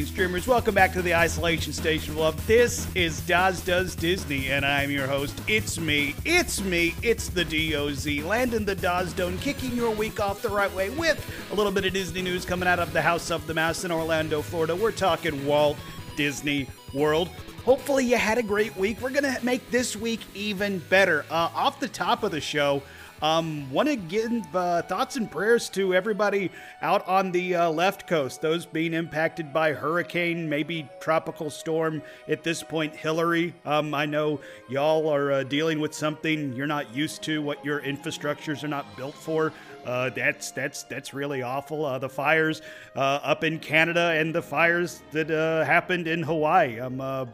streamers. 0.00 0.48
Welcome 0.48 0.74
back 0.74 0.94
to 0.94 1.02
the 1.02 1.14
Isolation 1.14 1.70
Station 1.70 2.14
of 2.14 2.18
Love. 2.20 2.46
This 2.46 2.88
is 2.94 3.20
Doz 3.26 3.60
Does 3.60 3.94
Disney, 3.94 4.50
and 4.50 4.64
I'm 4.64 4.90
your 4.90 5.06
host. 5.06 5.38
It's 5.46 5.78
me, 5.78 6.14
it's 6.24 6.62
me, 6.62 6.94
it's 7.02 7.28
the 7.28 7.44
DOZ, 7.44 8.24
Landon 8.24 8.64
the 8.64 8.74
Done, 8.74 9.36
kicking 9.38 9.72
your 9.72 9.90
week 9.94 10.18
off 10.18 10.40
the 10.40 10.48
right 10.48 10.72
way 10.74 10.88
with 10.88 11.24
a 11.52 11.54
little 11.54 11.70
bit 11.70 11.84
of 11.84 11.92
Disney 11.92 12.22
news 12.22 12.46
coming 12.46 12.66
out 12.66 12.78
of 12.78 12.94
the 12.94 13.02
House 13.02 13.30
of 13.30 13.46
the 13.46 13.52
Mouse 13.52 13.84
in 13.84 13.92
Orlando, 13.92 14.40
Florida. 14.40 14.74
We're 14.74 14.92
talking 14.92 15.46
Walt 15.46 15.76
Disney 16.16 16.68
World. 16.94 17.28
Hopefully, 17.64 18.06
you 18.06 18.16
had 18.16 18.38
a 18.38 18.42
great 18.42 18.74
week. 18.76 19.00
We're 19.02 19.10
going 19.10 19.22
to 19.22 19.44
make 19.44 19.70
this 19.70 19.94
week 19.94 20.20
even 20.34 20.78
better. 20.88 21.26
Uh, 21.30 21.50
off 21.54 21.78
the 21.78 21.88
top 21.88 22.22
of 22.22 22.32
the 22.32 22.40
show, 22.40 22.82
um, 23.22 23.70
Want 23.72 23.88
to 23.88 23.96
give 23.96 24.44
uh, 24.54 24.82
thoughts 24.82 25.16
and 25.16 25.30
prayers 25.30 25.68
to 25.70 25.94
everybody 25.94 26.50
out 26.82 27.06
on 27.06 27.32
the 27.32 27.54
uh, 27.54 27.70
left 27.70 28.06
coast, 28.06 28.42
those 28.42 28.66
being 28.66 28.94
impacted 28.94 29.52
by 29.52 29.72
hurricane, 29.72 30.48
maybe 30.48 30.88
tropical 31.00 31.48
storm. 31.48 32.02
At 32.28 32.42
this 32.42 32.62
point, 32.62 32.94
Hilary. 32.96 33.54
Um, 33.64 33.94
I 33.94 34.06
know 34.06 34.40
y'all 34.68 35.08
are 35.08 35.32
uh, 35.32 35.42
dealing 35.44 35.80
with 35.80 35.94
something 35.94 36.52
you're 36.52 36.66
not 36.66 36.94
used 36.94 37.22
to, 37.22 37.40
what 37.40 37.64
your 37.64 37.80
infrastructures 37.80 38.64
are 38.64 38.68
not 38.68 38.96
built 38.96 39.14
for. 39.14 39.52
Uh, 39.84 40.10
that's 40.10 40.50
that's 40.52 40.84
that's 40.84 41.12
really 41.12 41.42
awful. 41.42 41.84
Uh, 41.84 41.98
the 41.98 42.08
fires 42.08 42.62
uh, 42.94 42.98
up 43.22 43.44
in 43.44 43.58
Canada 43.58 44.14
and 44.16 44.34
the 44.34 44.42
fires 44.42 45.02
that 45.12 45.30
uh, 45.30 45.64
happened 45.64 46.06
in 46.06 46.22
Hawaii. 46.22 46.78
Um, 46.78 47.00
uh, 47.00 47.26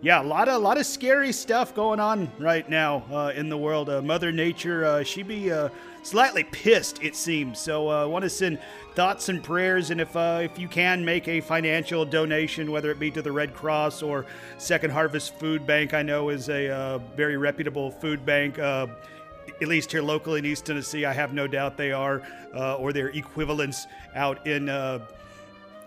yeah, 0.00 0.22
a 0.22 0.24
lot 0.24 0.48
of 0.48 0.54
a 0.54 0.58
lot 0.58 0.78
of 0.78 0.86
scary 0.86 1.32
stuff 1.32 1.74
going 1.74 1.98
on 1.98 2.30
right 2.38 2.68
now 2.68 3.04
uh, 3.10 3.32
in 3.34 3.48
the 3.48 3.56
world. 3.56 3.90
Uh, 3.90 4.00
Mother 4.00 4.30
Nature, 4.30 4.84
uh, 4.84 5.02
she 5.02 5.24
be 5.24 5.50
uh, 5.50 5.70
slightly 6.04 6.44
pissed, 6.44 7.02
it 7.02 7.16
seems. 7.16 7.58
So 7.58 7.88
I 7.88 8.02
uh, 8.02 8.06
want 8.06 8.22
to 8.22 8.30
send 8.30 8.60
thoughts 8.94 9.28
and 9.28 9.42
prayers, 9.42 9.90
and 9.90 10.00
if 10.00 10.14
uh, 10.14 10.40
if 10.42 10.56
you 10.56 10.68
can 10.68 11.04
make 11.04 11.26
a 11.26 11.40
financial 11.40 12.04
donation, 12.04 12.70
whether 12.70 12.92
it 12.92 13.00
be 13.00 13.10
to 13.10 13.22
the 13.22 13.32
Red 13.32 13.54
Cross 13.54 14.02
or 14.02 14.24
Second 14.56 14.90
Harvest 14.90 15.34
Food 15.34 15.66
Bank, 15.66 15.94
I 15.94 16.02
know 16.02 16.28
is 16.28 16.48
a 16.48 17.00
very 17.16 17.36
reputable 17.36 17.90
food 17.90 18.24
bank. 18.24 18.58
at 18.58 19.66
least 19.66 19.90
here 19.90 20.02
locally 20.02 20.38
in 20.38 20.46
East 20.46 20.66
Tennessee, 20.66 21.06
I 21.06 21.12
have 21.12 21.32
no 21.32 21.48
doubt 21.48 21.76
they 21.76 21.90
are, 21.90 22.22
or 22.54 22.92
their 22.92 23.08
equivalents 23.08 23.88
out 24.14 24.46
in 24.46 24.66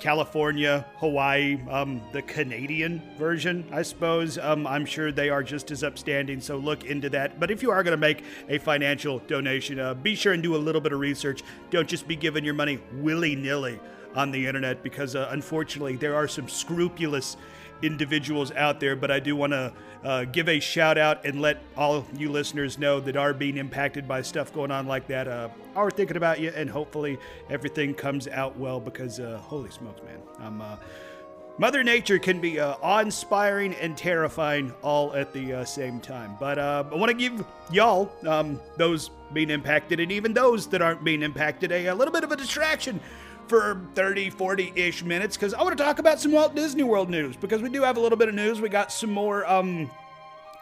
California, 0.01 0.83
Hawaii, 0.97 1.59
um, 1.69 2.01
the 2.11 2.23
Canadian 2.23 3.03
version, 3.19 3.63
I 3.71 3.83
suppose. 3.83 4.39
Um, 4.39 4.65
I'm 4.65 4.83
sure 4.83 5.11
they 5.11 5.29
are 5.29 5.43
just 5.43 5.69
as 5.69 5.83
upstanding, 5.83 6.41
so 6.41 6.57
look 6.57 6.85
into 6.85 7.07
that. 7.11 7.39
But 7.39 7.51
if 7.51 7.61
you 7.61 7.69
are 7.69 7.83
going 7.83 7.91
to 7.91 7.97
make 7.97 8.23
a 8.49 8.57
financial 8.57 9.19
donation, 9.19 9.79
uh, 9.79 9.93
be 9.93 10.15
sure 10.15 10.33
and 10.33 10.41
do 10.41 10.55
a 10.55 10.57
little 10.57 10.81
bit 10.81 10.91
of 10.91 10.99
research. 10.99 11.43
Don't 11.69 11.87
just 11.87 12.07
be 12.07 12.15
giving 12.15 12.43
your 12.43 12.55
money 12.55 12.79
willy 12.95 13.35
nilly 13.35 13.79
on 14.15 14.31
the 14.31 14.47
internet 14.47 14.81
because 14.81 15.15
uh, 15.15 15.29
unfortunately 15.29 15.97
there 15.97 16.15
are 16.15 16.27
some 16.27 16.49
scrupulous 16.49 17.37
individuals 17.81 18.51
out 18.51 18.79
there, 18.79 18.95
but 18.95 19.11
I 19.11 19.19
do 19.19 19.35
want 19.35 19.53
to 19.53 19.73
uh, 20.03 20.25
give 20.25 20.49
a 20.49 20.59
shout 20.59 20.97
out 20.97 21.25
and 21.25 21.41
let 21.41 21.61
all 21.77 22.05
you 22.17 22.31
listeners 22.31 22.77
know 22.77 22.99
that 22.99 23.15
are 23.15 23.33
being 23.33 23.57
impacted 23.57 24.07
by 24.07 24.21
stuff 24.21 24.53
going 24.53 24.71
on 24.71 24.87
like 24.87 25.07
that. 25.07 25.27
Uh, 25.27 25.49
are 25.75 25.91
thinking 25.91 26.17
about 26.17 26.39
you, 26.39 26.51
and 26.55 26.69
hopefully 26.69 27.17
everything 27.49 27.93
comes 27.93 28.27
out 28.27 28.57
well 28.57 28.79
because 28.79 29.19
uh, 29.19 29.37
holy 29.43 29.71
smokes, 29.71 30.01
man. 30.03 30.19
I'm. 30.39 30.61
Uh, 30.61 30.75
Mother 31.57 31.83
Nature 31.83 32.17
can 32.17 32.39
be 32.39 32.59
uh, 32.59 32.75
awe-inspiring 32.81 33.75
and 33.75 33.95
terrifying 33.95 34.73
all 34.81 35.13
at 35.13 35.31
the 35.31 35.53
uh, 35.53 35.65
same 35.65 35.99
time. 35.99 36.35
But 36.39 36.57
uh, 36.57 36.85
I 36.91 36.95
want 36.95 37.11
to 37.11 37.13
give 37.13 37.45
y'all, 37.71 38.11
um, 38.25 38.59
those 38.77 39.11
being 39.33 39.51
impacted, 39.51 39.99
and 39.99 40.11
even 40.11 40.33
those 40.33 40.65
that 40.67 40.81
aren't 40.81 41.03
being 41.03 41.21
impacted, 41.21 41.71
a, 41.71 41.87
a 41.87 41.93
little 41.93 42.13
bit 42.13 42.23
of 42.23 42.31
a 42.31 42.35
distraction 42.35 42.99
for 43.51 43.81
30, 43.95 44.29
40 44.29 44.71
ish 44.77 45.03
minutes 45.03 45.35
because 45.35 45.53
I 45.53 45.61
want 45.61 45.77
to 45.77 45.83
talk 45.83 45.99
about 45.99 46.21
some 46.21 46.31
Walt 46.31 46.55
Disney 46.55 46.83
World 46.83 47.09
news 47.09 47.35
because 47.35 47.61
we 47.61 47.67
do 47.67 47.81
have 47.81 47.97
a 47.97 47.99
little 47.99 48.17
bit 48.17 48.29
of 48.29 48.33
news. 48.33 48.61
We 48.61 48.69
got 48.69 48.93
some 48.93 49.11
more 49.11 49.45
um, 49.45 49.91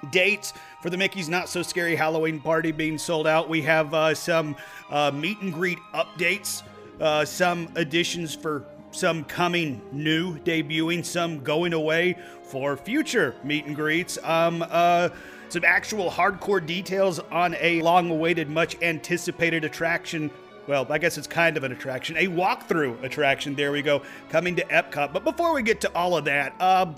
dates 0.10 0.54
for 0.82 0.90
the 0.90 0.98
Mickey's 0.98 1.30
Not 1.30 1.50
So 1.50 1.62
Scary 1.62 1.96
Halloween 1.96 2.40
party 2.40 2.72
being 2.72 2.98
sold 2.98 3.28
out. 3.28 3.48
We 3.48 3.62
have 3.62 3.94
uh, 3.94 4.16
some 4.16 4.56
uh, 4.90 5.12
meet 5.14 5.40
and 5.42 5.54
greet 5.54 5.78
updates, 5.94 6.64
uh, 7.00 7.26
some 7.26 7.70
additions 7.76 8.34
for 8.34 8.66
some 8.90 9.24
coming 9.24 9.84
new 9.92 10.40
debuting, 10.40 11.06
some 11.06 11.44
going 11.44 11.74
away 11.74 12.18
for 12.42 12.76
future 12.76 13.36
meet 13.44 13.68
and 13.68 13.76
greets. 13.76 14.18
Um, 14.24 14.66
uh, 14.68 15.10
some 15.50 15.64
actual 15.64 16.10
hardcore 16.10 16.66
details 16.66 17.20
on 17.20 17.56
a 17.60 17.84
long 17.84 18.10
awaited, 18.10 18.50
much 18.50 18.82
anticipated 18.82 19.64
attraction 19.64 20.32
well, 20.70 20.86
I 20.88 21.00
guess 21.00 21.18
it's 21.18 21.26
kind 21.26 21.58
of 21.58 21.64
an 21.64 21.72
attraction, 21.72 22.16
a 22.16 22.28
walkthrough 22.28 23.04
attraction. 23.04 23.56
There 23.56 23.72
we 23.72 23.82
go, 23.82 24.04
coming 24.30 24.56
to 24.58 24.64
Epcot. 24.66 25.12
But 25.12 25.24
before 25.24 25.52
we 25.52 25.64
get 25.64 25.82
to 25.82 25.92
all 25.96 26.16
of 26.16 26.26
that, 26.26 26.54
uh, 26.60 26.94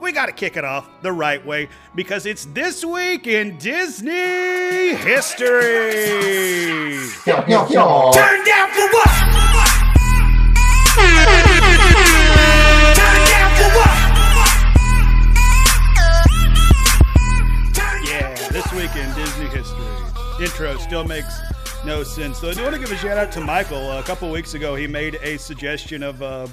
we 0.00 0.10
got 0.10 0.26
to 0.26 0.32
kick 0.32 0.56
it 0.56 0.64
off 0.64 0.88
the 1.00 1.12
right 1.12 1.46
way 1.46 1.68
because 1.94 2.26
it's 2.26 2.46
this 2.46 2.84
week 2.84 3.28
in 3.28 3.56
Disney 3.58 4.96
history. 4.96 5.92
Turn 7.24 7.46
down 7.46 7.68
for 8.72 8.88
what? 8.90 9.14
Yeah, 18.04 18.34
this 18.50 18.72
week 18.72 18.96
in 18.96 19.14
Disney 19.14 19.46
history. 19.46 19.84
Intro 20.40 20.76
still 20.78 21.04
makes 21.04 21.53
no 21.86 22.02
sense. 22.02 22.38
So 22.38 22.48
I 22.48 22.54
do 22.54 22.62
want 22.62 22.74
to 22.74 22.80
give 22.80 22.90
a 22.90 22.96
shout 22.96 23.18
out 23.18 23.30
to 23.32 23.40
Michael. 23.42 23.92
a 23.92 24.02
couple 24.02 24.30
weeks 24.30 24.54
ago, 24.54 24.74
he 24.74 24.86
made 24.86 25.16
a 25.16 25.36
suggestion 25.36 26.02
of 26.02 26.22
uh, 26.22 26.46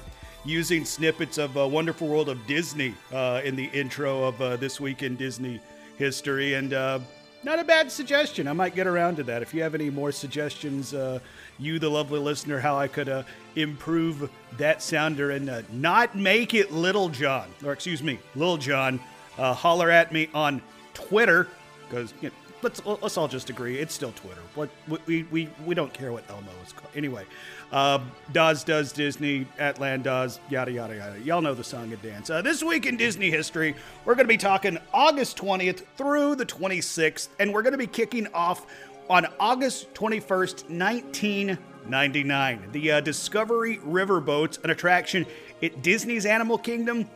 using 0.43 0.83
snippets 0.83 1.37
of 1.37 1.57
uh, 1.57 1.65
Wonderful 1.65 2.09
World 2.09 2.27
of 2.27 2.45
Disney 2.47 2.93
uh, 3.13 3.41
in 3.45 3.55
the 3.55 3.65
intro 3.67 4.23
of 4.23 4.41
uh, 4.41 4.57
this 4.57 4.81
week 4.81 5.03
in 5.03 5.15
Disney 5.15 5.61
history, 5.97 6.55
and 6.55 6.73
uh, 6.73 6.99
not 7.43 7.59
a 7.59 7.63
bad 7.63 7.89
suggestion. 7.89 8.45
I 8.45 8.53
might 8.53 8.75
get 8.75 8.87
around 8.87 9.15
to 9.17 9.23
that. 9.23 9.41
If 9.41 9.53
you 9.53 9.63
have 9.63 9.73
any 9.73 9.89
more 9.89 10.11
suggestions, 10.11 10.93
uh, 10.93 11.19
you, 11.57 11.79
the 11.79 11.89
lovely 11.89 12.19
listener, 12.19 12.59
how 12.59 12.77
I 12.77 12.89
could 12.89 13.25
improve 13.55 14.29
that 14.57 14.81
sounder 14.81 15.31
and 15.31 15.63
not 15.71 16.13
make 16.13 16.53
it 16.53 16.73
Little 16.73 17.07
John, 17.07 17.47
or 17.63 17.71
excuse 17.71 18.03
me, 18.03 18.19
Little 18.35 18.57
John, 18.57 18.99
holler 19.37 19.89
at 19.89 20.11
me 20.11 20.29
on 20.33 20.61
Twitter 20.93 21.47
because 21.87 22.13
you 22.21 22.29
know, 22.29 22.35
let's 22.63 22.85
let's 22.85 23.17
all 23.17 23.27
just 23.27 23.49
agree 23.49 23.77
it's 23.77 23.93
still 23.93 24.11
Twitter. 24.13 24.41
What 24.55 24.69
we 25.05 25.23
we, 25.23 25.49
we 25.65 25.75
don't 25.75 25.93
care 25.93 26.11
what 26.11 26.29
Elmo 26.29 26.51
is 26.65 26.73
called. 26.73 26.91
Anyway, 26.95 27.25
uh, 27.71 27.99
Doz 28.31 28.63
does 28.63 28.91
Disney 28.91 29.47
at 29.57 29.79
Landoz 29.79 30.39
yada 30.49 30.71
yada 30.71 30.95
yada. 30.95 31.19
Y'all 31.21 31.41
know 31.41 31.53
the 31.53 31.63
song 31.63 31.91
and 31.91 32.01
dance. 32.01 32.29
Uh, 32.29 32.41
this 32.41 32.63
week 32.63 32.85
in 32.85 32.97
Disney 32.97 33.29
history, 33.29 33.75
we're 34.05 34.15
going 34.15 34.27
to 34.27 34.33
be 34.33 34.37
talking 34.37 34.77
August 34.93 35.37
20th 35.37 35.83
through 35.97 36.35
the 36.35 36.45
26th, 36.45 37.29
and 37.39 37.53
we're 37.53 37.61
going 37.61 37.73
to 37.73 37.77
be 37.77 37.87
kicking 37.87 38.27
off 38.33 38.65
on 39.09 39.27
August 39.39 39.93
21st, 39.93 40.69
1999. 40.69 42.69
The 42.71 42.91
uh, 42.91 43.01
Discovery 43.01 43.77
Riverboats, 43.79 44.63
an 44.63 44.69
attraction 44.69 45.25
at 45.61 45.81
Disney's 45.81 46.25
Animal 46.25 46.57
Kingdom, 46.57 47.09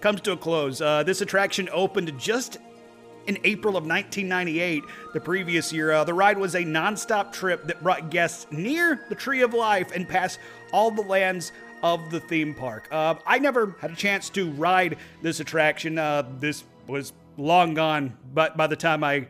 comes 0.00 0.20
to 0.22 0.32
a 0.32 0.36
close. 0.36 0.80
Uh, 0.80 1.02
this 1.02 1.20
attraction 1.20 1.68
opened 1.72 2.16
just 2.18 2.58
in 3.26 3.38
April 3.44 3.76
of 3.76 3.84
1998, 3.86 4.82
the 5.12 5.20
previous 5.20 5.72
year. 5.72 5.92
Uh, 5.92 6.04
the 6.04 6.14
ride 6.14 6.38
was 6.38 6.54
a 6.54 6.62
nonstop 6.62 7.32
trip 7.32 7.66
that 7.66 7.82
brought 7.82 8.10
guests 8.10 8.46
near 8.50 9.04
the 9.08 9.14
Tree 9.14 9.42
of 9.42 9.54
Life 9.54 9.92
and 9.92 10.08
past 10.08 10.38
all 10.72 10.90
the 10.90 11.02
lands 11.02 11.52
of 11.82 12.10
the 12.10 12.20
theme 12.20 12.54
park. 12.54 12.88
Uh, 12.90 13.14
I 13.26 13.38
never 13.38 13.76
had 13.80 13.90
a 13.90 13.96
chance 13.96 14.30
to 14.30 14.50
ride 14.52 14.96
this 15.20 15.40
attraction. 15.40 15.98
Uh, 15.98 16.24
this 16.38 16.64
was 16.86 17.12
long 17.36 17.74
gone, 17.74 18.16
but 18.32 18.56
by 18.56 18.66
the 18.66 18.76
time 18.76 19.02
I 19.02 19.26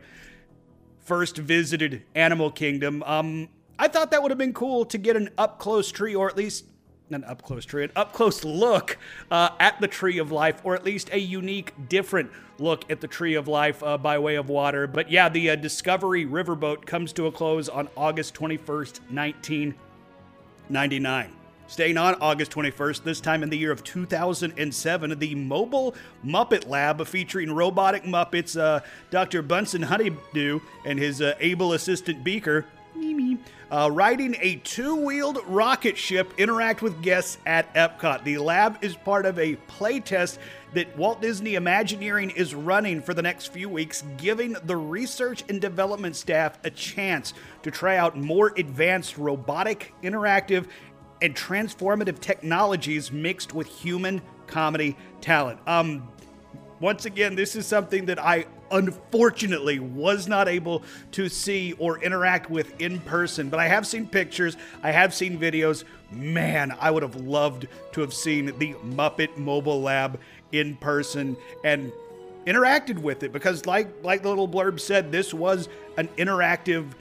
first 1.01 1.37
visited 1.37 2.03
Animal 2.15 2.51
Kingdom, 2.51 3.03
um, 3.03 3.49
I 3.77 3.87
thought 3.87 4.11
that 4.11 4.21
would 4.21 4.31
have 4.31 4.37
been 4.37 4.53
cool 4.53 4.85
to 4.85 4.97
get 4.97 5.15
an 5.15 5.29
up 5.37 5.59
close 5.59 5.91
tree, 5.91 6.15
or 6.15 6.29
at 6.29 6.37
least 6.37 6.65
an 7.13 7.23
up 7.23 7.41
close 7.41 7.65
tree, 7.65 7.83
an 7.83 7.91
up 7.95 8.13
close 8.13 8.43
look 8.43 8.97
uh, 9.31 9.49
at 9.59 9.79
the 9.81 9.87
Tree 9.87 10.17
of 10.17 10.31
Life, 10.31 10.61
or 10.63 10.75
at 10.75 10.83
least 10.83 11.09
a 11.11 11.19
unique, 11.19 11.73
different 11.89 12.31
look 12.59 12.89
at 12.91 13.01
the 13.01 13.07
Tree 13.07 13.35
of 13.35 13.47
Life 13.47 13.81
uh, 13.83 13.97
by 13.97 14.19
way 14.19 14.35
of 14.35 14.49
water. 14.49 14.87
But 14.87 15.11
yeah, 15.11 15.29
the 15.29 15.51
uh, 15.51 15.55
Discovery 15.55 16.25
Riverboat 16.25 16.85
comes 16.85 17.13
to 17.13 17.27
a 17.27 17.31
close 17.31 17.69
on 17.69 17.87
August 17.95 18.33
21st, 18.35 18.99
1999. 19.11 21.31
Staying 21.67 21.97
on 21.97 22.15
August 22.21 22.51
21st, 22.51 23.03
this 23.03 23.21
time 23.21 23.41
in 23.41 23.49
the 23.49 23.57
year 23.57 23.71
of 23.71 23.83
2007, 23.83 25.17
the 25.17 25.33
Mobile 25.33 25.95
Muppet 26.23 26.67
Lab 26.67 27.07
featuring 27.07 27.51
robotic 27.51 28.03
Muppets, 28.03 28.59
uh, 28.59 28.81
Dr. 29.09 29.41
Bunsen 29.41 29.81
Honeydew 29.81 30.59
and 30.85 30.99
his 30.99 31.21
uh, 31.21 31.33
able 31.39 31.73
assistant 31.73 32.23
Beaker, 32.23 32.65
uh, 33.73 33.89
riding 33.91 34.35
a 34.39 34.57
two 34.57 34.95
wheeled 34.95 35.39
rocket 35.47 35.97
ship, 35.97 36.33
interact 36.37 36.83
with 36.83 37.01
guests 37.01 37.39
at 37.45 37.73
Epcot. 37.73 38.23
The 38.23 38.37
lab 38.37 38.77
is 38.83 38.95
part 38.95 39.25
of 39.25 39.39
a 39.39 39.55
playtest 39.67 40.37
that 40.73 40.95
Walt 40.95 41.21
Disney 41.21 41.55
Imagineering 41.55 42.29
is 42.31 42.53
running 42.53 43.01
for 43.01 43.13
the 43.15 43.21
next 43.21 43.47
few 43.47 43.69
weeks, 43.69 44.03
giving 44.17 44.55
the 44.65 44.75
research 44.75 45.43
and 45.49 45.59
development 45.59 46.15
staff 46.15 46.59
a 46.63 46.69
chance 46.69 47.33
to 47.63 47.71
try 47.71 47.97
out 47.97 48.15
more 48.15 48.53
advanced 48.57 49.17
robotic, 49.17 49.93
interactive, 50.03 50.67
and 51.21 51.35
transformative 51.35 52.19
technologies 52.19 53.11
mixed 53.11 53.53
with 53.53 53.67
human 53.67 54.21
comedy 54.45 54.95
talent. 55.19 55.59
Um, 55.65 56.07
once 56.79 57.05
again, 57.05 57.35
this 57.35 57.55
is 57.55 57.65
something 57.65 58.05
that 58.05 58.19
I 58.19 58.45
unfortunately 58.71 59.79
was 59.79 60.27
not 60.27 60.47
able 60.47 60.83
to 61.11 61.29
see 61.29 61.73
or 61.73 62.01
interact 62.01 62.49
with 62.49 62.79
in 62.81 62.99
person, 63.01 63.49
but 63.49 63.59
I 63.59 63.67
have 63.67 63.85
seen 63.85 64.07
pictures, 64.07 64.57
I 64.81 64.91
have 64.91 65.13
seen 65.13 65.39
videos. 65.39 65.83
Man, 66.11 66.75
I 66.79 66.91
would 66.91 67.03
have 67.03 67.15
loved 67.15 67.67
to 67.93 68.01
have 68.01 68.13
seen 68.13 68.45
the 68.57 68.73
Muppet 68.85 69.37
Mobile 69.37 69.81
Lab 69.81 70.19
in 70.51 70.75
person 70.75 71.35
and 71.63 71.91
interacted 72.45 72.99
with 72.99 73.23
it 73.23 73.31
because 73.31 73.65
like 73.65 73.87
like 74.03 74.21
the 74.21 74.29
little 74.29 74.47
blurb 74.47 74.79
said, 74.79 75.11
this 75.11 75.33
was 75.33 75.69
an 75.97 76.07
interactive 76.17 76.91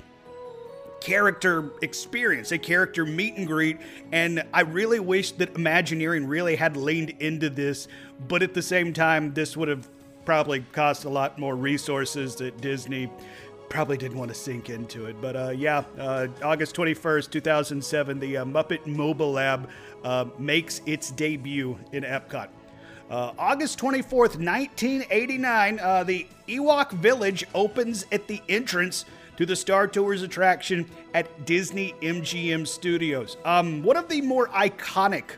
character 1.02 1.70
experience, 1.82 2.52
a 2.52 2.58
character 2.58 3.04
meet 3.04 3.34
and 3.36 3.46
greet. 3.46 3.78
And 4.12 4.44
I 4.54 4.60
really 4.62 5.00
wish 5.00 5.32
that 5.32 5.56
Imagineering 5.56 6.26
really 6.26 6.56
had 6.56 6.76
leaned 6.76 7.10
into 7.18 7.50
this, 7.50 7.88
but 8.28 8.42
at 8.42 8.54
the 8.54 8.62
same 8.62 8.92
time, 8.92 9.34
this 9.34 9.56
would 9.56 9.68
have 9.68 9.88
probably 10.24 10.60
cost 10.72 11.04
a 11.04 11.08
lot 11.08 11.38
more 11.38 11.56
resources 11.56 12.36
that 12.36 12.60
Disney 12.60 13.10
probably 13.68 13.96
didn't 13.96 14.18
want 14.18 14.28
to 14.30 14.34
sink 14.34 14.68
into 14.68 15.06
it. 15.06 15.16
But 15.20 15.34
uh, 15.34 15.50
yeah, 15.50 15.84
uh, 15.98 16.28
August 16.42 16.76
21st, 16.76 17.30
2007, 17.30 18.20
the 18.20 18.36
uh, 18.36 18.44
Muppet 18.44 18.86
Mobile 18.86 19.32
Lab 19.32 19.68
uh, 20.04 20.26
makes 20.38 20.82
its 20.84 21.10
debut 21.10 21.78
in 21.92 22.04
Epcot. 22.04 22.48
Uh, 23.10 23.32
August 23.38 23.78
24th, 23.78 24.36
1989, 24.38 25.80
uh, 25.80 26.04
the 26.04 26.26
Ewok 26.48 26.92
Village 26.92 27.44
opens 27.54 28.06
at 28.12 28.26
the 28.26 28.42
entrance 28.48 29.04
to 29.36 29.46
the 29.46 29.56
Star 29.56 29.86
Tours 29.86 30.22
attraction 30.22 30.88
at 31.14 31.46
Disney 31.46 31.94
MGM 32.00 32.66
Studios. 32.66 33.36
Um, 33.44 33.82
one 33.82 33.96
of 33.96 34.08
the 34.08 34.20
more 34.20 34.48
iconic 34.48 35.36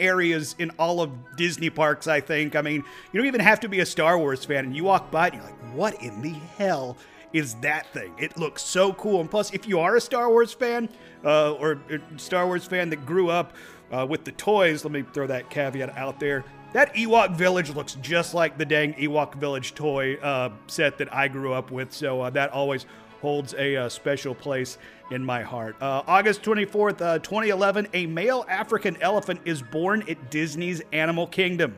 areas 0.00 0.56
in 0.58 0.70
all 0.78 1.00
of 1.00 1.10
Disney 1.36 1.70
parks, 1.70 2.06
I 2.06 2.20
think. 2.20 2.56
I 2.56 2.62
mean, 2.62 2.82
you 3.12 3.20
don't 3.20 3.26
even 3.26 3.40
have 3.40 3.60
to 3.60 3.68
be 3.68 3.80
a 3.80 3.86
Star 3.86 4.18
Wars 4.18 4.44
fan, 4.44 4.64
and 4.64 4.74
you 4.74 4.84
walk 4.84 5.10
by 5.10 5.28
and 5.28 5.36
you're 5.36 5.44
like, 5.44 5.74
what 5.74 6.02
in 6.02 6.20
the 6.22 6.34
hell 6.56 6.96
is 7.32 7.54
that 7.56 7.86
thing? 7.92 8.12
It 8.18 8.36
looks 8.36 8.62
so 8.62 8.92
cool. 8.94 9.20
And 9.20 9.30
plus, 9.30 9.52
if 9.52 9.68
you 9.68 9.78
are 9.78 9.96
a 9.96 10.00
Star 10.00 10.28
Wars 10.28 10.52
fan 10.52 10.88
uh, 11.24 11.52
or 11.52 11.78
a 11.90 12.18
Star 12.18 12.46
Wars 12.46 12.64
fan 12.64 12.90
that 12.90 13.06
grew 13.06 13.30
up 13.30 13.54
uh, 13.92 14.06
with 14.08 14.24
the 14.24 14.32
toys, 14.32 14.84
let 14.84 14.92
me 14.92 15.04
throw 15.12 15.26
that 15.26 15.50
caveat 15.50 15.96
out 15.96 16.18
there. 16.18 16.44
That 16.72 16.94
Ewok 16.94 17.34
Village 17.34 17.70
looks 17.74 17.94
just 17.96 18.32
like 18.32 18.56
the 18.56 18.64
dang 18.64 18.94
Ewok 18.94 19.34
Village 19.34 19.74
toy 19.74 20.14
uh, 20.16 20.50
set 20.68 20.98
that 20.98 21.12
I 21.12 21.26
grew 21.26 21.52
up 21.52 21.72
with, 21.72 21.92
so 21.92 22.22
uh, 22.22 22.30
that 22.30 22.50
always 22.50 22.86
holds 23.20 23.54
a 23.54 23.76
uh, 23.76 23.88
special 23.88 24.34
place 24.34 24.78
in 25.10 25.24
my 25.24 25.42
heart. 25.42 25.76
Uh, 25.80 26.02
August 26.06 26.42
24th, 26.42 27.00
uh, 27.00 27.18
2011, 27.18 27.88
a 27.94 28.06
male 28.06 28.44
African 28.48 29.00
elephant 29.02 29.40
is 29.44 29.62
born 29.62 30.02
at 30.08 30.30
Disney's 30.30 30.82
Animal 30.92 31.26
Kingdom. 31.26 31.76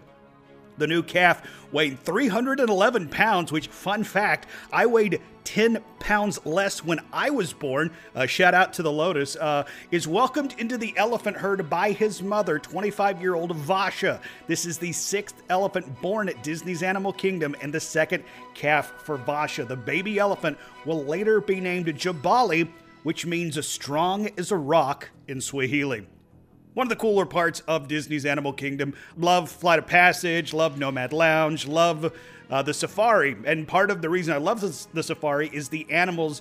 The 0.83 0.89
new 0.89 1.05
calf 1.05 1.49
weighed 1.71 2.01
311 2.01 3.09
pounds, 3.09 3.53
which, 3.53 3.69
fun 3.69 4.03
fact, 4.03 4.49
I 4.73 4.87
weighed 4.87 5.21
10 5.45 5.79
pounds 6.01 6.45
less 6.45 6.85
when 6.85 6.99
I 7.13 7.31
was 7.31 7.53
born. 7.53 7.93
Uh, 8.17 8.27
shout 8.27 8.53
out 8.53 8.73
to 8.73 8.83
the 8.83 8.91
Lotus. 8.91 9.37
Uh, 9.37 9.63
is 9.93 10.09
welcomed 10.09 10.57
into 10.59 10.77
the 10.77 10.93
elephant 10.97 11.37
herd 11.37 11.71
by 11.71 11.93
his 11.93 12.21
mother, 12.21 12.59
25 12.59 13.21
year 13.21 13.37
old 13.37 13.57
Vasha. 13.57 14.21
This 14.49 14.67
is 14.67 14.77
the 14.77 14.91
sixth 14.91 15.41
elephant 15.49 16.03
born 16.03 16.29
at 16.29 16.43
Disney's 16.43 16.83
Animal 16.83 17.13
Kingdom 17.13 17.55
and 17.61 17.73
the 17.73 17.79
second 17.79 18.25
calf 18.55 18.93
for 19.05 19.19
Vasha. 19.19 19.65
The 19.65 19.77
baby 19.77 20.19
elephant 20.19 20.59
will 20.85 21.05
later 21.05 21.41
be 21.41 21.61
named 21.61 21.87
Jabali, 21.87 22.69
which 23.05 23.25
means 23.25 23.57
as 23.57 23.69
strong 23.69 24.31
as 24.37 24.51
a 24.51 24.57
rock 24.57 25.11
in 25.29 25.41
Swahili. 25.41 26.09
One 26.75 26.87
of 26.87 26.89
the 26.89 26.97
cooler 26.97 27.27
parts 27.27 27.61
of 27.69 27.87
Disney's 27.87 28.25
Animal 28.25 28.55
Kingdom. 28.55 28.95
Love 29.19 29.51
Flight 29.51 29.79
of 29.79 29.87
Passage, 29.87 30.55
love 30.55 30.79
Nomad 30.79 31.13
Lounge, 31.13 31.67
love 31.67 32.15
uh, 32.51 32.63
the 32.63 32.73
safari. 32.73 33.37
And 33.45 33.69
part 33.69 33.91
of 33.91 34.01
the 34.01 34.09
reason 34.09 34.33
I 34.33 34.39
love 34.39 34.63
the, 34.63 34.87
the 34.95 35.03
safari 35.03 35.51
is 35.53 35.69
the 35.69 35.87
animals 35.91 36.41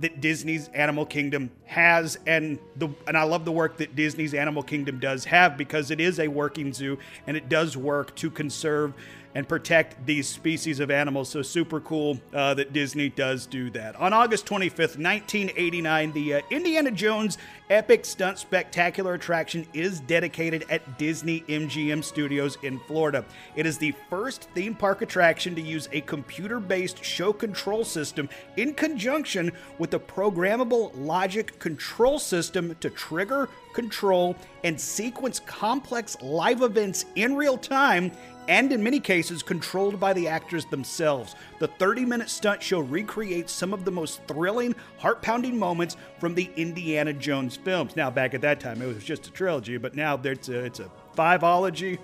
that 0.00 0.22
Disney's 0.22 0.68
Animal 0.68 1.04
Kingdom 1.04 1.50
has, 1.64 2.18
and 2.26 2.58
the 2.76 2.88
and 3.06 3.16
I 3.16 3.24
love 3.24 3.44
the 3.44 3.52
work 3.52 3.76
that 3.78 3.94
Disney's 3.94 4.32
Animal 4.32 4.62
Kingdom 4.62 5.00
does 5.00 5.26
have 5.26 5.58
because 5.58 5.90
it 5.90 6.00
is 6.00 6.18
a 6.18 6.28
working 6.28 6.72
zoo 6.72 6.98
and 7.26 7.36
it 7.36 7.50
does 7.50 7.76
work 7.76 8.14
to 8.16 8.30
conserve 8.30 8.94
and 9.38 9.48
protect 9.48 10.04
these 10.04 10.26
species 10.28 10.80
of 10.80 10.90
animals. 10.90 11.28
So 11.28 11.42
super 11.42 11.78
cool 11.78 12.18
uh, 12.34 12.54
that 12.54 12.72
Disney 12.72 13.08
does 13.08 13.46
do 13.46 13.70
that. 13.70 13.94
On 13.94 14.12
August 14.12 14.46
25th, 14.46 14.98
1989, 14.98 16.10
the 16.10 16.34
uh, 16.34 16.40
Indiana 16.50 16.90
Jones 16.90 17.38
Epic 17.70 18.04
Stunt 18.04 18.40
Spectacular 18.40 19.14
attraction 19.14 19.64
is 19.72 20.00
dedicated 20.00 20.64
at 20.70 20.98
Disney 20.98 21.42
MGM 21.42 22.02
Studios 22.02 22.58
in 22.64 22.80
Florida. 22.80 23.24
It 23.54 23.64
is 23.64 23.78
the 23.78 23.94
first 24.10 24.48
theme 24.56 24.74
park 24.74 25.02
attraction 25.02 25.54
to 25.54 25.60
use 25.60 25.88
a 25.92 26.00
computer 26.00 26.58
based 26.58 27.04
show 27.04 27.32
control 27.32 27.84
system 27.84 28.28
in 28.56 28.74
conjunction 28.74 29.52
with 29.78 29.94
a 29.94 30.00
programmable 30.00 30.90
logic 30.96 31.60
control 31.60 32.18
system 32.18 32.74
to 32.80 32.90
trigger, 32.90 33.48
control, 33.72 34.34
and 34.64 34.80
sequence 34.80 35.38
complex 35.38 36.20
live 36.22 36.62
events 36.62 37.04
in 37.14 37.36
real 37.36 37.56
time 37.56 38.10
and 38.48 38.72
in 38.72 38.82
many 38.82 38.98
cases 38.98 39.42
controlled 39.42 40.00
by 40.00 40.14
the 40.14 40.26
actors 40.26 40.64
themselves. 40.64 41.36
The 41.58 41.68
30 41.68 42.06
minute 42.06 42.30
stunt 42.30 42.62
show 42.62 42.80
recreates 42.80 43.52
some 43.52 43.74
of 43.74 43.84
the 43.84 43.90
most 43.90 44.22
thrilling, 44.26 44.74
heart 44.96 45.22
pounding 45.22 45.58
moments 45.58 45.96
from 46.18 46.34
the 46.34 46.50
Indiana 46.56 47.12
Jones 47.12 47.56
films. 47.56 47.94
Now, 47.94 48.10
back 48.10 48.34
at 48.34 48.40
that 48.40 48.58
time, 48.58 48.80
it 48.80 48.86
was 48.86 49.04
just 49.04 49.26
a 49.26 49.30
trilogy, 49.30 49.76
but 49.76 49.94
now 49.94 50.18
it's 50.24 50.48
a, 50.48 50.64
it's 50.64 50.80
a 50.80 50.90
fiveology, 51.16 51.98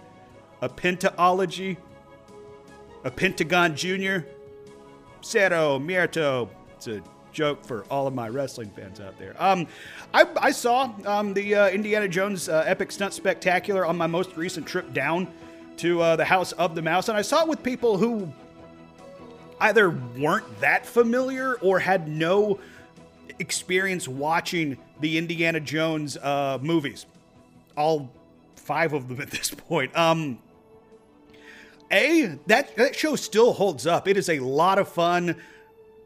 a 0.60 0.68
pentaology, 0.68 1.78
a 3.04 3.10
Pentagon 3.10 3.74
Junior, 3.74 4.26
Cero 5.22 5.78
Miedo. 5.78 6.48
It's 6.76 6.86
a 6.88 7.02
joke 7.32 7.64
for 7.64 7.84
all 7.90 8.06
of 8.06 8.14
my 8.14 8.28
wrestling 8.28 8.70
fans 8.70 9.00
out 9.00 9.18
there. 9.18 9.34
Um, 9.38 9.66
I, 10.12 10.26
I 10.36 10.50
saw 10.52 10.94
um, 11.04 11.34
the 11.34 11.54
uh, 11.54 11.68
Indiana 11.68 12.06
Jones 12.06 12.48
uh, 12.48 12.64
Epic 12.66 12.92
Stunt 12.92 13.12
Spectacular 13.12 13.84
on 13.84 13.96
my 13.96 14.06
most 14.06 14.36
recent 14.36 14.66
trip 14.66 14.92
down 14.92 15.32
to 15.78 16.00
uh, 16.00 16.16
the 16.16 16.24
House 16.24 16.52
of 16.52 16.74
the 16.74 16.82
Mouse, 16.82 17.08
and 17.08 17.16
I 17.16 17.22
saw 17.22 17.42
it 17.42 17.48
with 17.48 17.62
people 17.62 17.98
who 17.98 18.32
either 19.60 19.90
weren't 20.18 20.60
that 20.60 20.84
familiar 20.86 21.54
or 21.54 21.78
had 21.78 22.08
no 22.08 22.58
experience 23.38 24.06
watching 24.06 24.76
the 25.00 25.18
Indiana 25.18 25.60
Jones 25.60 26.16
uh, 26.16 26.58
movies. 26.60 27.06
All 27.76 28.10
five 28.56 28.92
of 28.92 29.08
them 29.08 29.20
at 29.20 29.30
this 29.30 29.50
point. 29.50 29.96
Um, 29.96 30.38
a 31.90 32.38
that 32.46 32.76
that 32.76 32.96
show 32.96 33.16
still 33.16 33.52
holds 33.52 33.86
up. 33.86 34.08
It 34.08 34.16
is 34.16 34.28
a 34.28 34.38
lot 34.40 34.78
of 34.78 34.88
fun, 34.88 35.36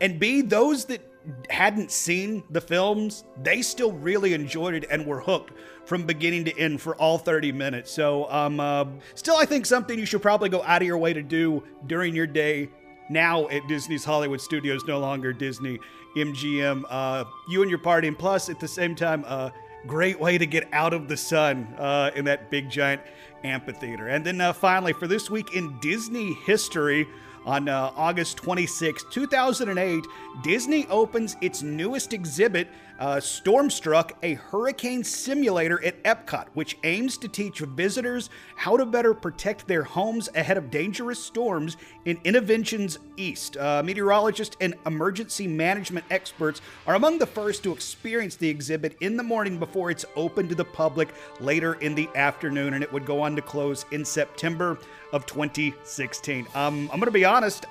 and 0.01 0.19
B 0.19 0.43
those 0.43 0.87
that 0.87 1.08
hadn't 1.51 1.91
seen 1.91 2.43
the 2.51 2.61
films, 2.61 3.25
they 3.43 3.63
still 3.63 3.93
really 3.93 4.35
enjoyed 4.35 4.75
it 4.75 4.87
and 4.91 5.07
were 5.07 5.21
hooked 5.21 5.53
from 5.85 6.05
beginning 6.05 6.45
to 6.45 6.59
end 6.59 6.81
for 6.81 6.95
all 6.97 7.19
30 7.19 7.53
minutes. 7.53 7.91
So, 7.91 8.31
um, 8.31 8.61
uh, 8.61 8.87
still, 9.15 9.37
I 9.37 9.45
think 9.45 9.67
something 9.67 9.99
you 9.99 10.07
should 10.07 10.23
probably 10.23 10.49
go 10.49 10.63
out 10.63 10.83
of 10.83 10.87
your 10.87 10.99
way 10.99 11.13
to 11.13 11.23
do 11.23 11.63
during 11.87 12.15
your 12.15 12.27
day 12.27 12.69
now 13.09 13.49
at 13.49 13.67
Disney's 13.69 14.05
Hollywood 14.05 14.41
Studios, 14.41 14.85
no 14.87 14.99
longer 14.99 15.33
Disney 15.33 15.79
MGM. 16.17 16.85
Uh, 16.89 17.25
you 17.49 17.63
and 17.63 17.71
your 17.71 17.79
party, 17.79 18.09
and 18.09 18.19
plus, 18.19 18.49
at 18.49 18.61
the 18.61 18.69
same 18.69 18.95
time, 18.95 19.25
uh, 19.27 19.51
great 19.87 20.19
way 20.21 20.37
to 20.39 20.47
get 20.47 20.69
out 20.73 20.93
of 20.93 21.09
the 21.09 21.17
sun 21.17 21.75
uh, 21.79 22.11
in 22.15 22.25
that 22.27 22.51
big 22.51 22.69
giant 22.69 23.01
amphitheater. 23.45 24.09
And 24.09 24.25
then 24.25 24.41
uh, 24.41 24.53
finally, 24.53 24.93
for 24.93 25.07
this 25.07 25.31
week 25.31 25.55
in 25.55 25.79
Disney 25.81 26.35
history, 26.35 27.07
on 27.49 27.67
uh, 27.67 27.91
August 27.97 28.37
26, 28.37 29.05
2008, 29.11 30.05
Disney 30.43 30.87
opens 30.89 31.35
its 31.41 31.63
newest 31.63 32.13
exhibit, 32.13 32.69
uh, 32.99 33.17
Stormstruck, 33.17 34.13
a 34.23 34.35
hurricane 34.35 35.05
simulator 35.05 35.85
at 35.85 36.03
Epcot, 36.05 36.47
which 36.55 36.77
aims 36.85 37.17
to 37.19 37.29
teach 37.29 37.61
visitors 37.61 38.31
how 38.57 38.77
to 38.77 38.85
better 38.85 39.15
protect 39.15 39.67
their 39.67 39.85
homes 39.85 40.29
ahead 40.35 40.57
of 40.57 40.71
dangerous 40.71 41.23
storms 41.23 41.77
in 42.05 42.17
Innoventions 42.19 42.99
East. 43.17 43.57
Uh, 43.57 43.83
meteorologists 43.85 44.57
and 44.61 44.75
emergency 44.87 45.47
management 45.47 46.05
experts 46.11 46.61
are 46.87 46.97
among 46.97 47.19
the 47.19 47.27
first 47.27 47.63
to 47.63 47.73
experience 47.73 48.37
the 48.37 48.49
exhibit 48.49 48.97
in 49.01 49.17
the 49.17 49.23
morning 49.23 49.59
before 49.59 49.91
it's 49.91 50.05
open 50.17 50.49
to 50.49 50.55
the 50.55 50.65
public 50.65 51.09
later 51.41 51.75
in 51.75 51.95
the 51.95 52.09
afternoon, 52.15 52.75
and 52.75 52.83
it 52.83 52.93
would 52.93 53.07
go 53.07 53.21
on 53.21 53.37
to 53.37 53.43
close 53.43 53.85
in 53.93 54.05
September 54.05 54.79
of 55.13 55.27
2016. 55.27 56.47
Um, 56.55 56.91
I'm 56.93 56.99
going 56.99 57.05
to 57.05 57.11
be 57.11 57.25
honest, 57.25 57.67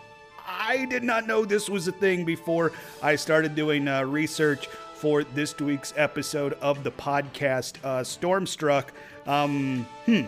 I 0.48 0.86
did 0.86 1.03
not 1.03 1.27
know 1.27 1.43
this 1.43 1.69
was 1.69 1.88
a 1.89 1.91
thing 1.91 2.24
before 2.24 2.72
I 3.03 3.17
started 3.17 3.53
doing 3.53 3.88
uh, 3.88 4.03
research 4.03 4.69
for 5.00 5.24
this 5.24 5.58
week's 5.60 5.94
episode 5.96 6.54
of 6.54 6.84
the 6.84 6.92
podcast, 6.92 7.75
uh, 7.84 8.01
Stormstruck. 8.01 8.86
Um, 9.25 9.86
hmm. 10.06 10.22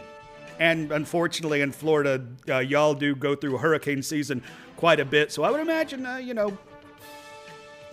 And 0.60 0.92
unfortunately, 0.92 1.62
in 1.62 1.72
Florida, 1.72 2.24
uh, 2.48 2.60
y'all 2.60 2.94
do 2.94 3.16
go 3.16 3.36
through 3.36 3.58
hurricane 3.58 4.04
season 4.04 4.44
quite 4.78 5.00
a 5.00 5.06
bit. 5.06 5.32
So 5.32 5.44
I 5.44 5.52
would 5.52 5.62
imagine, 5.62 6.06
uh, 6.06 6.18
you 6.18 6.34
know, 6.34 6.58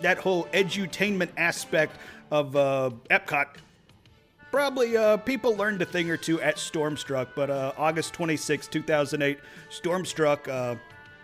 that 0.01 0.17
whole 0.17 0.45
edutainment 0.53 1.29
aspect 1.37 1.95
of 2.29 2.55
uh, 2.55 2.91
Epcot 3.09 3.47
probably 4.51 4.95
uh, 4.97 5.17
people 5.17 5.55
learned 5.55 5.81
a 5.81 5.85
thing 5.85 6.09
or 6.09 6.17
two 6.17 6.41
at 6.41 6.57
Stormstruck, 6.57 7.29
but 7.35 7.49
uh, 7.49 7.73
August 7.77 8.13
26, 8.13 8.67
2008, 8.67 9.39
Stormstruck 9.69 10.47
uh, 10.47 10.75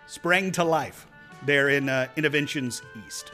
sprang 0.08 0.52
to 0.52 0.64
life 0.64 1.08
there 1.46 1.70
in 1.70 1.90
uh, 1.90 2.08
Innoventions 2.18 2.82
East. 3.06 3.32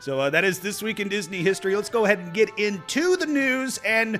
So 0.00 0.18
uh, 0.18 0.30
that 0.30 0.44
is 0.44 0.60
this 0.60 0.82
week 0.82 0.98
in 0.98 1.10
Disney 1.10 1.42
history. 1.42 1.76
Let's 1.76 1.90
go 1.90 2.06
ahead 2.06 2.20
and 2.20 2.32
get 2.32 2.58
into 2.58 3.16
the 3.16 3.26
news. 3.26 3.76
And 3.84 4.18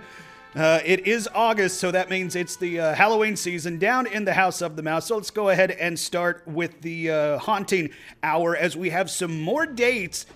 uh, 0.55 0.81
it 0.85 1.07
is 1.07 1.27
August, 1.35 1.79
so 1.79 1.91
that 1.91 2.11
means 2.11 2.37
it's 2.37 2.57
the 2.57 2.81
uh, 2.81 2.95
Halloween 2.95 3.35
season 3.35 3.79
down 3.79 4.07
in 4.07 4.27
the 4.27 4.35
House 4.35 4.61
of 4.61 4.77
the 4.77 4.83
Mouse. 4.83 5.07
So 5.07 5.17
let's 5.17 5.31
go 5.31 5.49
ahead 5.49 5.71
and 5.71 5.99
start 5.99 6.43
with 6.47 6.83
the 6.83 7.11
uh, 7.11 7.39
haunting 7.39 7.91
hour 8.23 8.55
as 8.55 8.77
we 8.77 8.91
have 8.91 9.11
some 9.11 9.41
more 9.41 9.65
dates 9.65 10.27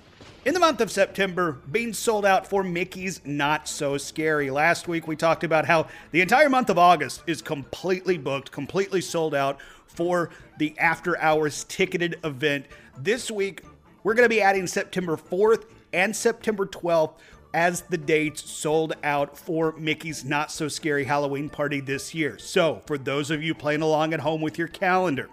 in 0.47 0.55
the 0.55 0.61
month 0.61 0.81
of 0.81 0.91
September 0.91 1.59
being 1.71 1.93
sold 1.93 2.25
out 2.25 2.47
for 2.47 2.63
Mickey's 2.63 3.21
Not 3.27 3.69
So 3.69 3.99
Scary. 3.99 4.51
Last 4.51 4.89
week 4.89 5.07
we 5.07 5.15
talked 5.15 5.45
about 5.45 5.67
how 5.67 5.89
the 6.13 6.23
entire 6.23 6.49
month 6.49 6.71
of 6.71 6.79
August 6.79 7.23
is 7.27 7.43
completely 7.43 8.17
booked, 8.17 8.51
completely 8.51 9.03
sold 9.03 9.35
out 9.35 9.61
for 9.89 10.31
the 10.59 10.79
after 10.79 11.19
hours 11.21 11.65
ticketed 11.65 12.19
event. 12.25 12.65
This 12.99 13.31
week 13.31 13.63
we're 14.05 14.15
going 14.15 14.27
to 14.27 14.35
be 14.35 14.41
adding 14.41 14.69
September 14.69 15.17
4th 15.17 15.65
and 15.93 16.15
September 16.15 16.67
12th 16.67 17.15
as 17.55 17.83
the 17.83 17.97
dates 17.97 18.49
sold 18.49 18.93
out 19.03 19.39
for 19.39 19.73
Mickey's 19.79 20.25
Not 20.25 20.53
So 20.53 20.69
Scary 20.69 21.05
Halloween 21.05 21.49
Party 21.49 21.81
this 21.81 22.15
year. 22.15 22.37
So, 22.39 22.83
for 22.87 22.99
those 22.99 23.31
of 23.31 23.43
you 23.43 23.55
playing 23.55 23.83
along 23.83 24.13
at 24.13 24.21
home 24.21 24.41
with 24.41 24.59
your 24.59 24.69
calendar, 24.69 25.31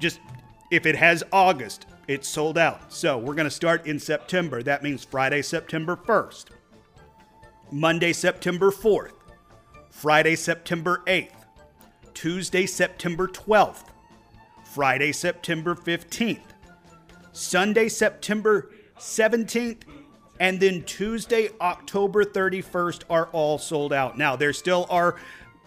just 0.00 0.18
if 0.70 0.84
it 0.84 0.96
has 0.96 1.22
August, 1.32 1.86
it's 2.08 2.26
sold 2.26 2.58
out. 2.58 2.92
So, 2.92 3.18
we're 3.18 3.34
going 3.34 3.44
to 3.44 3.50
start 3.50 3.86
in 3.86 3.98
September. 3.98 4.62
That 4.62 4.82
means 4.82 5.04
Friday, 5.04 5.42
September 5.42 5.94
1st, 5.94 6.46
Monday, 7.70 8.12
September 8.14 8.70
4th, 8.70 9.12
Friday, 9.90 10.36
September 10.36 11.02
8th, 11.06 11.32
Tuesday, 12.14 12.64
September 12.64 13.28
12th, 13.28 13.84
Friday, 14.64 15.12
September 15.12 15.74
15th, 15.74 16.40
Sunday, 17.36 17.88
September 17.88 18.70
17th, 18.98 19.82
and 20.40 20.58
then 20.58 20.82
Tuesday, 20.84 21.50
October 21.60 22.24
31st 22.24 23.02
are 23.10 23.26
all 23.32 23.58
sold 23.58 23.92
out. 23.92 24.16
Now, 24.16 24.36
there 24.36 24.54
still 24.54 24.86
are 24.88 25.16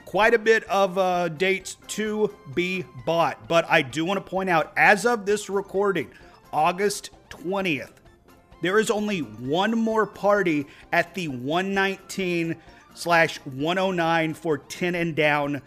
quite 0.05 0.33
a 0.33 0.39
bit 0.39 0.63
of 0.63 0.97
uh, 0.97 1.29
dates 1.29 1.77
to 1.89 2.33
be 2.55 2.85
bought, 3.05 3.47
but 3.47 3.69
I 3.69 3.83
do 3.83 4.03
want 4.03 4.17
to 4.17 4.27
point 4.27 4.49
out 4.49 4.73
as 4.75 5.05
of 5.05 5.27
this 5.27 5.47
recording, 5.49 6.09
August 6.51 7.11
20th, 7.29 7.91
there 8.63 8.79
is 8.79 8.89
only 8.89 9.19
one 9.19 9.77
more 9.77 10.07
party 10.07 10.65
at 10.91 11.13
the 11.13 11.27
119 11.27 12.55
slash 12.95 13.37
109 13.45 14.33
for 14.33 14.57
10 14.57 14.95
and 14.95 15.15
down 15.15 15.61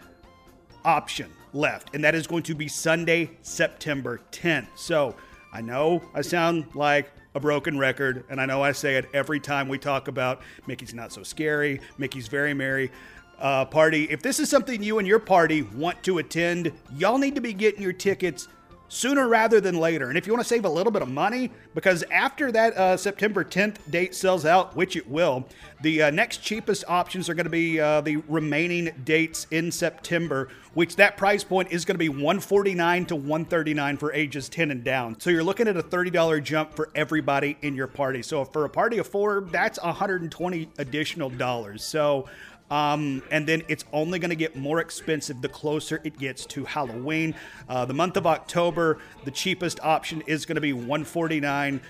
option 0.83 1.31
left, 1.53 1.95
and 1.95 2.03
that 2.03 2.13
is 2.13 2.27
going 2.27 2.43
to 2.43 2.55
be 2.55 2.67
Sunday, 2.67 3.31
September 3.41 4.19
10th. 4.31 4.67
So, 4.75 5.15
I 5.53 5.61
know 5.61 6.01
I 6.15 6.21
sound 6.21 6.65
like 6.73 7.11
a 7.35 7.39
broken 7.39 7.77
record, 7.77 8.25
and 8.27 8.41
I 8.41 8.47
know 8.47 8.63
I 8.63 8.71
say 8.71 8.95
it 8.95 9.05
every 9.13 9.39
time 9.39 9.69
we 9.69 9.77
talk 9.77 10.07
about 10.07 10.41
Mickey's 10.65 10.95
Not 10.95 11.13
So 11.13 11.21
Scary, 11.21 11.79
Mickey's 11.99 12.27
Very 12.27 12.55
Merry 12.55 12.91
uh, 13.37 13.65
Party. 13.65 14.05
If 14.05 14.23
this 14.23 14.39
is 14.39 14.49
something 14.49 14.81
you 14.81 14.97
and 14.97 15.07
your 15.07 15.19
party 15.19 15.61
want 15.61 16.01
to 16.03 16.17
attend, 16.17 16.71
y'all 16.95 17.19
need 17.19 17.35
to 17.35 17.41
be 17.41 17.53
getting 17.53 17.83
your 17.83 17.93
tickets 17.93 18.47
sooner 18.93 19.27
rather 19.27 19.59
than 19.59 19.79
later. 19.79 20.09
And 20.09 20.17
if 20.17 20.27
you 20.27 20.33
want 20.33 20.43
to 20.43 20.47
save 20.47 20.65
a 20.65 20.69
little 20.69 20.91
bit 20.91 21.01
of 21.01 21.09
money, 21.09 21.51
because 21.73 22.03
after 22.11 22.51
that 22.51 22.77
uh, 22.77 22.95
September 22.95 23.43
10th 23.43 23.77
date 23.89 24.13
sells 24.13 24.45
out, 24.45 24.75
which 24.75 24.95
it 24.95 25.09
will, 25.09 25.45
the 25.81 26.03
uh, 26.03 26.09
next 26.11 26.43
cheapest 26.43 26.83
options 26.87 27.27
are 27.27 27.33
going 27.33 27.45
to 27.45 27.49
be 27.49 27.79
uh, 27.79 28.01
the 28.01 28.17
remaining 28.27 28.91
dates 29.03 29.47
in 29.51 29.71
September, 29.71 30.49
which 30.75 30.95
that 30.95 31.17
price 31.17 31.43
point 31.43 31.71
is 31.71 31.85
going 31.85 31.95
to 31.95 31.99
be 31.99 32.09
149 32.09 33.05
to 33.07 33.15
139 33.15 33.97
for 33.97 34.13
ages 34.13 34.47
10 34.47 34.71
and 34.71 34.83
down. 34.83 35.19
So 35.19 35.29
you're 35.29 35.43
looking 35.43 35.67
at 35.67 35.75
a 35.75 35.83
$30 35.83 36.43
jump 36.43 36.75
for 36.75 36.89
everybody 36.95 37.57
in 37.61 37.75
your 37.75 37.87
party. 37.87 38.21
So 38.21 38.45
for 38.45 38.65
a 38.65 38.69
party 38.69 38.99
of 38.99 39.07
four, 39.07 39.41
that's 39.51 39.81
120 39.81 40.69
additional 40.77 41.29
dollars. 41.29 41.83
So 41.83 42.29
um, 42.71 43.21
and 43.31 43.47
then 43.47 43.63
it's 43.67 43.85
only 43.93 44.19
going 44.19 44.29
to 44.29 44.35
get 44.35 44.55
more 44.55 44.79
expensive 44.79 45.41
the 45.41 45.49
closer 45.49 46.01
it 46.03 46.17
gets 46.17 46.45
to 46.47 46.65
Halloween. 46.65 47.35
Uh, 47.69 47.85
the 47.85 47.93
month 47.93 48.17
of 48.17 48.25
October, 48.25 48.99
the 49.25 49.31
cheapest 49.31 49.79
option 49.81 50.23
is 50.27 50.45
going 50.45 50.55
to 50.55 50.61
be 50.61 50.73
149 50.73 51.81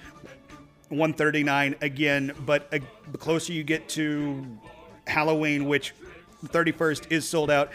139 0.90 1.76
again, 1.82 2.34
but 2.46 2.68
uh, 2.72 2.78
the 3.12 3.18
closer 3.18 3.52
you 3.52 3.64
get 3.64 3.90
to 3.90 4.46
Halloween, 5.08 5.66
which 5.66 5.94
31st 6.46 7.12
is 7.12 7.28
sold 7.28 7.50
out, 7.50 7.72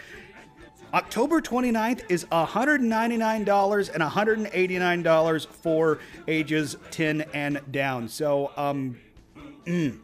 October 0.93 1.41
29th 1.41 2.09
is 2.09 2.25
$199 2.25 3.89
and 3.93 4.03
$189 4.03 5.47
for 5.47 5.99
ages 6.27 6.77
10 6.91 7.21
and 7.33 7.61
down. 7.71 8.07
So, 8.07 8.51
um, 8.55 8.97
mm 9.65 9.99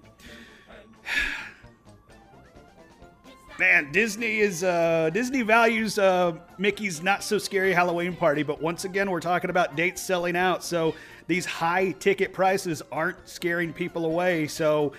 man, 3.58 3.92
Disney 3.92 4.40
is 4.40 4.64
uh, 4.64 5.10
Disney 5.14 5.42
values 5.42 5.98
uh, 5.98 6.34
Mickey's 6.58 7.02
not 7.02 7.24
so 7.24 7.38
scary 7.38 7.74
Halloween 7.74 8.16
party, 8.16 8.44
but 8.44 8.62
once 8.62 8.86
again, 8.86 9.10
we're 9.10 9.20
talking 9.20 9.50
about 9.50 9.76
dates 9.76 10.02
selling 10.02 10.36
out. 10.36 10.64
So 10.64 10.96
these 11.28 11.46
high 11.46 11.92
ticket 11.92 12.34
prices 12.34 12.82
aren't 12.92 13.28
scaring 13.28 13.74
people 13.74 14.06
away. 14.06 14.48
So 14.48 14.94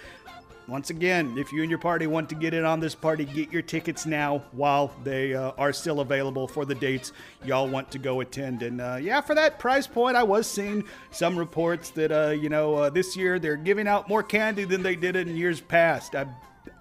once 0.69 0.91
again, 0.91 1.39
if 1.39 1.53
you 1.53 1.63
and 1.63 1.71
your 1.71 1.79
party 1.79 2.09
want 2.09 2.29
to 2.29 2.35
get 2.35 2.53
in 2.53 2.65
on 2.65 2.81
this 2.81 2.95
party, 2.95 3.25
get 3.25 3.53
your 3.53 3.63
tickets 3.63 4.05
now 4.05 4.43
while 4.51 4.93
they 5.05 5.33
uh, 5.33 5.53
are 5.59 5.73
still 5.73 6.01
available 6.01 6.49
for 6.49 6.65
the 6.65 6.75
dates 6.75 7.13
y'all 7.45 7.69
want 7.69 7.89
to 7.93 7.99
go 7.99 8.21
attend. 8.21 8.65
And 8.65 8.81
uh, 8.81 8.99
yeah, 9.01 9.21
for 9.21 9.35
that 9.37 9.61
price 9.61 9.87
point, 9.87 10.17
I 10.17 10.25
was 10.25 10.47
seeing 10.47 10.83
some 11.13 11.39
reports 11.39 11.91
that 11.91 12.11
uh, 12.11 12.31
you 12.31 12.49
know 12.49 12.75
uh, 12.75 12.91
this 12.91 13.17
year 13.17 13.39
they're 13.39 13.57
giving 13.57 13.87
out 13.87 14.09
more 14.09 14.23
candy 14.23 14.65
than 14.65 14.83
they 14.83 14.97
did 14.97 15.15
in 15.15 15.37
years 15.37 15.61
past. 15.61 16.17
I, 16.17 16.27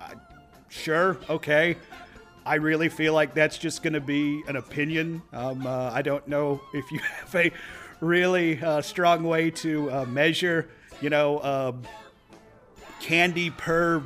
I 0.01 0.13
sure, 0.69 1.17
okay. 1.29 1.77
I 2.45 2.55
really 2.55 2.89
feel 2.89 3.13
like 3.13 3.34
that's 3.34 3.57
just 3.57 3.81
going 3.81 3.93
to 3.93 4.01
be 4.01 4.43
an 4.48 4.55
opinion. 4.55 5.24
Um, 5.34 5.65
uh, 5.65 5.89
I 5.91 6.01
don't 6.03 6.27
know 6.27 6.62
if 6.74 6.91
you 6.91 7.00
have 7.19 7.34
a 7.36 7.51
really 8.00 8.62
uh, 8.62 8.81
strong 8.81 9.24
way 9.24 9.50
to 9.51 9.91
uh, 9.91 10.05
measure, 10.05 10.69
you 11.01 11.10
know, 11.10 11.41
um, 11.43 11.81
candy 13.00 13.50
per 13.50 14.03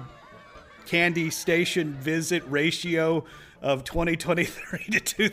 candy 0.86 1.30
station 1.30 1.94
visit 1.94 2.44
ratio 2.48 3.24
of 3.62 3.84
2023 3.84 5.00
to 5.00 5.30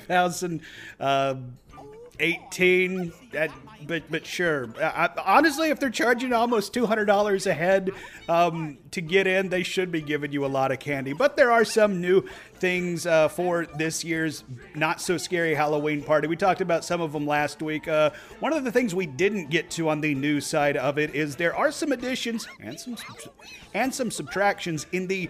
2018. 2.19 3.13
That 3.33 3.51
but 3.87 4.05
but 4.11 4.27
sure. 4.27 4.69
I, 4.81 5.11
honestly, 5.25 5.69
if 5.71 5.79
they're 5.79 5.91
charging 5.91 6.33
almost 6.33 6.73
two 6.73 6.87
hundred 6.87 7.05
dollars 7.07 7.47
a 7.47 7.55
head 7.55 7.91
um, 8.29 8.79
to 8.93 9.01
get 9.01 9.27
in, 9.27 9.49
they 9.49 9.63
should 9.63 9.93
be 9.93 10.01
giving 10.01 10.33
you 10.33 10.45
a 10.45 10.49
lot 10.49 10.73
of 10.73 10.79
candy. 10.79 11.13
But 11.13 11.37
there 11.37 11.53
are 11.53 11.65
some 11.65 12.01
new 12.01 12.25
things 12.55 13.07
uh, 13.07 13.29
for 13.29 13.67
this 13.67 14.03
year's 14.03 14.45
not 14.75 15.01
so 15.01 15.19
scary 15.19 15.55
Halloween 15.55 16.03
party. 16.03 16.27
We 16.27 16.37
talked 16.37 16.61
about 16.61 16.85
some 16.85 17.01
of 17.01 17.13
them 17.13 17.27
last 17.27 17.63
week. 17.63 17.87
Uh, 17.87 18.11
one 18.41 18.53
of 18.53 18.65
the 18.65 18.73
things 18.73 18.95
we 18.95 19.07
didn't 19.07 19.51
get 19.51 19.71
to 19.73 19.89
on 19.89 20.01
the 20.01 20.15
news 20.15 20.47
side 20.47 20.77
of 20.77 20.99
it 20.99 21.15
is 21.15 21.37
there 21.37 21.55
are 21.55 21.71
some 21.71 21.93
additions 21.93 22.49
and 22.61 22.79
some 22.81 22.97
and 23.75 23.95
some 23.95 24.11
subtractions 24.11 24.87
in 24.93 25.07
the 25.07 25.29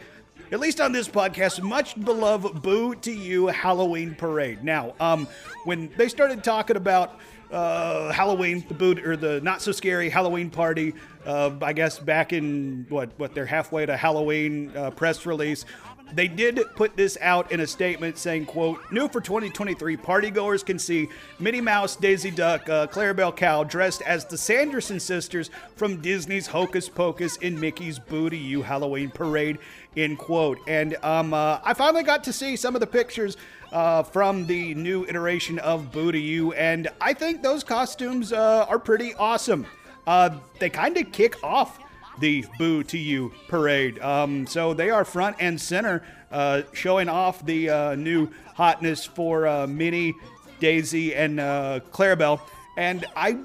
at 0.53 0.61
least 0.61 0.81
on 0.81 0.93
this 0.93 1.09
podcast, 1.09 1.63
much 1.63 1.99
beloved 2.03 2.63
Boo 2.63 2.95
to 2.97 3.13
You 3.13 3.49
Halloween 3.49 4.15
Parade. 4.15 4.63
Now, 4.63 4.95
um, 5.01 5.27
when 5.65 5.91
they 5.97 6.09
started 6.09 6.45
talking 6.45 6.77
about 6.77 7.19
uh, 7.51 8.13
Halloween, 8.13 8.65
the 8.67 8.75
boot 8.75 9.05
or 9.07 9.17
the 9.17 9.41
not 9.41 9.63
so 9.63 9.73
scary 9.73 10.09
Halloween 10.09 10.51
party. 10.51 10.95
Uh, 11.25 11.53
I 11.63 11.73
guess 11.73 11.99
back 11.99 12.33
in 12.33 12.87
what 12.89 13.11
what 13.19 13.35
they're 13.35 13.47
halfway 13.47 13.87
to 13.87 13.97
Halloween 13.97 14.77
uh, 14.77 14.91
press 14.91 15.27
release. 15.27 15.65
They 16.13 16.29
did 16.29 16.61
put 16.77 16.97
this 16.97 17.19
out 17.21 17.51
in 17.51 17.61
a 17.61 17.67
statement 17.67 18.17
saying, 18.17 18.47
quote, 18.47 18.81
new 18.93 19.09
for 19.09 19.21
2023, 19.21 19.97
partygoers 19.97 20.65
can 20.65 20.79
see 20.79 21.09
Minnie 21.41 21.61
Mouse, 21.61 21.97
Daisy 21.97 22.31
Duck, 22.31 22.69
uh, 22.69 22.87
Clarabelle 22.87 23.37
Cow 23.37 23.65
dressed 23.65 24.03
as 24.03 24.25
the 24.25 24.39
Sanderson 24.39 25.01
sisters 25.01 25.51
from 25.75 26.01
Disney's 26.01 26.47
Hocus 26.47 26.89
Pocus 26.89 27.37
in 27.39 27.59
Mickey's 27.59 27.99
Boo 27.99 28.31
to 28.31 28.37
You 28.37 28.63
Halloween 28.63 29.11
Parade, 29.11 29.59
end 29.97 30.19
quote. 30.19 30.59
And 30.69 30.97
um, 31.03 31.35
uh, 31.35 31.59
I 31.65 31.75
finally 31.75 32.05
got 32.05 32.23
to 32.25 32.33
see 32.33 32.55
some 32.55 32.77
of 32.77 32.81
the 32.81 32.87
pictures 32.87 33.37
uh, 33.73 34.05
from 34.05 34.47
the 34.47 34.75
new 34.75 35.05
iteration 35.07 35.59
of 35.59 35.91
Boo 35.91 36.13
to 36.13 36.19
You, 36.19 36.53
and 36.53 36.89
I 37.01 37.15
think 37.15 37.43
those 37.43 37.65
costumes 37.65 38.33
uh, 38.33 38.65
are 38.69 38.79
pretty 38.79 39.13
awesome. 39.15 39.67
Uh, 40.07 40.39
they 40.61 40.71
kind 40.71 40.97
of 40.97 41.11
kick 41.11 41.43
off 41.43 41.81
the 42.19 42.45
Boo 42.59 42.83
to 42.85 42.99
You 42.99 43.33
parade. 43.49 43.99
Um, 44.01 44.47
so 44.47 44.75
they 44.75 44.91
are 44.91 45.05
front 45.05 45.37
and 45.41 45.61
center, 45.61 46.03
uh, 46.31 46.63
showing 46.73 47.09
off 47.09 47.45
the 47.45 47.71
uh, 47.71 47.95
new 47.95 48.31
hotness 48.55 49.05
for 49.05 49.47
uh, 49.47 49.67
Minnie, 49.67 50.15
Daisy, 50.61 51.15
and 51.15 51.39
uh, 51.41 51.81
Clarabelle. 51.93 52.41
And 52.77 53.05
I, 53.15 53.39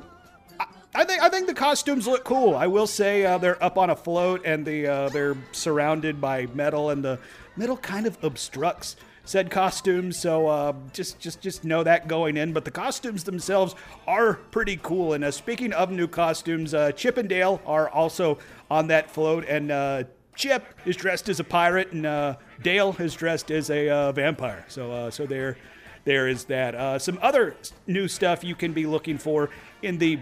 I 0.94 1.06
think 1.06 1.22
I 1.22 1.30
think 1.30 1.48
the 1.48 1.54
costumes 1.54 2.08
look 2.08 2.24
cool. 2.24 2.56
I 2.56 2.68
will 2.68 2.88
say 2.88 3.26
uh, 3.26 3.38
they're 3.38 3.62
up 3.64 3.78
on 3.78 3.90
a 3.90 3.96
float 3.96 4.42
and 4.46 4.66
the 4.66 4.88
uh, 4.88 5.10
they're 5.10 5.38
surrounded 5.52 6.20
by 6.20 6.48
metal, 6.48 6.90
and 6.90 7.04
the 7.04 7.20
metal 7.56 7.78
kind 7.78 8.06
of 8.06 8.22
obstructs 8.24 8.96
said 9.32 9.50
costumes. 9.50 10.18
So 10.18 10.48
uh, 10.48 10.74
just 10.92 11.20
just 11.20 11.42
just 11.42 11.64
know 11.64 11.84
that 11.84 12.08
going 12.08 12.36
in. 12.36 12.52
But 12.52 12.66
the 12.66 12.72
costumes 12.72 13.24
themselves 13.24 13.76
are 14.06 14.36
pretty 14.36 14.78
cool. 14.84 15.14
And 15.14 15.24
uh, 15.24 15.32
speaking 15.32 15.72
of 15.74 15.90
new 15.90 16.08
costumes, 16.08 16.74
uh, 16.74 16.92
Chip 16.92 17.18
and 17.18 17.30
Dale 17.30 17.62
are 17.66 17.90
also 17.90 18.38
on 18.70 18.88
that 18.88 19.10
float, 19.10 19.46
and 19.48 19.72
uh, 19.72 20.04
Chip 20.36 20.66
is 20.86 20.96
dressed 20.96 21.30
as 21.30 21.40
a 21.40 21.44
pirate, 21.44 21.92
and 21.94 22.06
uh, 22.06 22.36
Dale 22.62 22.96
is 23.00 23.14
dressed 23.14 23.52
as 23.52 23.70
a 23.70 23.90
uh, 23.90 24.12
vampire. 24.12 24.66
So 24.68 25.10
so 25.10 25.26
there 25.26 25.58
there 26.04 26.28
is 26.28 26.46
that. 26.46 27.02
some 27.02 27.18
other 27.22 27.56
new 27.88 28.08
stuff 28.08 28.44
you 28.44 28.56
can 28.56 28.74
be 28.74 28.86
looking 28.86 29.18
for 29.18 29.50
in 29.82 29.98
the 29.98 30.20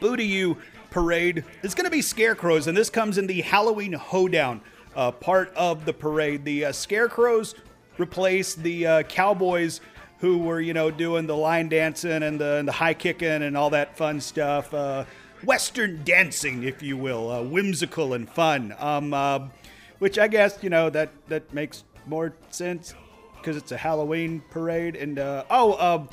Boo 0.00 0.16
to 0.16 0.24
You 0.24 0.56
parade 0.90 1.44
is 1.62 1.74
going 1.74 1.84
to 1.84 1.90
be 1.90 2.02
scarecrows, 2.02 2.66
and 2.66 2.76
this 2.76 2.90
comes 2.90 3.16
in 3.16 3.26
the 3.26 3.42
Halloween 3.42 3.92
hoedown 3.92 4.60
uh, 4.96 5.12
part 5.12 5.52
of 5.54 5.84
the 5.84 5.92
parade. 5.92 6.44
The 6.44 6.66
uh, 6.66 6.72
scarecrows 6.72 7.54
replace 7.98 8.54
the 8.54 8.86
uh, 8.86 9.02
cowboys 9.02 9.80
who 10.20 10.38
were, 10.38 10.60
you 10.60 10.74
know, 10.74 10.90
doing 10.90 11.26
the 11.26 11.36
line 11.36 11.68
dancing 11.68 12.22
and 12.22 12.40
the, 12.40 12.56
and 12.56 12.66
the 12.66 12.72
high 12.72 12.94
kicking 12.94 13.42
and 13.42 13.56
all 13.56 13.70
that 13.70 13.96
fun 13.96 14.20
stuff. 14.20 14.72
Uh, 14.74 15.04
Western 15.44 16.02
dancing, 16.04 16.64
if 16.64 16.82
you 16.82 16.96
will, 16.96 17.30
uh, 17.30 17.42
whimsical 17.42 18.14
and 18.14 18.28
fun. 18.28 18.74
Um, 18.78 19.14
uh, 19.14 19.48
which 19.98 20.18
I 20.18 20.28
guess, 20.28 20.58
you 20.62 20.70
know, 20.70 20.90
that, 20.90 21.10
that 21.28 21.52
makes 21.52 21.84
more 22.06 22.34
sense 22.50 22.94
because 23.36 23.56
it's 23.56 23.72
a 23.72 23.76
Halloween 23.76 24.42
parade. 24.50 24.96
And, 24.96 25.18
oh, 25.18 26.08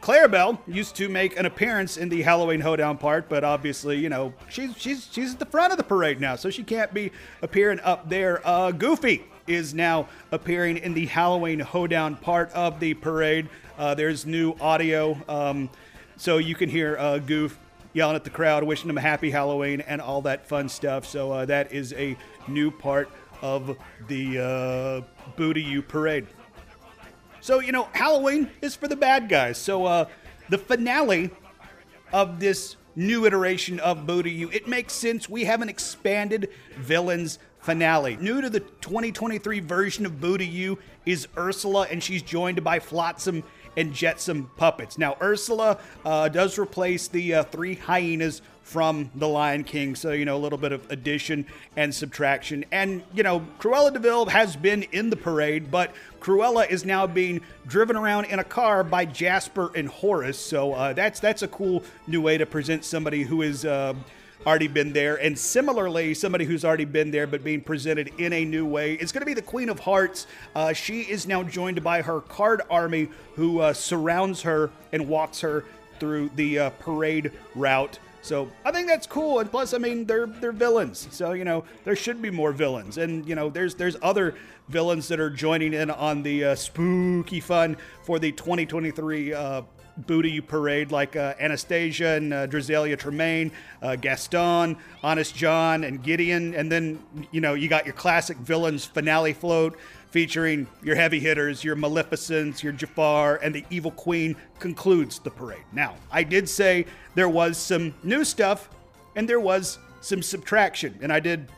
Clarabelle 0.00 0.58
used 0.66 0.96
to 0.96 1.08
make 1.08 1.38
an 1.38 1.44
appearance 1.44 1.96
in 1.96 2.08
the 2.08 2.22
Halloween 2.22 2.60
hoedown 2.60 2.96
part, 2.96 3.28
but 3.28 3.44
obviously, 3.44 3.98
you 3.98 4.08
know, 4.08 4.32
she's 4.48 4.74
she's 4.78 5.08
she's 5.12 5.34
at 5.34 5.38
the 5.38 5.44
front 5.44 5.72
of 5.72 5.76
the 5.76 5.84
parade 5.84 6.20
now, 6.20 6.36
so 6.36 6.48
she 6.48 6.62
can't 6.62 6.94
be 6.94 7.12
appearing 7.42 7.80
up 7.80 8.08
there. 8.08 8.40
Uh, 8.46 8.70
Goofy 8.70 9.24
is 9.50 9.74
now 9.74 10.08
appearing 10.30 10.78
in 10.78 10.94
the 10.94 11.06
Halloween 11.06 11.60
hoedown 11.60 12.16
part 12.16 12.50
of 12.52 12.80
the 12.80 12.94
parade. 12.94 13.48
Uh, 13.76 13.94
there's 13.94 14.24
new 14.24 14.54
audio, 14.60 15.18
um, 15.28 15.68
so 16.16 16.38
you 16.38 16.54
can 16.54 16.68
hear 16.68 16.96
uh, 16.98 17.18
Goof 17.18 17.58
yelling 17.92 18.16
at 18.16 18.24
the 18.24 18.30
crowd, 18.30 18.62
wishing 18.62 18.86
them 18.86 18.98
a 18.98 19.00
happy 19.00 19.30
Halloween, 19.30 19.80
and 19.80 20.00
all 20.00 20.22
that 20.22 20.46
fun 20.46 20.68
stuff. 20.68 21.04
So 21.06 21.32
uh, 21.32 21.44
that 21.46 21.72
is 21.72 21.92
a 21.94 22.16
new 22.46 22.70
part 22.70 23.10
of 23.42 23.76
the 24.06 24.38
uh, 24.38 25.30
Boo-To-You 25.36 25.82
parade. 25.82 26.26
So, 27.40 27.60
you 27.60 27.72
know, 27.72 27.88
Halloween 27.92 28.50
is 28.60 28.76
for 28.76 28.86
the 28.86 28.96
bad 28.96 29.28
guys. 29.28 29.56
So, 29.56 29.86
uh, 29.86 30.04
the 30.50 30.58
finale 30.58 31.30
of 32.12 32.38
this 32.38 32.76
new 32.96 33.24
iteration 33.24 33.80
of 33.80 34.06
Boo 34.06 34.22
to 34.22 34.28
You, 34.28 34.50
it 34.50 34.68
makes 34.68 34.92
sense. 34.92 35.28
We 35.28 35.44
have 35.44 35.62
an 35.62 35.68
expanded 35.68 36.50
villains 36.76 37.38
finale. 37.60 38.16
New 38.16 38.40
to 38.40 38.50
the 38.50 38.60
2023 38.60 39.60
version 39.60 40.06
of 40.06 40.20
Boo-To-You 40.20 40.78
is 41.06 41.28
Ursula, 41.36 41.86
and 41.90 42.02
she's 42.02 42.22
joined 42.22 42.62
by 42.64 42.78
Flotsam 42.78 43.42
and 43.76 43.94
Jetsam 43.94 44.50
puppets. 44.56 44.98
Now, 44.98 45.16
Ursula 45.22 45.78
uh, 46.04 46.28
does 46.28 46.58
replace 46.58 47.08
the 47.08 47.34
uh, 47.34 47.42
three 47.44 47.74
hyenas 47.74 48.42
from 48.62 49.10
The 49.16 49.26
Lion 49.26 49.64
King. 49.64 49.96
So, 49.96 50.12
you 50.12 50.24
know, 50.24 50.36
a 50.36 50.38
little 50.38 50.58
bit 50.58 50.72
of 50.72 50.88
addition 50.90 51.46
and 51.76 51.92
subtraction. 51.94 52.64
And, 52.70 53.02
you 53.12 53.22
know, 53.22 53.44
Cruella 53.58 53.92
de 53.92 53.98
Vil 53.98 54.26
has 54.26 54.54
been 54.54 54.84
in 54.84 55.10
the 55.10 55.16
parade, 55.16 55.70
but 55.70 55.92
Cruella 56.20 56.70
is 56.70 56.84
now 56.84 57.06
being 57.06 57.40
driven 57.66 57.96
around 57.96 58.26
in 58.26 58.38
a 58.38 58.44
car 58.44 58.84
by 58.84 59.04
Jasper 59.06 59.72
and 59.74 59.88
Horace. 59.88 60.38
So 60.38 60.72
uh, 60.72 60.92
that's 60.92 61.18
that's 61.18 61.42
a 61.42 61.48
cool 61.48 61.82
new 62.06 62.20
way 62.20 62.38
to 62.38 62.46
present 62.46 62.84
somebody 62.84 63.22
who 63.22 63.42
is. 63.42 63.64
Already 64.46 64.68
been 64.68 64.92
there. 64.92 65.16
And 65.16 65.38
similarly, 65.38 66.14
somebody 66.14 66.46
who's 66.46 66.64
already 66.64 66.86
been 66.86 67.10
there 67.10 67.26
but 67.26 67.44
being 67.44 67.60
presented 67.60 68.10
in 68.18 68.32
a 68.32 68.44
new 68.44 68.64
way 68.64 68.94
is 68.94 69.12
going 69.12 69.20
to 69.20 69.26
be 69.26 69.34
the 69.34 69.42
Queen 69.42 69.68
of 69.68 69.80
Hearts. 69.80 70.26
Uh, 70.54 70.72
she 70.72 71.02
is 71.02 71.26
now 71.26 71.42
joined 71.42 71.82
by 71.84 72.00
her 72.00 72.22
card 72.22 72.62
army 72.70 73.10
who 73.34 73.60
uh, 73.60 73.74
surrounds 73.74 74.42
her 74.42 74.70
and 74.92 75.06
walks 75.08 75.40
her 75.40 75.64
through 75.98 76.30
the 76.36 76.58
uh, 76.58 76.70
parade 76.70 77.32
route. 77.54 77.98
So 78.22 78.50
I 78.64 78.72
think 78.72 78.86
that's 78.86 79.06
cool, 79.06 79.40
and 79.40 79.50
plus, 79.50 79.72
I 79.72 79.78
mean, 79.78 80.04
they're 80.04 80.26
they're 80.26 80.52
villains, 80.52 81.08
so 81.10 81.32
you 81.32 81.44
know 81.44 81.64
there 81.84 81.96
should 81.96 82.20
be 82.20 82.30
more 82.30 82.52
villains, 82.52 82.98
and 82.98 83.26
you 83.26 83.34
know 83.34 83.48
there's 83.48 83.74
there's 83.74 83.96
other 84.02 84.34
villains 84.68 85.08
that 85.08 85.18
are 85.20 85.30
joining 85.30 85.72
in 85.72 85.90
on 85.90 86.22
the 86.22 86.44
uh, 86.44 86.54
spooky 86.54 87.40
fun 87.40 87.76
for 88.02 88.18
the 88.18 88.30
2023 88.32 89.32
uh, 89.32 89.62
Boo-To-You 90.06 90.42
parade, 90.42 90.92
like 90.92 91.16
uh, 91.16 91.34
Anastasia 91.38 92.08
and 92.08 92.32
uh, 92.32 92.46
Tremaine, 92.46 93.52
uh, 93.82 93.96
Gaston, 93.96 94.76
Honest 95.02 95.34
John, 95.34 95.84
and 95.84 96.02
Gideon, 96.02 96.54
and 96.54 96.70
then 96.70 97.02
you 97.30 97.40
know 97.40 97.54
you 97.54 97.68
got 97.68 97.84
your 97.86 97.94
classic 97.94 98.36
villains 98.38 98.84
finale 98.84 99.32
float 99.32 99.78
featuring 100.10 100.66
your 100.82 100.96
heavy 100.96 101.20
hitters, 101.20 101.62
your 101.62 101.76
Maleficents, 101.76 102.62
your 102.62 102.72
Jafar, 102.72 103.36
and 103.36 103.54
the 103.54 103.64
Evil 103.70 103.92
Queen 103.92 104.36
concludes 104.58 105.20
the 105.20 105.30
parade. 105.30 105.62
Now, 105.72 105.94
I 106.10 106.24
did 106.24 106.48
say 106.48 106.86
there 107.14 107.28
was 107.28 107.56
some 107.56 107.94
new 108.02 108.24
stuff 108.24 108.68
and 109.14 109.28
there 109.28 109.40
was 109.40 109.78
some 110.00 110.22
subtraction, 110.22 110.98
and 111.00 111.12
I 111.12 111.20
did 111.20 111.48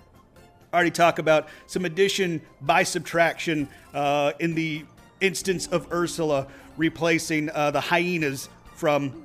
already 0.72 0.90
talk 0.90 1.18
about 1.18 1.48
some 1.66 1.84
addition 1.84 2.40
by 2.62 2.82
subtraction 2.82 3.68
uh, 3.94 4.32
in 4.38 4.54
the 4.54 4.84
instance 5.20 5.66
of 5.68 5.90
Ursula 5.92 6.46
replacing 6.76 7.50
uh, 7.50 7.70
the 7.70 7.80
hyenas 7.80 8.48
from 8.74 9.24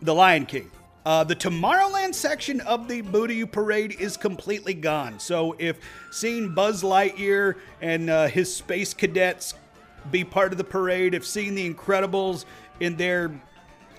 The 0.00 0.14
Lion 0.14 0.46
King. 0.46 0.70
Uh, 1.04 1.24
the 1.24 1.34
Tomorrowland 1.34 2.14
section 2.14 2.60
of 2.60 2.86
the 2.86 3.00
Boo-To-You 3.00 3.48
parade 3.48 3.96
is 3.98 4.16
completely 4.16 4.74
gone. 4.74 5.18
So 5.18 5.56
if 5.58 5.80
seeing 6.12 6.54
Buzz 6.54 6.82
Lightyear 6.82 7.56
and 7.80 8.08
uh, 8.08 8.28
his 8.28 8.54
space 8.54 8.94
cadets 8.94 9.54
be 10.12 10.22
part 10.22 10.52
of 10.52 10.58
the 10.58 10.64
parade, 10.64 11.14
if 11.14 11.26
seeing 11.26 11.56
the 11.56 11.68
Incredibles 11.72 12.44
in 12.78 12.96
their 12.96 13.32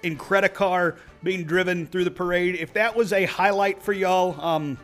Incredicar 0.02 0.98
being 1.24 1.44
driven 1.44 1.88
through 1.88 2.06
the 2.06 2.12
parade, 2.12 2.56
if 2.56 2.72
that 2.74 2.96
was 2.96 3.12
a 3.12 3.26
highlight 3.26 3.82
for 3.82 3.92
y'all, 3.92 4.40
um, 4.40 4.78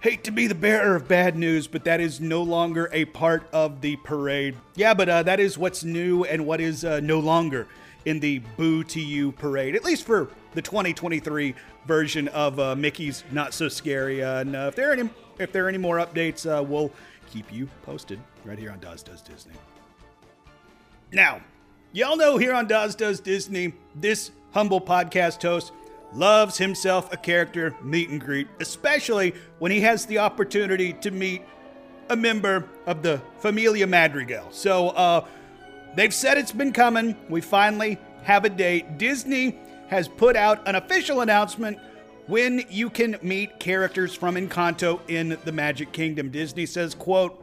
hate 0.00 0.24
to 0.24 0.30
be 0.30 0.46
the 0.46 0.54
bearer 0.54 0.96
of 0.96 1.08
bad 1.08 1.36
news, 1.36 1.66
but 1.66 1.84
that 1.84 2.00
is 2.00 2.20
no 2.20 2.42
longer 2.42 2.88
a 2.92 3.04
part 3.06 3.48
of 3.52 3.80
the 3.80 3.96
parade. 3.96 4.56
Yeah, 4.74 4.94
but 4.94 5.08
uh, 5.08 5.22
that 5.24 5.40
is 5.40 5.58
what's 5.58 5.84
new 5.84 6.24
and 6.24 6.46
what 6.46 6.60
is 6.60 6.84
uh, 6.84 7.00
no 7.00 7.18
longer 7.18 7.66
in 8.04 8.20
the 8.20 8.38
Boo-To-You 8.56 9.32
parade, 9.32 9.74
at 9.74 9.84
least 9.84 10.04
for 10.04 10.30
the 10.52 10.62
2023 10.62 11.54
version 11.86 12.28
of 12.28 12.58
uh, 12.58 12.74
Mickey's 12.76 13.24
Not 13.32 13.52
So 13.52 13.68
Scary. 13.68 14.22
Uh, 14.22 14.40
and 14.40 14.56
uh, 14.56 14.66
if 14.68 14.76
there 14.76 14.90
are 14.90 14.92
any 14.92 15.10
if 15.38 15.52
there 15.52 15.66
are 15.66 15.68
any 15.68 15.78
more 15.78 15.98
updates, 15.98 16.46
uh, 16.46 16.62
we'll 16.62 16.90
keep 17.30 17.52
you 17.52 17.68
posted 17.82 18.18
right 18.44 18.58
here 18.58 18.70
on 18.70 18.78
Doz 18.80 19.02
Does 19.02 19.20
Disney. 19.20 19.52
Now, 21.12 21.40
y'all 21.92 22.16
know 22.16 22.38
here 22.38 22.54
on 22.54 22.66
Doz 22.66 22.94
Does 22.94 23.20
Disney, 23.20 23.74
this 23.94 24.30
humble 24.52 24.80
podcast 24.80 25.42
host 25.42 25.72
loves 26.16 26.56
himself 26.58 27.12
a 27.12 27.16
character 27.16 27.74
meet 27.82 28.08
and 28.08 28.20
greet, 28.20 28.48
especially 28.60 29.34
when 29.58 29.70
he 29.70 29.80
has 29.80 30.06
the 30.06 30.18
opportunity 30.18 30.92
to 30.94 31.10
meet 31.10 31.42
a 32.08 32.16
member 32.16 32.64
of 32.86 33.02
the 33.02 33.20
Familia 33.38 33.86
Madrigal. 33.86 34.46
So, 34.50 34.90
uh, 34.90 35.26
they've 35.94 36.14
said 36.14 36.38
it's 36.38 36.52
been 36.52 36.72
coming. 36.72 37.16
We 37.28 37.40
finally 37.40 37.98
have 38.22 38.44
a 38.44 38.50
date. 38.50 38.98
Disney 38.98 39.58
has 39.88 40.08
put 40.08 40.36
out 40.36 40.66
an 40.66 40.74
official 40.74 41.20
announcement 41.20 41.78
when 42.26 42.64
you 42.68 42.90
can 42.90 43.16
meet 43.22 43.60
characters 43.60 44.14
from 44.14 44.34
Encanto 44.34 45.00
in 45.08 45.38
the 45.44 45.52
Magic 45.52 45.92
Kingdom. 45.92 46.30
Disney 46.30 46.66
says, 46.66 46.94
quote, 46.94 47.42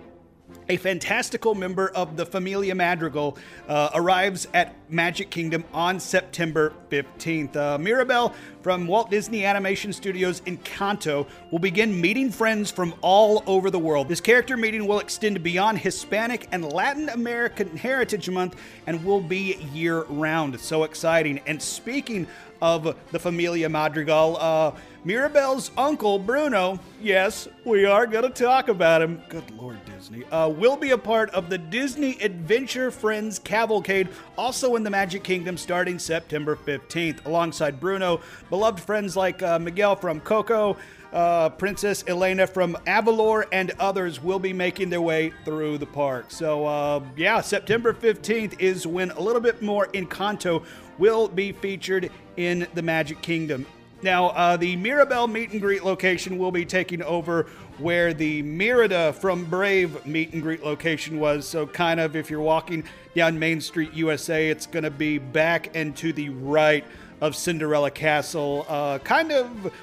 a 0.69 0.77
fantastical 0.77 1.55
member 1.55 1.89
of 1.89 2.15
the 2.15 2.25
Familia 2.25 2.73
Madrigal 2.73 3.37
uh, 3.67 3.89
arrives 3.93 4.47
at 4.53 4.75
Magic 4.89 5.29
Kingdom 5.29 5.65
on 5.73 5.99
September 5.99 6.73
15th. 6.89 7.55
Uh, 7.55 7.77
Mirabel 7.77 8.33
from 8.61 8.87
Walt 8.87 9.09
Disney 9.11 9.45
Animation 9.45 9.91
Studios 9.91 10.41
in 10.45 10.57
Encanto 10.57 11.27
will 11.51 11.59
begin 11.59 11.99
meeting 11.99 12.31
friends 12.31 12.71
from 12.71 12.93
all 13.01 13.43
over 13.45 13.69
the 13.69 13.79
world. 13.79 14.07
This 14.07 14.21
character 14.21 14.55
meeting 14.55 14.87
will 14.87 14.99
extend 14.99 15.41
beyond 15.43 15.79
Hispanic 15.79 16.47
and 16.51 16.71
Latin 16.71 17.09
American 17.09 17.75
Heritage 17.75 18.29
Month 18.29 18.55
and 18.87 19.03
will 19.03 19.21
be 19.21 19.55
year 19.73 20.03
round. 20.03 20.59
So 20.59 20.83
exciting. 20.83 21.39
And 21.45 21.61
speaking 21.61 22.27
of 22.63 22.95
the 23.11 23.19
Familia 23.19 23.67
Madrigal, 23.67 24.37
uh, 24.39 24.71
Mirabel's 25.03 25.69
uncle, 25.77 26.17
Bruno, 26.17 26.79
yes, 27.01 27.49
we 27.65 27.83
are 27.83 28.07
going 28.07 28.23
to 28.23 28.29
talk 28.29 28.69
about 28.69 29.01
him. 29.01 29.21
Good 29.27 29.51
Lord, 29.51 29.83
Disney. 29.83 30.23
Uh, 30.31 30.47
will 30.47 30.77
be 30.77 30.91
a 30.91 30.97
part 30.97 31.29
of 31.31 31.49
the 31.49 31.57
Disney 31.57 32.17
Adventure 32.21 32.89
Friends 32.89 33.37
Cavalcade, 33.37 34.07
also 34.37 34.77
in 34.77 34.83
the 34.83 34.89
Magic 34.89 35.23
Kingdom, 35.23 35.57
starting 35.57 35.99
September 35.99 36.55
15th. 36.55 37.25
Alongside 37.25 37.81
Bruno, 37.81 38.21
beloved 38.49 38.79
friends 38.79 39.17
like 39.17 39.43
uh, 39.43 39.59
Miguel 39.59 39.97
from 39.97 40.21
Coco, 40.21 40.77
uh, 41.11 41.49
Princess 41.49 42.05
Elena 42.07 42.47
from 42.47 42.77
Avalor, 42.87 43.43
and 43.51 43.73
others 43.77 44.23
will 44.23 44.39
be 44.39 44.53
making 44.53 44.89
their 44.89 45.01
way 45.01 45.33
through 45.43 45.79
the 45.79 45.85
park. 45.85 46.31
So, 46.31 46.65
uh, 46.65 47.03
yeah, 47.17 47.41
September 47.41 47.93
15th 47.93 48.57
is 48.57 48.87
when 48.87 49.11
a 49.11 49.19
little 49.19 49.41
bit 49.41 49.61
more 49.61 49.87
Encanto 49.87 50.63
will 50.97 51.27
be 51.27 51.51
featured 51.51 52.11
in 52.37 52.67
the 52.73 52.81
Magic 52.81 53.21
Kingdom. 53.21 53.65
Now, 54.01 54.29
uh, 54.29 54.57
the 54.57 54.75
Mirabel 54.75 55.27
meet 55.27 55.51
and 55.51 55.61
greet 55.61 55.85
location 55.85 56.37
will 56.37 56.51
be 56.51 56.65
taking 56.65 57.01
over 57.01 57.43
where 57.77 58.13
the 58.13 58.41
Merida 58.43 59.13
from 59.13 59.45
Brave 59.45 60.05
meet 60.05 60.33
and 60.33 60.41
greet 60.41 60.63
location 60.63 61.19
was. 61.19 61.47
So, 61.47 61.65
kind 61.65 62.01
of 62.01 62.15
if 62.15 62.29
you're 62.29 62.41
walking 62.41 62.83
down 63.15 63.39
Main 63.39 63.61
Street, 63.61 63.93
USA, 63.93 64.49
it's 64.49 64.65
going 64.65 64.83
to 64.83 64.91
be 64.91 65.19
back 65.19 65.73
and 65.73 65.95
to 65.97 66.11
the 66.11 66.29
right 66.29 66.83
of 67.21 67.33
Cinderella 67.35 67.91
Castle, 67.91 68.65
uh, 68.67 68.99
kind 68.99 69.31
of 69.31 69.73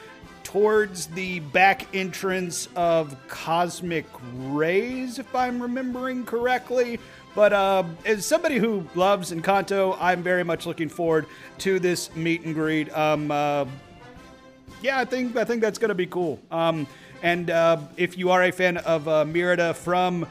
towards 0.44 1.06
the 1.06 1.40
back 1.40 1.86
entrance 1.94 2.68
of 2.76 3.16
Cosmic 3.28 4.04
Rays, 4.34 5.18
if 5.18 5.34
I'm 5.34 5.62
remembering 5.62 6.26
correctly. 6.26 6.98
But 7.34 7.52
uh, 7.52 7.84
as 8.04 8.26
somebody 8.26 8.58
who 8.58 8.86
loves 8.94 9.32
Encanto, 9.32 9.96
I'm 10.00 10.22
very 10.22 10.44
much 10.44 10.66
looking 10.66 10.88
forward 10.88 11.26
to 11.58 11.78
this 11.78 12.14
meet 12.16 12.42
and 12.42 12.54
greet. 12.54 12.92
Um, 12.96 13.30
uh, 13.30 13.66
yeah, 14.82 14.98
I 14.98 15.04
think 15.04 15.36
I 15.36 15.44
think 15.44 15.60
that's 15.60 15.78
going 15.78 15.90
to 15.90 15.94
be 15.94 16.06
cool. 16.06 16.40
Um, 16.50 16.86
and 17.22 17.50
uh, 17.50 17.78
if 17.96 18.16
you 18.16 18.30
are 18.30 18.42
a 18.44 18.50
fan 18.50 18.78
of 18.78 19.06
uh, 19.06 19.24
Merida 19.24 19.74
from 19.74 20.26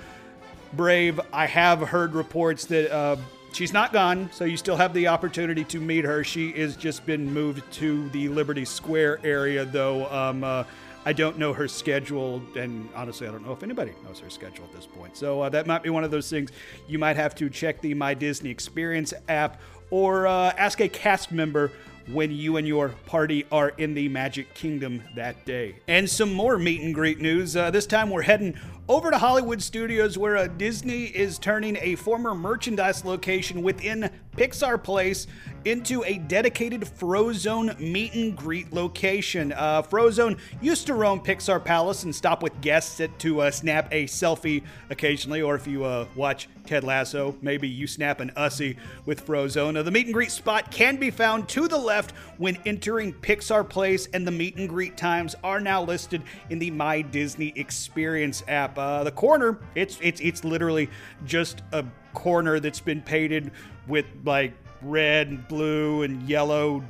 Brave, 0.74 1.20
I 1.32 1.46
have 1.46 1.80
heard 1.80 2.14
reports 2.14 2.66
that 2.66 2.92
uh, 2.92 3.16
she's 3.54 3.74
not 3.74 3.94
gone, 3.94 4.30
so 4.34 4.46
you 4.46 4.58
still 4.58 4.76
have 4.76 4.94
the 4.94 5.08
opportunity 5.08 5.64
to 5.66 5.80
meet 5.80 6.04
her. 6.04 6.24
She 6.24 6.52
has 6.54 6.76
just 6.76 7.06
been 7.06 7.32
moved 7.32 7.70
to 7.74 8.10
the 8.10 8.28
Liberty 8.30 8.66
Square 8.66 9.20
area, 9.24 9.66
though. 9.66 10.08
Um, 10.12 10.44
uh, 10.44 10.64
I 11.10 11.12
don't 11.12 11.40
know 11.40 11.54
her 11.54 11.68
schedule, 11.68 12.40
and 12.56 12.88
honestly, 12.94 13.28
I 13.28 13.32
don't 13.32 13.44
know 13.44 13.52
if 13.52 13.64
anybody 13.64 13.94
knows 14.06 14.20
her 14.20 14.30
schedule 14.30 14.66
at 14.66 14.72
this 14.72 14.86
point. 14.86 15.18
So 15.18 15.42
uh, 15.42 15.50
that 15.50 15.66
might 15.66 15.82
be 15.82 15.90
one 15.90 16.04
of 16.04 16.12
those 16.12 16.30
things 16.30 16.52
you 16.88 17.00
might 17.00 17.16
have 17.16 17.34
to 17.38 17.50
check 17.50 17.82
the 17.82 17.96
My 17.96 18.14
Disney 18.14 18.52
Experience 18.52 19.12
app 19.28 19.60
or 19.90 20.28
uh, 20.28 20.54
ask 20.56 20.82
a 20.82 20.88
cast 20.88 21.32
member 21.32 21.72
when 22.12 22.32
you 22.32 22.58
and 22.58 22.68
your 22.68 22.90
party 23.08 23.44
are 23.52 23.70
in 23.70 23.96
the 23.96 24.08
Magic 24.08 24.54
Kingdom 24.54 25.02
that 25.16 25.48
day. 25.48 25.78
And 25.88 26.08
some 26.08 26.32
more 26.32 26.60
meet 26.60 26.82
and 26.82 26.94
greet 26.94 27.20
news. 27.20 27.56
Uh, 27.56 27.72
this 27.72 27.88
time 27.88 28.12
we're 28.12 28.22
heading 28.22 28.56
over 28.88 29.10
to 29.10 29.18
Hollywood 29.18 29.64
Studios, 29.64 30.16
where 30.16 30.38
uh, 30.38 30.46
Disney 30.46 31.06
is 31.06 31.40
turning 31.40 31.76
a 31.82 31.96
former 31.96 32.36
merchandise 32.36 33.04
location 33.04 33.64
within 33.64 34.12
Pixar 34.40 34.82
Place 34.82 35.28
into 35.66 36.02
a 36.06 36.18
dedicated 36.18 36.84
Frozone 36.84 37.78
meet 37.78 38.14
and 38.14 38.38
greet 38.38 38.72
location. 38.72 39.52
Uh, 39.52 39.82
Frozone 39.82 40.40
used 40.62 40.88
to 40.88 40.94
roam 40.94 41.20
Pixar 41.20 41.64
Place 41.64 42.04
and 42.04 42.16
stop 42.16 42.42
with 42.42 42.62
guests 42.62 43.02
to 43.18 43.42
uh, 43.42 43.52
snap 43.52 43.90
a 43.92 44.06
selfie 44.06 44.64
occasionally, 44.90 45.42
or 45.42 45.56
if 45.56 45.68
you 45.68 45.84
uh, 45.84 46.06
watch 46.16 46.48
Ted 46.66 46.86
Lasso, 46.86 47.36
maybe 47.42 47.68
you 47.68 47.86
snap 47.86 48.22
an 48.22 48.32
Ussie 48.38 48.78
with 49.06 49.28
Frozone. 49.28 49.84
The 49.84 49.92
meet 49.92 50.06
and 50.06 50.14
greet 50.14 50.32
spot 50.32 50.72
can 50.72 50.96
be 50.96 51.12
found 51.12 51.50
to 51.50 51.68
the 51.68 51.78
left 51.78 52.12
when 52.38 52.58
entering 52.66 53.12
Pixar 53.12 53.68
Place, 53.68 54.08
and 54.14 54.26
the 54.26 54.32
meet 54.32 54.56
and 54.56 54.70
greet 54.70 54.96
times 54.96 55.36
are 55.44 55.60
now 55.60 55.84
listed 55.84 56.24
in 56.50 56.60
the 56.60 56.72
My 56.72 57.02
Disney 57.02 57.52
Experience 57.58 58.42
app. 58.48 58.78
Uh, 58.78 59.04
the 59.04 59.12
corner, 59.12 59.60
it's 59.76 59.98
it's 60.02 60.22
it's 60.22 60.46
literally 60.46 60.90
just 61.26 61.62
a 61.74 61.84
corner 62.14 62.60
that's 62.60 62.80
been 62.80 63.02
painted 63.02 63.52
with 63.88 64.06
like 64.26 64.54
red 64.82 65.28
and 65.28 65.48
blue 65.48 66.04
and 66.04 66.24
yellow 66.24 66.84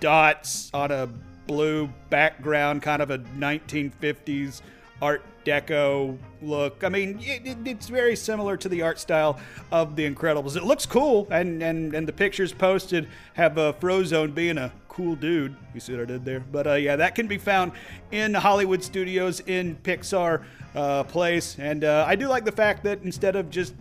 dots 0.00 0.70
on 0.72 0.90
a 0.90 1.08
blue 1.46 1.88
background, 2.10 2.82
kind 2.82 3.02
of 3.02 3.10
a 3.10 3.18
1950s 3.18 4.62
Art 5.00 5.22
Deco 5.44 6.18
look. 6.42 6.82
I 6.84 6.88
mean, 6.88 7.20
it, 7.22 7.46
it, 7.46 7.58
it's 7.64 7.88
very 7.88 8.16
similar 8.16 8.56
to 8.56 8.68
the 8.68 8.82
art 8.82 8.98
style 8.98 9.38
of 9.70 9.96
The 9.96 10.08
Incredibles. 10.08 10.56
It 10.56 10.64
looks 10.64 10.86
cool, 10.86 11.26
and 11.30 11.62
and, 11.62 11.94
and 11.94 12.06
the 12.06 12.12
pictures 12.12 12.52
posted 12.52 13.08
have 13.34 13.58
uh, 13.58 13.72
Frozone 13.80 14.34
being 14.34 14.58
a 14.58 14.72
cool 14.88 15.14
dude. 15.14 15.56
You 15.72 15.80
see 15.80 15.92
what 15.92 16.02
I 16.02 16.04
did 16.04 16.24
there? 16.24 16.40
But 16.40 16.66
uh, 16.66 16.74
yeah, 16.74 16.96
that 16.96 17.14
can 17.14 17.28
be 17.28 17.38
found 17.38 17.72
in 18.10 18.34
Hollywood 18.34 18.82
Studios 18.82 19.40
in 19.40 19.76
Pixar 19.76 20.42
uh, 20.74 21.04
Place, 21.04 21.56
and 21.58 21.84
uh, 21.84 22.04
I 22.06 22.16
do 22.16 22.28
like 22.28 22.44
the 22.44 22.52
fact 22.52 22.82
that 22.84 23.02
instead 23.02 23.36
of 23.36 23.48
just 23.50 23.74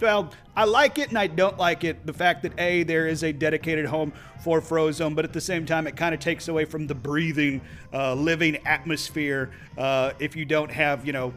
well, 0.00 0.30
I 0.56 0.64
like 0.64 0.98
it 0.98 1.08
and 1.08 1.18
I 1.18 1.26
don't 1.26 1.58
like 1.58 1.84
it. 1.84 2.06
The 2.06 2.12
fact 2.12 2.42
that 2.42 2.58
A, 2.58 2.82
there 2.82 3.06
is 3.06 3.22
a 3.22 3.32
dedicated 3.32 3.86
home 3.86 4.12
for 4.42 4.60
Frozone, 4.60 5.14
but 5.14 5.24
at 5.24 5.32
the 5.32 5.40
same 5.40 5.66
time, 5.66 5.86
it 5.86 5.96
kind 5.96 6.14
of 6.14 6.20
takes 6.20 6.48
away 6.48 6.64
from 6.64 6.86
the 6.86 6.94
breathing, 6.94 7.60
uh, 7.92 8.14
living 8.14 8.56
atmosphere 8.66 9.50
uh, 9.76 10.12
if 10.18 10.36
you 10.36 10.44
don't 10.44 10.70
have, 10.70 11.06
you 11.06 11.12
know, 11.12 11.32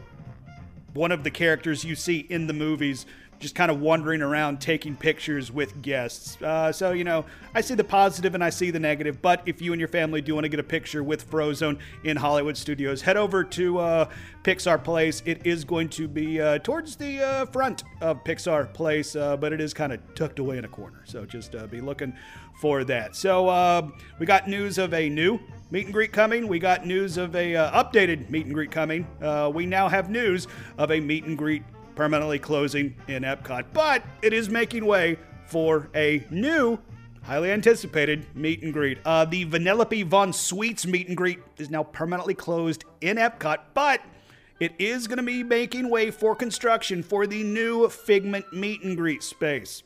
one 0.94 1.12
of 1.12 1.24
the 1.24 1.30
characters 1.30 1.84
you 1.84 1.94
see 1.94 2.18
in 2.28 2.46
the 2.46 2.52
movies 2.52 3.06
just 3.42 3.54
kind 3.56 3.70
of 3.70 3.80
wandering 3.80 4.22
around 4.22 4.60
taking 4.60 4.96
pictures 4.96 5.50
with 5.50 5.82
guests. 5.82 6.40
Uh, 6.40 6.70
so, 6.70 6.92
you 6.92 7.02
know, 7.02 7.26
I 7.54 7.60
see 7.60 7.74
the 7.74 7.84
positive 7.84 8.34
and 8.34 8.42
I 8.42 8.50
see 8.50 8.70
the 8.70 8.78
negative. 8.78 9.20
But 9.20 9.42
if 9.44 9.60
you 9.60 9.72
and 9.72 9.80
your 9.80 9.88
family 9.88 10.22
do 10.22 10.34
want 10.34 10.44
to 10.44 10.48
get 10.48 10.60
a 10.60 10.64
picture 10.64 11.02
with 11.02 11.28
Frozone 11.28 11.78
in 12.04 12.16
Hollywood 12.16 12.56
Studios, 12.56 13.02
head 13.02 13.16
over 13.16 13.42
to 13.42 13.78
uh, 13.78 14.10
Pixar 14.44 14.82
Place. 14.82 15.22
It 15.26 15.44
is 15.44 15.64
going 15.64 15.88
to 15.90 16.06
be 16.06 16.40
uh, 16.40 16.60
towards 16.60 16.94
the 16.96 17.20
uh, 17.20 17.46
front 17.46 17.82
of 18.00 18.22
Pixar 18.22 18.72
Place, 18.72 19.16
uh, 19.16 19.36
but 19.36 19.52
it 19.52 19.60
is 19.60 19.74
kind 19.74 19.92
of 19.92 20.00
tucked 20.14 20.38
away 20.38 20.56
in 20.56 20.64
a 20.64 20.68
corner. 20.68 21.02
So 21.04 21.26
just 21.26 21.56
uh, 21.56 21.66
be 21.66 21.80
looking 21.80 22.14
for 22.60 22.84
that. 22.84 23.16
So 23.16 23.92
we 24.20 24.26
got 24.26 24.48
news 24.48 24.78
of 24.78 24.94
a 24.94 25.08
new 25.08 25.40
meet 25.72 25.86
and 25.86 25.92
greet 25.92 26.12
coming. 26.12 26.46
We 26.46 26.60
got 26.60 26.86
news 26.86 27.16
of 27.16 27.34
a 27.34 27.54
updated 27.54 28.30
meet 28.30 28.46
and 28.46 28.54
greet 28.54 28.70
coming. 28.70 29.04
we 29.52 29.66
now 29.66 29.88
have 29.88 30.10
news 30.10 30.46
of 30.78 30.92
a 30.92 31.00
meet 31.00 31.24
and 31.24 31.36
greet 31.36 31.64
permanently 31.94 32.38
closing 32.38 32.94
in 33.08 33.22
Epcot, 33.22 33.66
but 33.72 34.02
it 34.22 34.32
is 34.32 34.48
making 34.48 34.84
way 34.84 35.18
for 35.46 35.90
a 35.94 36.24
new 36.30 36.78
highly 37.22 37.50
anticipated 37.50 38.26
meet 38.34 38.62
and 38.62 38.72
greet. 38.72 38.98
Uh, 39.04 39.24
the 39.24 39.44
Vanellope 39.46 40.04
Von 40.06 40.32
Schweetz 40.32 40.86
meet 40.86 41.08
and 41.08 41.16
greet 41.16 41.38
is 41.58 41.70
now 41.70 41.84
permanently 41.84 42.34
closed 42.34 42.84
in 43.00 43.16
Epcot, 43.16 43.58
but 43.74 44.00
it 44.60 44.72
is 44.78 45.06
going 45.06 45.18
to 45.18 45.22
be 45.22 45.42
making 45.42 45.88
way 45.88 46.10
for 46.10 46.34
construction 46.34 47.02
for 47.02 47.26
the 47.26 47.42
new 47.42 47.88
Figment 47.88 48.52
meet 48.52 48.82
and 48.82 48.96
greet 48.96 49.22
space. 49.22 49.82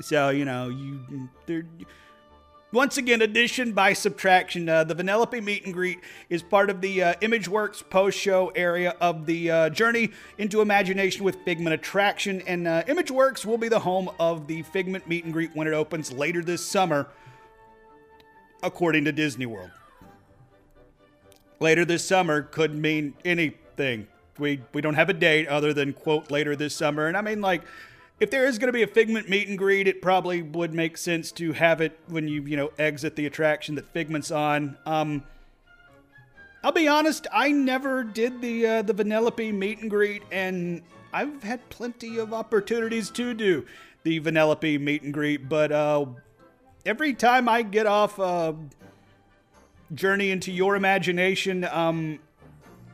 So, 0.00 0.30
you 0.30 0.44
know, 0.44 0.68
you 0.68 1.28
once 2.72 2.98
again, 2.98 3.22
addition 3.22 3.72
by 3.72 3.92
subtraction. 3.92 4.68
Uh, 4.68 4.84
the 4.84 4.94
Vanellope 4.94 5.42
meet 5.42 5.64
and 5.64 5.72
greet 5.72 6.00
is 6.28 6.42
part 6.42 6.68
of 6.68 6.80
the 6.80 7.02
uh, 7.02 7.14
ImageWorks 7.22 7.88
post 7.88 8.18
show 8.18 8.48
area 8.54 8.94
of 9.00 9.24
the 9.24 9.50
uh, 9.50 9.70
Journey 9.70 10.10
into 10.36 10.60
Imagination 10.60 11.24
with 11.24 11.36
Figment 11.44 11.72
attraction. 11.72 12.42
And 12.46 12.68
uh, 12.68 12.84
ImageWorks 12.84 13.46
will 13.46 13.58
be 13.58 13.68
the 13.68 13.80
home 13.80 14.10
of 14.20 14.46
the 14.46 14.62
Figment 14.64 15.08
meet 15.08 15.24
and 15.24 15.32
greet 15.32 15.54
when 15.54 15.66
it 15.66 15.72
opens 15.72 16.12
later 16.12 16.42
this 16.42 16.64
summer, 16.64 17.08
according 18.62 19.06
to 19.06 19.12
Disney 19.12 19.46
World. 19.46 19.70
Later 21.60 21.84
this 21.84 22.04
summer 22.04 22.42
could 22.42 22.74
mean 22.74 23.14
anything. 23.24 24.08
We, 24.38 24.60
we 24.72 24.82
don't 24.82 24.94
have 24.94 25.08
a 25.08 25.14
date 25.14 25.48
other 25.48 25.72
than, 25.72 25.92
quote, 25.94 26.30
later 26.30 26.54
this 26.54 26.74
summer. 26.74 27.06
And 27.06 27.16
I 27.16 27.22
mean, 27.22 27.40
like, 27.40 27.62
if 28.20 28.30
there 28.30 28.46
is 28.46 28.58
going 28.58 28.68
to 28.68 28.72
be 28.72 28.82
a 28.82 28.86
Figment 28.86 29.28
meet 29.28 29.48
and 29.48 29.56
greet, 29.56 29.86
it 29.86 30.02
probably 30.02 30.42
would 30.42 30.74
make 30.74 30.96
sense 30.96 31.30
to 31.32 31.52
have 31.52 31.80
it 31.80 31.98
when 32.08 32.28
you 32.28 32.42
you 32.42 32.56
know 32.56 32.70
exit 32.78 33.16
the 33.16 33.26
attraction 33.26 33.74
that 33.76 33.86
Figment's 33.92 34.30
on. 34.30 34.76
Um, 34.86 35.22
I'll 36.64 36.72
be 36.72 36.88
honest, 36.88 37.26
I 37.32 37.52
never 37.52 38.02
did 38.02 38.40
the 38.40 38.66
uh, 38.66 38.82
the 38.82 38.94
Vanellope 38.94 39.54
meet 39.54 39.78
and 39.80 39.90
greet, 39.90 40.22
and 40.32 40.82
I've 41.12 41.42
had 41.42 41.68
plenty 41.70 42.18
of 42.18 42.34
opportunities 42.34 43.10
to 43.10 43.34
do 43.34 43.64
the 44.02 44.20
Vanellope 44.20 44.80
meet 44.80 45.02
and 45.02 45.12
greet, 45.12 45.48
but 45.48 45.70
uh, 45.70 46.06
every 46.84 47.14
time 47.14 47.48
I 47.48 47.62
get 47.62 47.86
off 47.86 48.18
uh, 48.18 48.54
Journey 49.94 50.30
into 50.30 50.52
Your 50.52 50.76
Imagination, 50.76 51.64
um, 51.64 52.18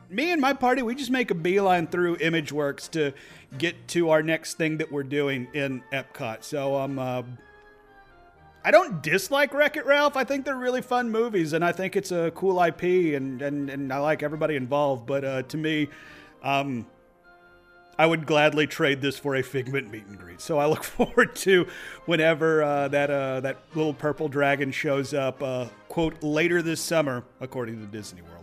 me 0.09 0.31
and 0.31 0.41
my 0.41 0.53
party, 0.53 0.81
we 0.81 0.95
just 0.95 1.11
make 1.11 1.31
a 1.31 1.35
beeline 1.35 1.87
through 1.87 2.17
ImageWorks 2.17 2.89
to 2.91 3.13
get 3.57 3.87
to 3.89 4.09
our 4.09 4.21
next 4.21 4.55
thing 4.55 4.77
that 4.77 4.91
we're 4.91 5.03
doing 5.03 5.47
in 5.53 5.83
Epcot. 5.91 6.43
So 6.43 6.75
um, 6.75 6.99
uh, 6.99 7.23
I 8.63 8.71
don't 8.71 9.01
dislike 9.01 9.53
Wreck 9.53 9.77
It 9.77 9.85
Ralph. 9.85 10.17
I 10.17 10.23
think 10.23 10.45
they're 10.45 10.55
really 10.55 10.81
fun 10.81 11.11
movies, 11.11 11.53
and 11.53 11.63
I 11.63 11.71
think 11.71 11.95
it's 11.95 12.11
a 12.11 12.31
cool 12.35 12.61
IP, 12.61 12.83
and 13.15 13.41
and, 13.41 13.69
and 13.69 13.93
I 13.93 13.99
like 13.99 14.23
everybody 14.23 14.55
involved. 14.55 15.05
But 15.05 15.23
uh, 15.23 15.41
to 15.43 15.57
me, 15.57 15.87
um, 16.43 16.87
I 17.97 18.05
would 18.05 18.25
gladly 18.25 18.67
trade 18.67 19.01
this 19.01 19.17
for 19.17 19.35
a 19.35 19.43
Figment 19.43 19.91
meet 19.91 20.05
and 20.07 20.17
greet. 20.17 20.41
So 20.41 20.57
I 20.57 20.65
look 20.65 20.83
forward 20.97 21.35
to 21.37 21.67
whenever 22.05 22.63
uh, 22.63 22.87
that 22.89 23.09
uh, 23.09 23.39
that 23.41 23.57
little 23.73 23.93
purple 23.93 24.27
dragon 24.27 24.71
shows 24.71 25.13
up. 25.13 25.41
Uh, 25.41 25.67
quote 25.87 26.21
later 26.21 26.61
this 26.61 26.81
summer, 26.81 27.23
according 27.39 27.79
to 27.79 27.85
Disney 27.85 28.21
World. 28.21 28.34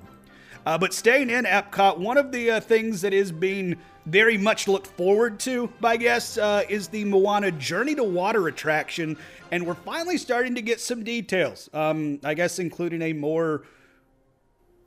Uh, 0.64 0.78
but 0.78 0.94
staying 0.94 1.30
in 1.30 1.44
Epcot, 1.44 1.98
one 1.98 2.16
of 2.16 2.30
the 2.30 2.52
uh, 2.52 2.60
things 2.60 3.00
that 3.00 3.12
is 3.12 3.32
being 3.32 3.76
very 4.06 4.36
much 4.36 4.68
looked 4.68 4.86
forward 4.86 5.38
to 5.40 5.68
by 5.80 5.96
guests 5.96 6.38
uh, 6.38 6.62
is 6.68 6.88
the 6.88 7.04
Moana 7.04 7.50
Journey 7.52 7.94
to 7.94 8.04
Water 8.04 8.48
attraction, 8.48 9.16
and 9.50 9.66
we're 9.66 9.74
finally 9.74 10.18
starting 10.18 10.54
to 10.54 10.62
get 10.62 10.80
some 10.80 11.04
details. 11.04 11.68
Um, 11.72 12.20
I 12.24 12.34
guess 12.34 12.58
including 12.58 13.02
a 13.02 13.12
more 13.12 13.64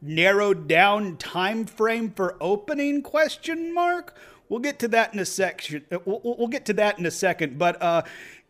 narrowed 0.02 0.68
down 0.68 1.18
time 1.18 1.66
frame 1.66 2.12
for 2.12 2.38
opening 2.40 3.02
question 3.02 3.74
mark 3.74 4.16
we'll 4.50 4.60
get 4.60 4.78
to 4.78 4.88
that 4.88 5.14
in 5.14 5.20
a 5.20 5.26
section 5.26 5.84
uh, 5.92 5.98
we'll, 6.06 6.22
we'll 6.24 6.48
get 6.48 6.66
to 6.66 6.74
that 6.74 7.00
in 7.00 7.06
a 7.06 7.12
second 7.12 7.58
but 7.58 7.82
uh, 7.82 8.02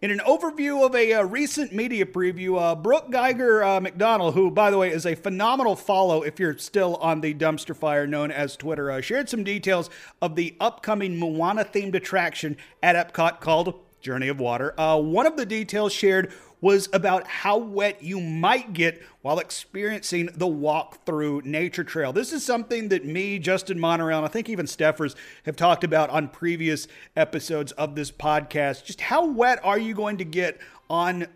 in 0.02 0.12
an 0.12 0.20
overview 0.20 0.86
of 0.86 0.94
a, 0.94 1.14
uh, 1.14 1.24
recent 1.24 1.74
media 1.74 2.06
preview 2.06 2.60
uh, 2.60 2.76
brooke 2.76 3.10
geiger 3.12 3.64
uh, 3.64 3.80
mcdonald 3.80 4.34
who 4.34 4.52
by 4.52 4.70
the 4.70 4.78
way 4.78 4.92
is 4.92 5.06
a 5.06 5.16
phenomenal 5.16 5.76
follow 5.76 6.22
if 6.22 6.40
you're 6.40 6.58
still 6.58 6.96
on 6.98 7.22
the 7.22 7.34
dumpster 7.34 7.76
fire 7.76 8.06
known 8.06 8.30
as 8.30 8.58
twitter 8.58 8.92
uh, 8.92 9.00
shared 9.00 9.30
some 9.30 9.44
details 9.44 9.90
of 10.22 10.36
the 10.36 10.56
upcoming 10.60 11.18
moana 11.18 11.64
themed 11.64 11.96
attraction 11.96 12.58
at 12.84 12.96
epcot 12.96 13.40
called 13.40 13.80
journey 14.02 14.28
of 14.28 14.40
water. 14.40 14.72
One 14.78 15.26
of 15.26 15.36
the 15.36 15.48
details 15.48 15.92
shared 15.92 16.32
was 16.62 16.90
about 16.94 17.28
how 17.28 17.58
wet 17.58 18.02
you 18.02 18.20
might 18.20 18.74
get 18.74 19.02
while 19.22 19.40
experiencing 19.40 20.30
the 20.36 20.48
walk 20.48 21.06
through 21.06 21.42
nature 21.44 21.84
trail. 21.84 22.14
This 22.14 22.34
is 22.34 22.46
something 22.46 22.90
that 22.90 23.06
me, 23.06 23.40
Justin 23.40 23.80
Monorail, 23.80 24.18
and 24.18 24.26
I 24.26 24.30
think 24.30 24.50
even 24.50 24.66
Steffers 24.66 25.16
have 25.46 25.56
talked 25.56 25.84
about 25.84 26.10
on 26.10 26.30
previous 26.30 26.88
episodes 27.16 27.72
of 27.74 27.96
this 27.96 28.12
podcast. 28.12 28.86
Just 28.86 29.02
how 29.02 29.26
wet 29.26 29.60
are 29.64 29.78
you 29.78 29.94
going 29.94 30.18
to 30.18 30.26
get 30.26 30.60
on 30.90 31.28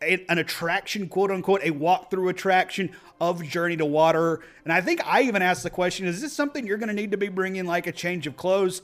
an 0.00 0.38
attraction, 0.38 1.08
quote 1.08 1.30
unquote, 1.30 1.60
a 1.64 1.70
walk-through 1.70 2.28
attraction 2.28 2.90
of 3.20 3.42
Journey 3.42 3.76
to 3.76 3.84
Water. 3.84 4.40
And 4.64 4.72
I 4.72 4.80
think 4.80 5.04
I 5.04 5.22
even 5.22 5.42
asked 5.42 5.62
the 5.62 5.70
question: 5.70 6.06
Is 6.06 6.20
this 6.20 6.32
something 6.32 6.66
you're 6.66 6.78
going 6.78 6.88
to 6.88 6.94
need 6.94 7.10
to 7.10 7.16
be 7.16 7.28
bringing 7.28 7.66
like 7.66 7.86
a 7.86 7.92
change 7.92 8.26
of 8.26 8.36
clothes 8.36 8.82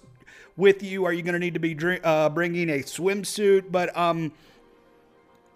with 0.56 0.82
you? 0.82 1.04
Are 1.04 1.12
you 1.12 1.22
going 1.22 1.34
to 1.34 1.38
need 1.38 1.54
to 1.54 1.60
be 1.60 1.76
uh, 2.02 2.28
bringing 2.30 2.68
a 2.70 2.80
swimsuit? 2.80 3.70
But 3.70 3.96
um, 3.96 4.32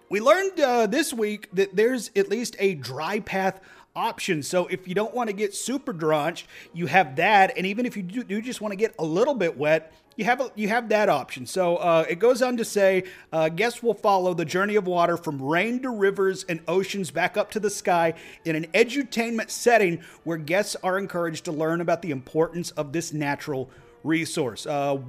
we 0.09 0.19
learned 0.19 0.59
uh, 0.59 0.87
this 0.87 1.13
week 1.13 1.49
that 1.53 1.75
there's 1.75 2.11
at 2.15 2.29
least 2.29 2.55
a 2.59 2.75
dry 2.75 3.19
path 3.19 3.61
option. 3.95 4.41
So 4.43 4.67
if 4.67 4.87
you 4.87 4.95
don't 4.95 5.13
want 5.13 5.29
to 5.29 5.33
get 5.33 5.53
super 5.53 5.93
drenched, 5.93 6.47
you 6.73 6.85
have 6.87 7.15
that. 7.17 7.53
And 7.57 7.65
even 7.65 7.85
if 7.85 7.97
you 7.97 8.03
do, 8.03 8.23
do 8.23 8.41
just 8.41 8.61
want 8.61 8.71
to 8.71 8.75
get 8.75 8.95
a 8.97 9.03
little 9.03 9.33
bit 9.33 9.57
wet, 9.57 9.93
you 10.15 10.25
have 10.25 10.41
a, 10.41 10.51
you 10.55 10.67
have 10.67 10.89
that 10.89 11.09
option. 11.09 11.45
So 11.45 11.77
uh, 11.77 12.05
it 12.09 12.19
goes 12.19 12.41
on 12.41 12.57
to 12.57 12.65
say, 12.65 13.03
uh, 13.31 13.49
guests 13.49 13.81
will 13.81 13.93
follow 13.93 14.33
the 14.33 14.45
journey 14.45 14.75
of 14.75 14.85
water 14.85 15.15
from 15.15 15.41
rain 15.41 15.81
to 15.81 15.89
rivers 15.89 16.43
and 16.49 16.59
oceans 16.67 17.09
back 17.11 17.37
up 17.37 17.51
to 17.51 17.59
the 17.59 17.69
sky 17.69 18.13
in 18.45 18.55
an 18.55 18.65
edutainment 18.73 19.49
setting 19.49 20.01
where 20.23 20.37
guests 20.37 20.75
are 20.83 20.97
encouraged 20.97 21.45
to 21.45 21.51
learn 21.51 21.81
about 21.81 22.01
the 22.01 22.11
importance 22.11 22.71
of 22.71 22.91
this 22.91 23.13
natural 23.13 23.69
resource. 24.03 24.65
Uh, 24.65 24.99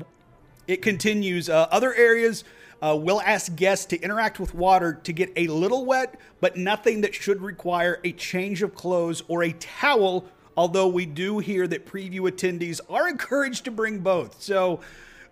it 0.68 0.82
continues. 0.82 1.48
Uh, 1.48 1.66
other 1.70 1.92
areas 1.94 2.44
uh, 2.82 2.96
we'll 2.98 3.20
ask 3.20 3.54
guests 3.56 3.86
to 3.86 4.00
interact 4.00 4.40
with 4.40 4.54
water 4.54 4.94
to 5.04 5.12
get 5.12 5.32
a 5.36 5.46
little 5.48 5.84
wet, 5.84 6.18
but 6.40 6.56
nothing 6.56 7.02
that 7.02 7.14
should 7.14 7.42
require 7.42 8.00
a 8.04 8.12
change 8.12 8.62
of 8.62 8.74
clothes 8.74 9.22
or 9.28 9.42
a 9.42 9.52
towel. 9.52 10.24
Although 10.56 10.88
we 10.88 11.06
do 11.06 11.38
hear 11.38 11.66
that 11.68 11.86
preview 11.86 12.20
attendees 12.20 12.80
are 12.88 13.08
encouraged 13.14 13.64
to 13.66 13.70
bring 13.70 14.00
both. 14.00 14.42
So, 14.42 14.80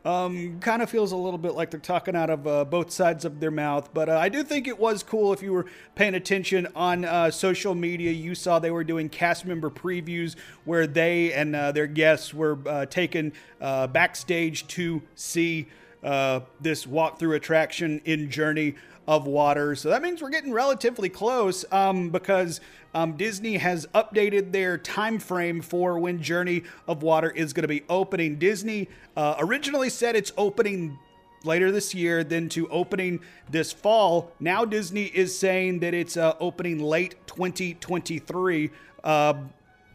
um, 0.04 0.60
kind 0.60 0.80
of 0.80 0.88
feels 0.88 1.12
a 1.12 1.16
little 1.16 1.38
bit 1.38 1.54
like 1.54 1.70
they're 1.70 1.80
talking 1.80 2.14
out 2.14 2.30
of 2.30 2.46
uh, 2.46 2.64
both 2.64 2.90
sides 2.90 3.24
of 3.24 3.40
their 3.40 3.50
mouth. 3.50 3.90
But 3.92 4.08
uh, 4.08 4.16
I 4.18 4.28
do 4.28 4.42
think 4.42 4.68
it 4.68 4.78
was 4.78 5.02
cool 5.02 5.32
if 5.32 5.42
you 5.42 5.52
were 5.52 5.66
paying 5.96 6.14
attention 6.14 6.68
on 6.74 7.04
uh, 7.04 7.30
social 7.30 7.74
media. 7.74 8.12
You 8.12 8.34
saw 8.34 8.58
they 8.58 8.70
were 8.70 8.84
doing 8.84 9.08
cast 9.08 9.44
member 9.44 9.70
previews 9.70 10.36
where 10.64 10.86
they 10.86 11.32
and 11.32 11.54
uh, 11.54 11.72
their 11.72 11.86
guests 11.86 12.32
were 12.32 12.58
uh, 12.66 12.86
taken 12.86 13.32
uh, 13.60 13.88
backstage 13.88 14.66
to 14.68 15.02
see 15.14 15.66
uh, 16.02 16.40
this 16.60 16.86
walkthrough 16.86 17.36
attraction 17.36 18.00
in 18.04 18.30
Journey 18.30 18.74
of 19.06 19.26
Water. 19.26 19.74
So 19.74 19.88
that 19.88 20.02
means 20.02 20.20
we're 20.20 20.28
getting 20.28 20.52
relatively 20.52 21.08
close 21.08 21.64
um, 21.72 22.10
because 22.10 22.60
um, 22.94 23.16
Disney 23.16 23.56
has 23.56 23.86
updated 23.94 24.52
their 24.52 24.76
time 24.76 25.18
frame 25.18 25.62
for 25.62 25.98
when 25.98 26.22
Journey 26.22 26.64
of 26.86 27.02
Water 27.02 27.30
is 27.30 27.52
going 27.52 27.62
to 27.62 27.68
be 27.68 27.84
opening. 27.88 28.36
Disney 28.36 28.88
uh, 29.16 29.36
originally 29.38 29.88
said 29.88 30.14
it's 30.14 30.32
opening 30.36 30.98
later 31.44 31.72
this 31.72 31.94
year, 31.94 32.22
then 32.22 32.48
to 32.50 32.68
opening 32.68 33.20
this 33.48 33.72
fall. 33.72 34.32
Now 34.40 34.64
Disney 34.64 35.04
is 35.04 35.36
saying 35.36 35.80
that 35.80 35.94
it's 35.94 36.16
uh, 36.16 36.34
opening 36.38 36.78
late 36.78 37.14
2023. 37.26 38.70
Uh, 39.02 39.34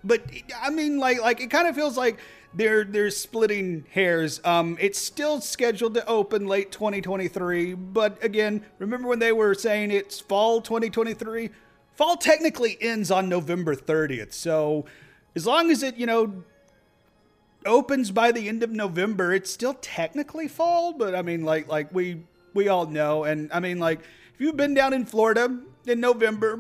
but 0.03 0.21
I 0.59 0.69
mean, 0.69 0.97
like, 0.97 1.21
like 1.21 1.39
it 1.39 1.49
kind 1.51 1.67
of 1.67 1.75
feels 1.75 1.97
like 1.97 2.19
they're 2.55 2.83
they're 2.83 3.09
splitting 3.09 3.85
hairs. 3.91 4.39
Um, 4.43 4.77
it's 4.79 4.99
still 4.99 5.41
scheduled 5.41 5.95
to 5.95 6.05
open 6.05 6.47
late 6.47 6.71
2023, 6.71 7.73
but 7.73 8.23
again, 8.23 8.63
remember 8.79 9.07
when 9.07 9.19
they 9.19 9.31
were 9.31 9.53
saying 9.53 9.91
it's 9.91 10.19
fall 10.19 10.61
2023? 10.61 11.49
Fall 11.95 12.17
technically 12.17 12.77
ends 12.81 13.11
on 13.11 13.29
November 13.29 13.75
30th, 13.75 14.33
so 14.33 14.85
as 15.35 15.45
long 15.45 15.71
as 15.71 15.83
it 15.83 15.95
you 15.95 16.05
know 16.05 16.43
opens 17.65 18.11
by 18.11 18.31
the 18.31 18.49
end 18.49 18.61
of 18.63 18.71
November, 18.71 19.33
it's 19.33 19.51
still 19.51 19.75
technically 19.75 20.47
fall. 20.47 20.93
But 20.93 21.15
I 21.15 21.21
mean, 21.21 21.43
like 21.43 21.67
like 21.67 21.93
we 21.93 22.21
we 22.53 22.67
all 22.67 22.85
know, 22.85 23.23
and 23.23 23.51
I 23.51 23.59
mean, 23.59 23.79
like 23.79 23.99
if 23.99 24.39
you've 24.39 24.57
been 24.57 24.73
down 24.73 24.93
in 24.93 25.05
Florida 25.05 25.59
in 25.87 25.99
November, 25.99 26.59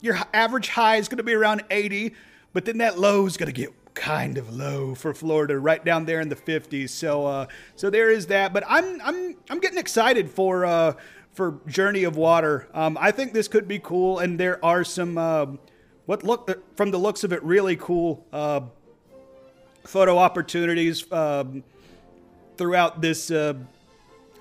your 0.00 0.18
average 0.32 0.68
high 0.68 0.96
is 0.96 1.08
going 1.08 1.18
to 1.18 1.24
be 1.24 1.34
around 1.34 1.62
80, 1.70 2.14
but 2.52 2.64
then 2.64 2.78
that 2.78 2.98
low 2.98 3.26
is 3.26 3.36
going 3.36 3.46
to 3.46 3.52
get 3.52 3.72
kind 3.94 4.38
of 4.38 4.54
low 4.54 4.94
for 4.94 5.14
Florida, 5.14 5.58
right 5.58 5.84
down 5.84 6.04
there 6.04 6.20
in 6.20 6.28
the 6.28 6.36
50s. 6.36 6.90
So, 6.90 7.26
uh, 7.26 7.46
so 7.76 7.90
there 7.90 8.10
is 8.10 8.26
that. 8.28 8.52
But 8.52 8.64
I'm 8.68 9.00
I'm 9.02 9.36
I'm 9.50 9.60
getting 9.60 9.78
excited 9.78 10.30
for 10.30 10.64
uh, 10.64 10.94
for 11.32 11.60
Journey 11.66 12.04
of 12.04 12.16
Water. 12.16 12.68
Um, 12.74 12.96
I 13.00 13.10
think 13.10 13.32
this 13.32 13.48
could 13.48 13.68
be 13.68 13.78
cool, 13.78 14.18
and 14.18 14.38
there 14.38 14.64
are 14.64 14.84
some 14.84 15.18
uh, 15.18 15.46
what 16.06 16.22
look 16.22 16.76
from 16.76 16.90
the 16.90 16.98
looks 16.98 17.24
of 17.24 17.32
it 17.32 17.42
really 17.42 17.76
cool 17.76 18.26
uh, 18.32 18.60
photo 19.84 20.18
opportunities 20.18 21.10
um, 21.12 21.64
throughout 22.56 23.00
this. 23.00 23.30
Uh, 23.30 23.54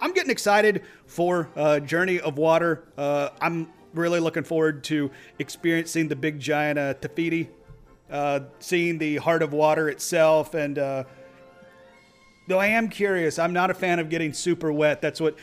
I'm 0.02 0.14
getting 0.14 0.32
excited 0.32 0.84
for 1.06 1.50
uh, 1.56 1.80
Journey 1.80 2.20
of 2.20 2.38
Water. 2.38 2.84
Uh, 2.98 3.30
I'm 3.40 3.72
really 3.94 4.20
looking 4.20 4.44
forward 4.44 4.84
to 4.86 5.12
experiencing 5.38 6.08
the 6.08 6.16
big 6.16 6.40
giant 6.40 6.80
uh, 6.80 6.94
Te 6.96 7.08
Fiti 7.10 7.50
uh, 8.12 8.42
seeing 8.60 8.98
the 8.98 9.18
Heart 9.18 9.42
of 9.42 9.54
Water 9.54 9.90
itself. 9.90 10.54
And 10.54 10.78
uh, 10.78 11.06
though 12.48 12.60
I 12.60 12.68
am 12.68 12.90
curious, 12.90 13.40
I'm 13.40 13.54
not 13.54 13.72
a 13.72 13.74
fan 13.74 14.00
of 14.00 14.10
getting 14.10 14.34
super 14.34 14.72
wet. 14.72 15.02
That's 15.02 15.22
what 15.22 15.36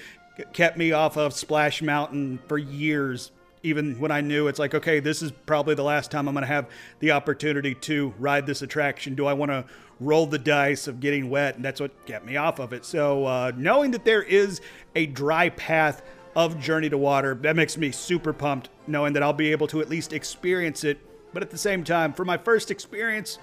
kept 0.52 0.76
me 0.76 0.92
off 0.92 1.16
of 1.16 1.33
Splash 1.33 1.83
Mountain 1.83 2.40
for 2.46 2.59
years. 2.59 3.33
Even 3.64 3.98
when 3.98 4.12
I 4.12 4.20
knew 4.20 4.46
it's 4.46 4.61
like, 4.61 4.74
okay, 4.74 5.00
this 5.00 5.20
is 5.20 5.33
probably 5.44 5.74
the 5.74 5.83
last 5.83 6.12
time 6.12 6.28
I'm 6.28 6.35
going 6.35 6.42
to 6.42 6.46
have 6.46 6.68
the 7.00 7.11
opportunity 7.11 7.74
to 7.74 8.14
ride 8.18 8.46
this 8.46 8.62
attraction. 8.62 9.16
Do 9.16 9.26
I 9.26 9.33
want 9.33 9.50
to 9.50 9.64
roll 9.98 10.26
the 10.26 10.38
dice 10.38 10.87
of 10.87 11.00
getting 11.00 11.28
wet? 11.28 11.57
And 11.57 11.64
that's 11.64 11.81
what 11.81 12.07
kept 12.07 12.24
me 12.24 12.37
off 12.37 12.61
of 12.61 12.72
it. 12.72 12.85
So, 12.85 13.24
uh, 13.24 13.52
knowing 13.57 13.90
that 13.90 14.04
there 14.04 14.22
is 14.22 14.61
a 14.94 15.07
dry 15.07 15.48
path 15.48 16.02
of 16.37 16.61
Journey 16.61 16.88
to 16.88 16.96
Water, 16.96 17.35
that 17.35 17.57
makes 17.57 17.76
me 17.76 17.90
super 17.90 18.33
pumped, 18.33 18.68
knowing 18.87 19.12
that 19.14 19.24
I'll 19.24 19.33
be 19.33 19.50
able 19.50 19.66
to 19.68 19.81
at 19.81 19.88
least 19.88 20.12
experience 20.12 20.85
it 20.85 21.00
but 21.38 21.44
at 21.44 21.51
the 21.51 21.57
same 21.57 21.85
time, 21.85 22.12
for 22.12 22.24
my 22.24 22.37
first 22.37 22.68
experience, 22.68 23.38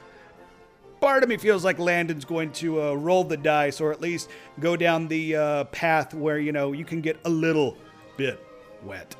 part 1.00 1.24
of 1.24 1.30
me 1.30 1.38
feels 1.38 1.64
like 1.64 1.80
Landon's 1.80 2.26
going 2.26 2.52
to 2.52 2.82
uh, 2.82 2.94
roll 2.94 3.24
the 3.24 3.38
dice 3.38 3.80
or 3.80 3.90
at 3.94 4.02
least 4.02 4.30
go 4.60 4.76
down 4.76 5.08
the 5.08 5.34
uh, 5.34 5.64
path 5.64 6.14
where, 6.14 6.38
you 6.38 6.52
know, 6.52 6.74
you 6.74 6.84
can 6.84 7.00
get 7.00 7.18
a 7.24 7.30
little 7.30 7.78
bit 8.18 8.46
wet. 8.84 9.16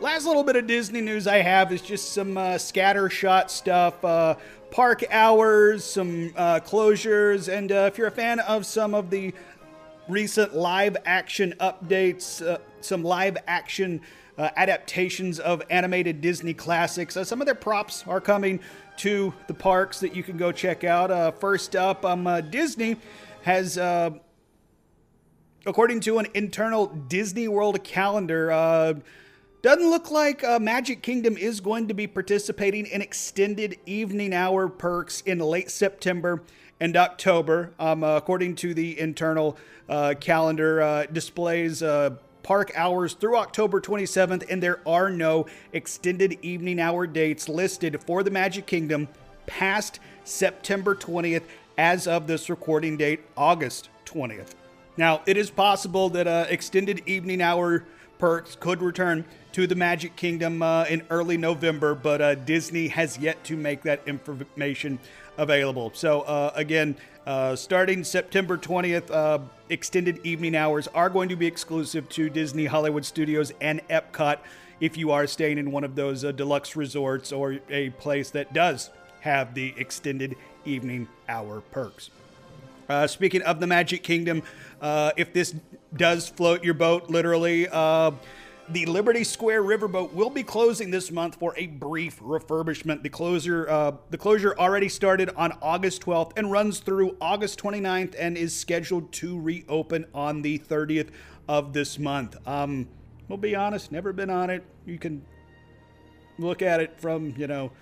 Last 0.00 0.26
little 0.26 0.42
bit 0.42 0.56
of 0.56 0.66
Disney 0.66 1.00
news 1.00 1.28
I 1.28 1.36
have 1.36 1.70
is 1.70 1.80
just 1.80 2.12
some 2.12 2.36
uh, 2.36 2.58
scatter 2.58 3.08
shot 3.08 3.52
stuff, 3.52 4.04
uh, 4.04 4.34
park 4.72 5.04
hours, 5.12 5.84
some 5.84 6.32
uh, 6.36 6.58
closures, 6.58 7.46
and 7.46 7.70
uh, 7.70 7.88
if 7.88 7.98
you're 7.98 8.08
a 8.08 8.10
fan 8.10 8.40
of 8.40 8.66
some 8.66 8.96
of 8.96 9.10
the 9.10 9.32
recent 10.08 10.56
live 10.56 10.96
action 11.04 11.54
updates, 11.60 12.44
uh, 12.44 12.58
some 12.80 13.04
live 13.04 13.36
action 13.46 14.00
uh, 14.42 14.50
adaptations 14.56 15.38
of 15.38 15.62
animated 15.70 16.20
Disney 16.20 16.52
classics. 16.52 17.16
Uh, 17.16 17.22
some 17.22 17.40
of 17.40 17.46
their 17.46 17.54
props 17.54 18.04
are 18.08 18.20
coming 18.20 18.58
to 18.96 19.32
the 19.46 19.54
parks 19.54 20.00
that 20.00 20.16
you 20.16 20.24
can 20.24 20.36
go 20.36 20.50
check 20.50 20.82
out. 20.82 21.12
Uh, 21.12 21.30
first 21.30 21.76
up, 21.76 22.04
um, 22.04 22.26
uh, 22.26 22.40
Disney 22.40 22.96
has, 23.42 23.78
uh, 23.78 24.10
according 25.64 26.00
to 26.00 26.18
an 26.18 26.26
internal 26.34 26.88
Disney 26.88 27.46
World 27.46 27.84
calendar, 27.84 28.50
uh, 28.50 28.94
doesn't 29.62 29.88
look 29.88 30.10
like 30.10 30.42
Magic 30.60 31.02
Kingdom 31.02 31.36
is 31.36 31.60
going 31.60 31.86
to 31.86 31.94
be 31.94 32.08
participating 32.08 32.84
in 32.86 33.00
extended 33.00 33.78
evening 33.86 34.34
hour 34.34 34.68
perks 34.68 35.20
in 35.20 35.38
late 35.38 35.70
September 35.70 36.42
and 36.80 36.96
October. 36.96 37.72
Um, 37.78 38.02
according 38.02 38.56
to 38.56 38.74
the 38.74 38.98
internal 38.98 39.56
calendar, 40.18 41.06
displays 41.12 41.80
park 42.42 42.72
hours 42.74 43.14
through 43.14 43.36
October 43.36 43.80
27th, 43.80 44.44
and 44.50 44.62
there 44.62 44.80
are 44.86 45.10
no 45.10 45.46
extended 45.72 46.38
evening 46.42 46.80
hour 46.80 47.06
dates 47.06 47.48
listed 47.48 48.00
for 48.02 48.22
the 48.22 48.30
Magic 48.30 48.66
Kingdom 48.66 49.08
past 49.46 50.00
September 50.24 50.94
20th 50.94 51.42
as 51.78 52.06
of 52.06 52.26
this 52.26 52.50
recording 52.50 52.96
date, 52.96 53.20
August 53.36 53.88
20th. 54.06 54.54
Now, 54.96 55.22
it 55.26 55.36
is 55.36 55.50
possible 55.50 56.10
that 56.10 56.26
uh, 56.26 56.46
extended 56.48 57.02
evening 57.06 57.40
hour 57.40 57.84
perks 58.22 58.56
could 58.60 58.80
return 58.80 59.24
to 59.50 59.66
the 59.66 59.74
Magic 59.74 60.14
Kingdom 60.14 60.62
uh, 60.62 60.84
in 60.84 61.02
early 61.10 61.36
November, 61.36 61.92
but 61.92 62.22
uh, 62.22 62.36
Disney 62.36 62.86
has 62.86 63.18
yet 63.18 63.42
to 63.42 63.56
make 63.56 63.82
that 63.82 64.00
information 64.06 65.00
available. 65.38 65.90
So, 65.92 66.20
uh, 66.20 66.52
again, 66.54 66.94
uh, 67.26 67.56
starting 67.56 68.04
September 68.04 68.56
20th, 68.56 69.10
uh, 69.10 69.40
extended 69.70 70.24
evening 70.24 70.54
hours 70.54 70.86
are 70.94 71.10
going 71.10 71.30
to 71.30 71.36
be 71.36 71.48
exclusive 71.48 72.08
to 72.10 72.30
Disney 72.30 72.66
Hollywood 72.66 73.04
Studios 73.04 73.52
and 73.60 73.80
Epcot 73.88 74.38
if 74.78 74.96
you 74.96 75.10
are 75.10 75.26
staying 75.26 75.58
in 75.58 75.72
one 75.72 75.82
of 75.82 75.96
those 75.96 76.24
uh, 76.24 76.30
deluxe 76.30 76.76
resorts 76.76 77.32
or 77.32 77.58
a 77.70 77.90
place 77.90 78.30
that 78.30 78.54
does 78.54 78.90
have 79.22 79.52
the 79.54 79.74
extended 79.76 80.36
evening 80.64 81.08
hour 81.28 81.60
perks. 81.72 82.10
Uh, 82.92 83.06
speaking 83.06 83.40
of 83.40 83.58
the 83.58 83.66
Magic 83.66 84.02
Kingdom, 84.02 84.42
uh, 84.82 85.12
if 85.16 85.32
this 85.32 85.54
does 85.96 86.28
float 86.28 86.62
your 86.62 86.74
boat, 86.74 87.08
literally, 87.08 87.66
uh, 87.72 88.10
the 88.68 88.84
Liberty 88.84 89.24
Square 89.24 89.62
Riverboat 89.62 90.12
will 90.12 90.28
be 90.28 90.42
closing 90.42 90.90
this 90.90 91.10
month 91.10 91.36
for 91.36 91.54
a 91.56 91.68
brief 91.68 92.20
refurbishment. 92.20 93.02
The 93.02 93.08
closure, 93.08 93.66
uh, 93.70 93.92
the 94.10 94.18
closure 94.18 94.54
already 94.58 94.90
started 94.90 95.30
on 95.36 95.56
August 95.62 96.02
12th 96.02 96.32
and 96.36 96.52
runs 96.52 96.80
through 96.80 97.16
August 97.18 97.58
29th 97.58 98.14
and 98.18 98.36
is 98.36 98.54
scheduled 98.54 99.10
to 99.12 99.40
reopen 99.40 100.04
on 100.12 100.42
the 100.42 100.58
30th 100.58 101.08
of 101.48 101.72
this 101.72 101.98
month. 101.98 102.36
Um, 102.46 102.86
we'll 103.26 103.38
be 103.38 103.56
honest, 103.56 103.90
never 103.90 104.12
been 104.12 104.28
on 104.28 104.50
it. 104.50 104.62
You 104.84 104.98
can 104.98 105.24
look 106.38 106.60
at 106.60 106.80
it 106.80 107.00
from 107.00 107.32
you 107.38 107.46
know 107.46 107.72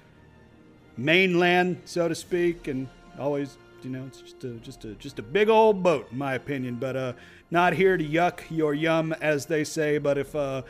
mainland, 0.96 1.82
so 1.84 2.06
to 2.06 2.14
speak, 2.14 2.68
and 2.68 2.88
always 3.18 3.56
you 3.84 3.90
know 3.90 4.04
it's 4.06 4.20
just 4.20 4.44
a 4.44 4.50
just 4.54 4.84
a 4.84 4.94
just 4.94 5.18
a 5.18 5.22
big 5.22 5.48
old 5.48 5.82
boat, 5.82 6.08
in 6.10 6.18
my 6.18 6.34
opinion. 6.34 6.76
But 6.76 6.96
uh, 6.96 7.12
not 7.50 7.72
here 7.72 7.96
to 7.96 8.04
yuck 8.04 8.42
your 8.50 8.74
yum, 8.74 9.12
as 9.20 9.46
they 9.46 9.64
say. 9.64 9.98
But 9.98 10.18
if 10.18 10.34
uh, 10.34 10.62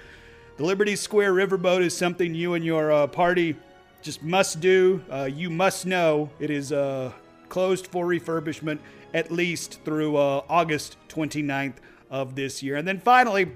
the 0.57 0.65
Liberty 0.65 0.97
Square 0.97 1.35
Riverboat 1.35 1.83
is 1.83 1.97
something 1.97 2.35
you 2.35 2.55
and 2.55 2.65
your 2.65 2.93
uh, 2.93 3.07
party 3.07 3.57
just 4.03 4.23
must 4.23 4.61
do, 4.61 5.03
uh, 5.11 5.29
you 5.33 5.51
must 5.51 5.87
know 5.87 6.31
it 6.39 6.51
is 6.51 6.73
uh, 6.73 7.13
closed 7.49 7.87
for 7.87 8.07
refurbishment 8.07 8.79
at 9.13 9.31
least 9.31 9.81
through 9.85 10.17
uh, 10.17 10.43
August 10.49 10.97
29th 11.09 11.75
of 12.11 12.35
this 12.35 12.63
year. 12.63 12.77
And 12.77 12.87
then 12.87 13.01
finally, 13.01 13.51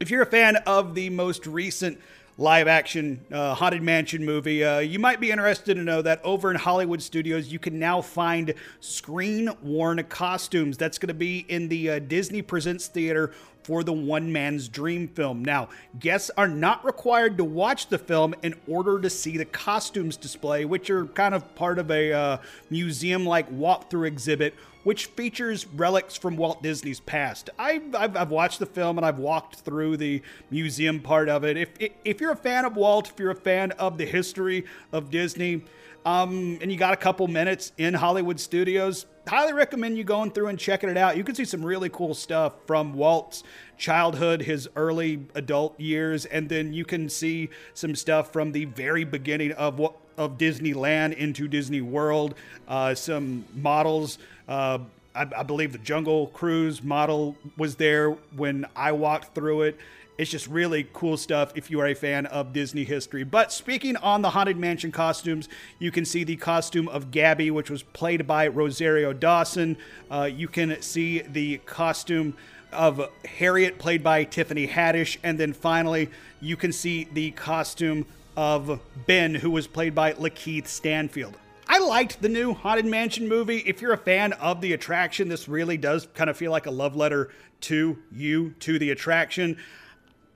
if 0.00 0.10
you're 0.10 0.22
a 0.22 0.26
fan 0.26 0.56
of 0.66 0.94
the 0.94 1.10
most 1.10 1.46
recent 1.46 1.98
live 2.38 2.68
action 2.68 3.20
uh, 3.32 3.52
Haunted 3.52 3.82
Mansion 3.82 4.24
movie, 4.24 4.62
uh, 4.62 4.78
you 4.78 5.00
might 5.00 5.18
be 5.18 5.32
interested 5.32 5.74
to 5.74 5.82
know 5.82 6.00
that 6.02 6.24
over 6.24 6.52
in 6.52 6.56
Hollywood 6.56 7.02
Studios, 7.02 7.52
you 7.52 7.58
can 7.58 7.80
now 7.80 8.00
find 8.00 8.54
screen 8.78 9.50
worn 9.60 10.02
costumes. 10.04 10.76
That's 10.76 10.98
going 10.98 11.08
to 11.08 11.14
be 11.14 11.44
in 11.48 11.68
the 11.68 11.90
uh, 11.90 11.98
Disney 11.98 12.40
Presents 12.40 12.86
Theater 12.86 13.32
for 13.64 13.82
the 13.82 13.92
One 13.92 14.32
Man's 14.32 14.68
Dream 14.68 15.08
film. 15.08 15.44
Now, 15.44 15.68
guests 15.98 16.30
are 16.38 16.46
not 16.48 16.84
required 16.84 17.36
to 17.38 17.44
watch 17.44 17.88
the 17.88 17.98
film 17.98 18.36
in 18.42 18.54
order 18.68 19.00
to 19.00 19.10
see 19.10 19.36
the 19.36 19.44
costumes 19.44 20.16
display, 20.16 20.64
which 20.64 20.88
are 20.90 21.06
kind 21.06 21.34
of 21.34 21.54
part 21.56 21.80
of 21.80 21.90
a 21.90 22.12
uh, 22.12 22.38
museum 22.70 23.26
like 23.26 23.52
walkthrough 23.52 24.06
exhibit 24.06 24.54
which 24.88 25.04
features 25.04 25.66
relics 25.66 26.16
from 26.16 26.34
Walt 26.38 26.62
Disney's 26.62 26.98
past. 26.98 27.50
I've, 27.58 27.94
I've, 27.94 28.16
I've, 28.16 28.30
watched 28.30 28.58
the 28.58 28.64
film 28.64 28.96
and 28.96 29.04
I've 29.04 29.18
walked 29.18 29.56
through 29.56 29.98
the 29.98 30.22
museum 30.50 31.00
part 31.00 31.28
of 31.28 31.44
it. 31.44 31.58
If, 31.58 31.68
if 32.06 32.22
you're 32.22 32.32
a 32.32 32.36
fan 32.36 32.64
of 32.64 32.74
Walt, 32.74 33.10
if 33.10 33.18
you're 33.18 33.32
a 33.32 33.34
fan 33.34 33.72
of 33.72 33.98
the 33.98 34.06
history 34.06 34.64
of 34.90 35.10
Disney, 35.10 35.62
um, 36.06 36.58
and 36.62 36.72
you 36.72 36.78
got 36.78 36.94
a 36.94 36.96
couple 36.96 37.28
minutes 37.28 37.72
in 37.76 37.92
Hollywood 37.92 38.40
studios, 38.40 39.04
highly 39.26 39.52
recommend 39.52 39.98
you 39.98 40.04
going 40.04 40.30
through 40.30 40.46
and 40.46 40.58
checking 40.58 40.88
it 40.88 40.96
out. 40.96 41.18
You 41.18 41.24
can 41.24 41.34
see 41.34 41.44
some 41.44 41.62
really 41.62 41.90
cool 41.90 42.14
stuff 42.14 42.54
from 42.66 42.94
Walt's 42.94 43.44
childhood, 43.76 44.40
his 44.40 44.70
early 44.74 45.26
adult 45.34 45.78
years, 45.78 46.24
and 46.24 46.48
then 46.48 46.72
you 46.72 46.86
can 46.86 47.10
see 47.10 47.50
some 47.74 47.94
stuff 47.94 48.32
from 48.32 48.52
the 48.52 48.64
very 48.64 49.04
beginning 49.04 49.52
of 49.52 49.78
what 49.78 49.96
of 50.18 50.36
Disneyland 50.36 51.14
into 51.14 51.46
Disney 51.48 51.80
World. 51.80 52.34
Uh, 52.66 52.94
some 52.94 53.44
models 53.54 54.18
uh, 54.48 54.78
I, 55.14 55.26
I, 55.36 55.42
believe 55.42 55.72
the 55.72 55.78
Jungle 55.78 56.28
Cruise 56.28 56.82
model 56.82 57.36
was 57.56 57.76
there 57.76 58.10
when 58.34 58.66
I 58.74 58.92
walked 58.92 59.34
through 59.34 59.62
it. 59.62 59.78
It's 60.16 60.30
just 60.30 60.48
really 60.48 60.88
cool 60.92 61.16
stuff 61.16 61.52
if 61.54 61.70
you 61.70 61.80
are 61.80 61.86
a 61.86 61.94
fan 61.94 62.26
of 62.26 62.52
Disney 62.52 62.82
history. 62.82 63.22
But 63.22 63.52
speaking 63.52 63.96
on 63.98 64.20
the 64.20 64.30
Haunted 64.30 64.56
Mansion 64.56 64.90
costumes, 64.90 65.48
you 65.78 65.92
can 65.92 66.04
see 66.04 66.24
the 66.24 66.34
costume 66.34 66.88
of 66.88 67.12
Gabby, 67.12 67.52
which 67.52 67.70
was 67.70 67.84
played 67.84 68.26
by 68.26 68.48
Rosario 68.48 69.12
Dawson. 69.12 69.76
Uh, 70.10 70.28
you 70.32 70.48
can 70.48 70.82
see 70.82 71.20
the 71.20 71.58
costume 71.58 72.36
of 72.72 73.08
Harriet, 73.24 73.78
played 73.78 74.02
by 74.02 74.24
Tiffany 74.24 74.66
Haddish. 74.66 75.18
And 75.22 75.38
then 75.38 75.52
finally, 75.52 76.10
you 76.40 76.56
can 76.56 76.72
see 76.72 77.04
the 77.12 77.30
costume 77.32 78.04
of 78.36 78.80
Ben, 79.06 79.36
who 79.36 79.50
was 79.50 79.68
played 79.68 79.94
by 79.94 80.14
Lakeith 80.14 80.66
Stanfield. 80.66 81.36
I 81.70 81.80
liked 81.80 82.22
the 82.22 82.30
new 82.30 82.54
Haunted 82.54 82.86
Mansion 82.86 83.28
movie. 83.28 83.58
If 83.58 83.82
you're 83.82 83.92
a 83.92 83.98
fan 83.98 84.32
of 84.34 84.62
the 84.62 84.72
attraction, 84.72 85.28
this 85.28 85.48
really 85.48 85.76
does 85.76 86.08
kind 86.14 86.30
of 86.30 86.36
feel 86.36 86.50
like 86.50 86.64
a 86.64 86.70
love 86.70 86.96
letter 86.96 87.30
to 87.62 87.98
you, 88.10 88.54
to 88.60 88.78
the 88.78 88.90
attraction. 88.90 89.58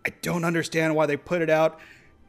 I 0.04 0.10
don't 0.20 0.44
understand 0.44 0.94
why 0.94 1.06
they 1.06 1.16
put 1.16 1.40
it 1.40 1.48
out 1.48 1.80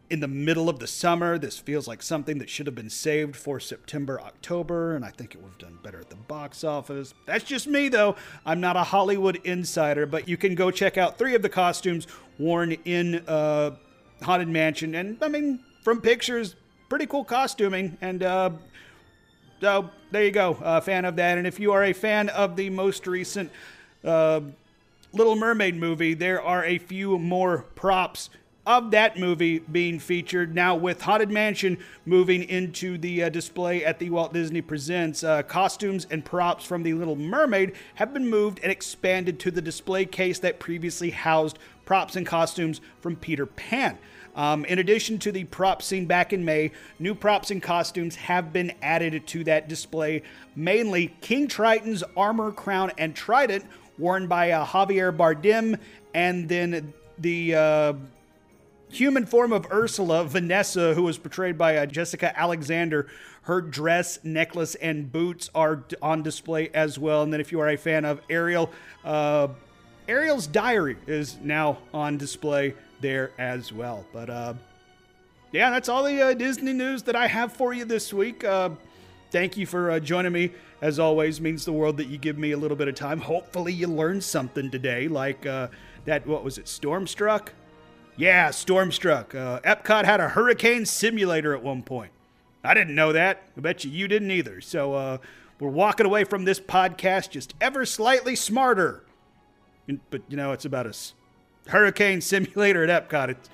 in 0.09 0.21
the 0.21 0.27
middle 0.27 0.69
of 0.69 0.79
the 0.79 0.87
summer. 0.87 1.37
This 1.37 1.59
feels 1.59 1.85
like 1.85 2.01
something 2.01 2.37
that 2.37 2.49
should 2.49 2.65
have 2.65 2.75
been 2.75 2.89
saved 2.89 3.35
for 3.35 3.59
September, 3.59 4.21
October, 4.21 4.95
and 4.95 5.03
I 5.03 5.09
think 5.09 5.35
it 5.35 5.41
would 5.41 5.49
have 5.49 5.57
done 5.57 5.79
better 5.83 5.99
at 5.99 6.09
the 6.09 6.15
box 6.15 6.63
office. 6.63 7.13
That's 7.25 7.43
just 7.43 7.67
me, 7.67 7.89
though. 7.89 8.15
I'm 8.45 8.61
not 8.61 8.77
a 8.77 8.83
Hollywood 8.83 9.41
insider, 9.43 10.05
but 10.05 10.29
you 10.29 10.37
can 10.37 10.55
go 10.55 10.71
check 10.71 10.97
out 10.97 11.17
three 11.17 11.35
of 11.35 11.41
the 11.41 11.49
costumes 11.49 12.07
worn 12.39 12.71
in 12.85 13.15
uh, 13.27 13.71
Haunted 14.21 14.47
Mansion. 14.47 14.95
And 14.95 15.17
I 15.21 15.27
mean, 15.27 15.59
from 15.81 15.99
pictures, 15.99 16.55
pretty 16.87 17.05
cool 17.07 17.25
costuming. 17.25 17.97
And 17.99 18.23
uh, 18.23 18.51
so 19.63 19.89
there 20.11 20.25
you 20.25 20.31
go, 20.31 20.57
a 20.61 20.81
fan 20.81 21.05
of 21.05 21.15
that. 21.15 21.37
And 21.37 21.47
if 21.47 21.57
you 21.57 21.71
are 21.71 21.85
a 21.85 21.93
fan 21.93 22.27
of 22.27 22.57
the 22.57 22.69
most 22.69 23.07
recent 23.07 23.49
uh, 24.03 24.41
Little 25.13 25.37
Mermaid 25.37 25.77
movie, 25.77 26.13
there 26.13 26.41
are 26.41 26.65
a 26.65 26.77
few 26.77 27.17
more 27.17 27.59
props 27.73 28.29
of 28.65 28.91
that 28.91 29.17
movie 29.17 29.59
being 29.59 29.99
featured 29.99 30.53
now 30.53 30.75
with 30.75 31.03
Haunted 31.03 31.31
Mansion 31.31 31.77
moving 32.05 32.43
into 32.43 32.97
the 32.97 33.23
uh, 33.23 33.29
display 33.29 33.85
at 33.85 33.99
the 33.99 34.09
Walt 34.09 34.33
Disney 34.33 34.61
Presents. 34.61 35.23
Uh, 35.23 35.43
costumes 35.43 36.07
and 36.11 36.25
props 36.25 36.65
from 36.65 36.83
The 36.83 36.93
Little 36.93 37.15
Mermaid 37.15 37.71
have 37.95 38.13
been 38.13 38.29
moved 38.29 38.59
and 38.63 38.71
expanded 38.71 39.39
to 39.39 39.49
the 39.51 39.61
display 39.61 40.03
case 40.03 40.39
that 40.39 40.59
previously 40.59 41.11
housed 41.11 41.57
props 41.85 42.17
and 42.17 42.27
costumes 42.27 42.81
from 42.99 43.15
Peter 43.15 43.45
Pan. 43.45 43.97
Um, 44.35 44.65
in 44.65 44.79
addition 44.79 45.19
to 45.19 45.31
the 45.31 45.43
props 45.43 45.85
seen 45.85 46.05
back 46.05 46.33
in 46.33 46.43
May, 46.43 46.71
new 46.99 47.13
props 47.13 47.51
and 47.51 47.61
costumes 47.61 48.15
have 48.15 48.51
been 48.51 48.73
added 48.81 49.27
to 49.27 49.43
that 49.43 49.67
display, 49.67 50.23
mainly 50.55 51.15
King 51.21 51.47
Triton's 51.47 52.03
armor, 52.17 52.51
crown, 52.51 52.91
and 52.97 53.15
trident 53.15 53.65
worn 53.97 54.27
by 54.27 54.51
uh, 54.51 54.65
Javier 54.65 55.15
Bardem, 55.15 55.77
and 56.13 56.49
then 56.49 56.93
the 57.19 57.55
uh, 57.55 57.93
human 58.89 59.25
form 59.25 59.51
of 59.53 59.67
Ursula, 59.71 60.23
Vanessa, 60.25 60.93
who 60.93 61.03
was 61.03 61.17
portrayed 61.17 61.57
by 61.57 61.77
uh, 61.77 61.85
Jessica 61.85 62.37
Alexander. 62.37 63.07
Her 63.43 63.61
dress, 63.61 64.19
necklace, 64.23 64.75
and 64.75 65.11
boots 65.11 65.49
are 65.53 65.83
on 66.01 66.23
display 66.23 66.69
as 66.73 66.97
well. 66.97 67.23
And 67.23 67.33
then, 67.33 67.41
if 67.41 67.51
you 67.51 67.59
are 67.59 67.69
a 67.69 67.77
fan 67.77 68.05
of 68.05 68.21
Ariel, 68.29 68.71
uh, 69.03 69.49
Ariel's 70.07 70.47
diary 70.47 70.97
is 71.07 71.37
now 71.41 71.79
on 71.93 72.17
display 72.17 72.73
there 73.03 73.31
as 73.37 73.71
well. 73.71 74.03
But 74.11 74.31
uh, 74.31 74.53
yeah, 75.51 75.69
that's 75.69 75.87
all 75.87 76.03
the 76.03 76.19
uh, 76.19 76.33
Disney 76.33 76.73
news 76.73 77.03
that 77.03 77.15
I 77.15 77.27
have 77.27 77.53
for 77.53 77.73
you 77.73 77.85
this 77.85 78.11
week. 78.11 78.43
Uh, 78.43 78.71
thank 79.29 79.55
you 79.55 79.67
for 79.67 79.91
uh, 79.91 79.99
joining 79.99 80.31
me. 80.31 80.51
As 80.81 80.97
always, 80.97 81.39
means 81.39 81.63
the 81.63 81.71
world 81.71 81.97
that 81.97 82.07
you 82.07 82.17
give 82.17 82.39
me 82.39 82.51
a 82.51 82.57
little 82.57 82.75
bit 82.75 82.87
of 82.87 82.95
time. 82.95 83.19
Hopefully, 83.19 83.71
you 83.71 83.87
learned 83.87 84.23
something 84.23 84.71
today, 84.71 85.07
like 85.07 85.45
uh, 85.45 85.67
that. 86.05 86.25
What 86.25 86.43
was 86.43 86.57
it? 86.57 86.65
Stormstruck. 86.65 87.49
Yeah, 88.17 88.49
Stormstruck. 88.49 89.35
Uh, 89.35 89.59
Epcot 89.61 90.05
had 90.05 90.19
a 90.19 90.29
hurricane 90.29 90.85
simulator 90.85 91.53
at 91.53 91.61
one 91.61 91.83
point. 91.83 92.11
I 92.63 92.73
didn't 92.73 92.95
know 92.95 93.13
that. 93.13 93.43
I 93.55 93.61
bet 93.61 93.85
you 93.85 93.91
you 93.91 94.07
didn't 94.07 94.31
either. 94.31 94.59
So 94.59 94.93
uh, 94.93 95.17
we're 95.59 95.69
walking 95.69 96.05
away 96.05 96.23
from 96.23 96.45
this 96.45 96.59
podcast 96.59 97.29
just 97.29 97.53
ever 97.61 97.85
slightly 97.85 98.35
smarter. 98.35 99.03
But 100.09 100.23
you 100.27 100.37
know, 100.37 100.51
it's 100.51 100.65
about 100.65 100.87
us 100.87 101.13
Hurricane 101.67 102.21
Simulator 102.21 102.83
at 102.83 103.09
Epcot. 103.09 103.29
It's 103.29 103.49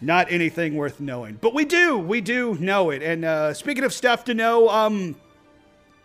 not 0.00 0.30
anything 0.30 0.74
worth 0.74 1.00
knowing, 1.00 1.38
but 1.40 1.54
we 1.54 1.64
do, 1.64 1.98
we 1.98 2.20
do 2.20 2.54
know 2.56 2.90
it. 2.90 3.02
And 3.02 3.24
uh, 3.24 3.54
speaking 3.54 3.84
of 3.84 3.92
stuff 3.92 4.24
to 4.24 4.34
know, 4.34 4.68
um, 4.68 5.16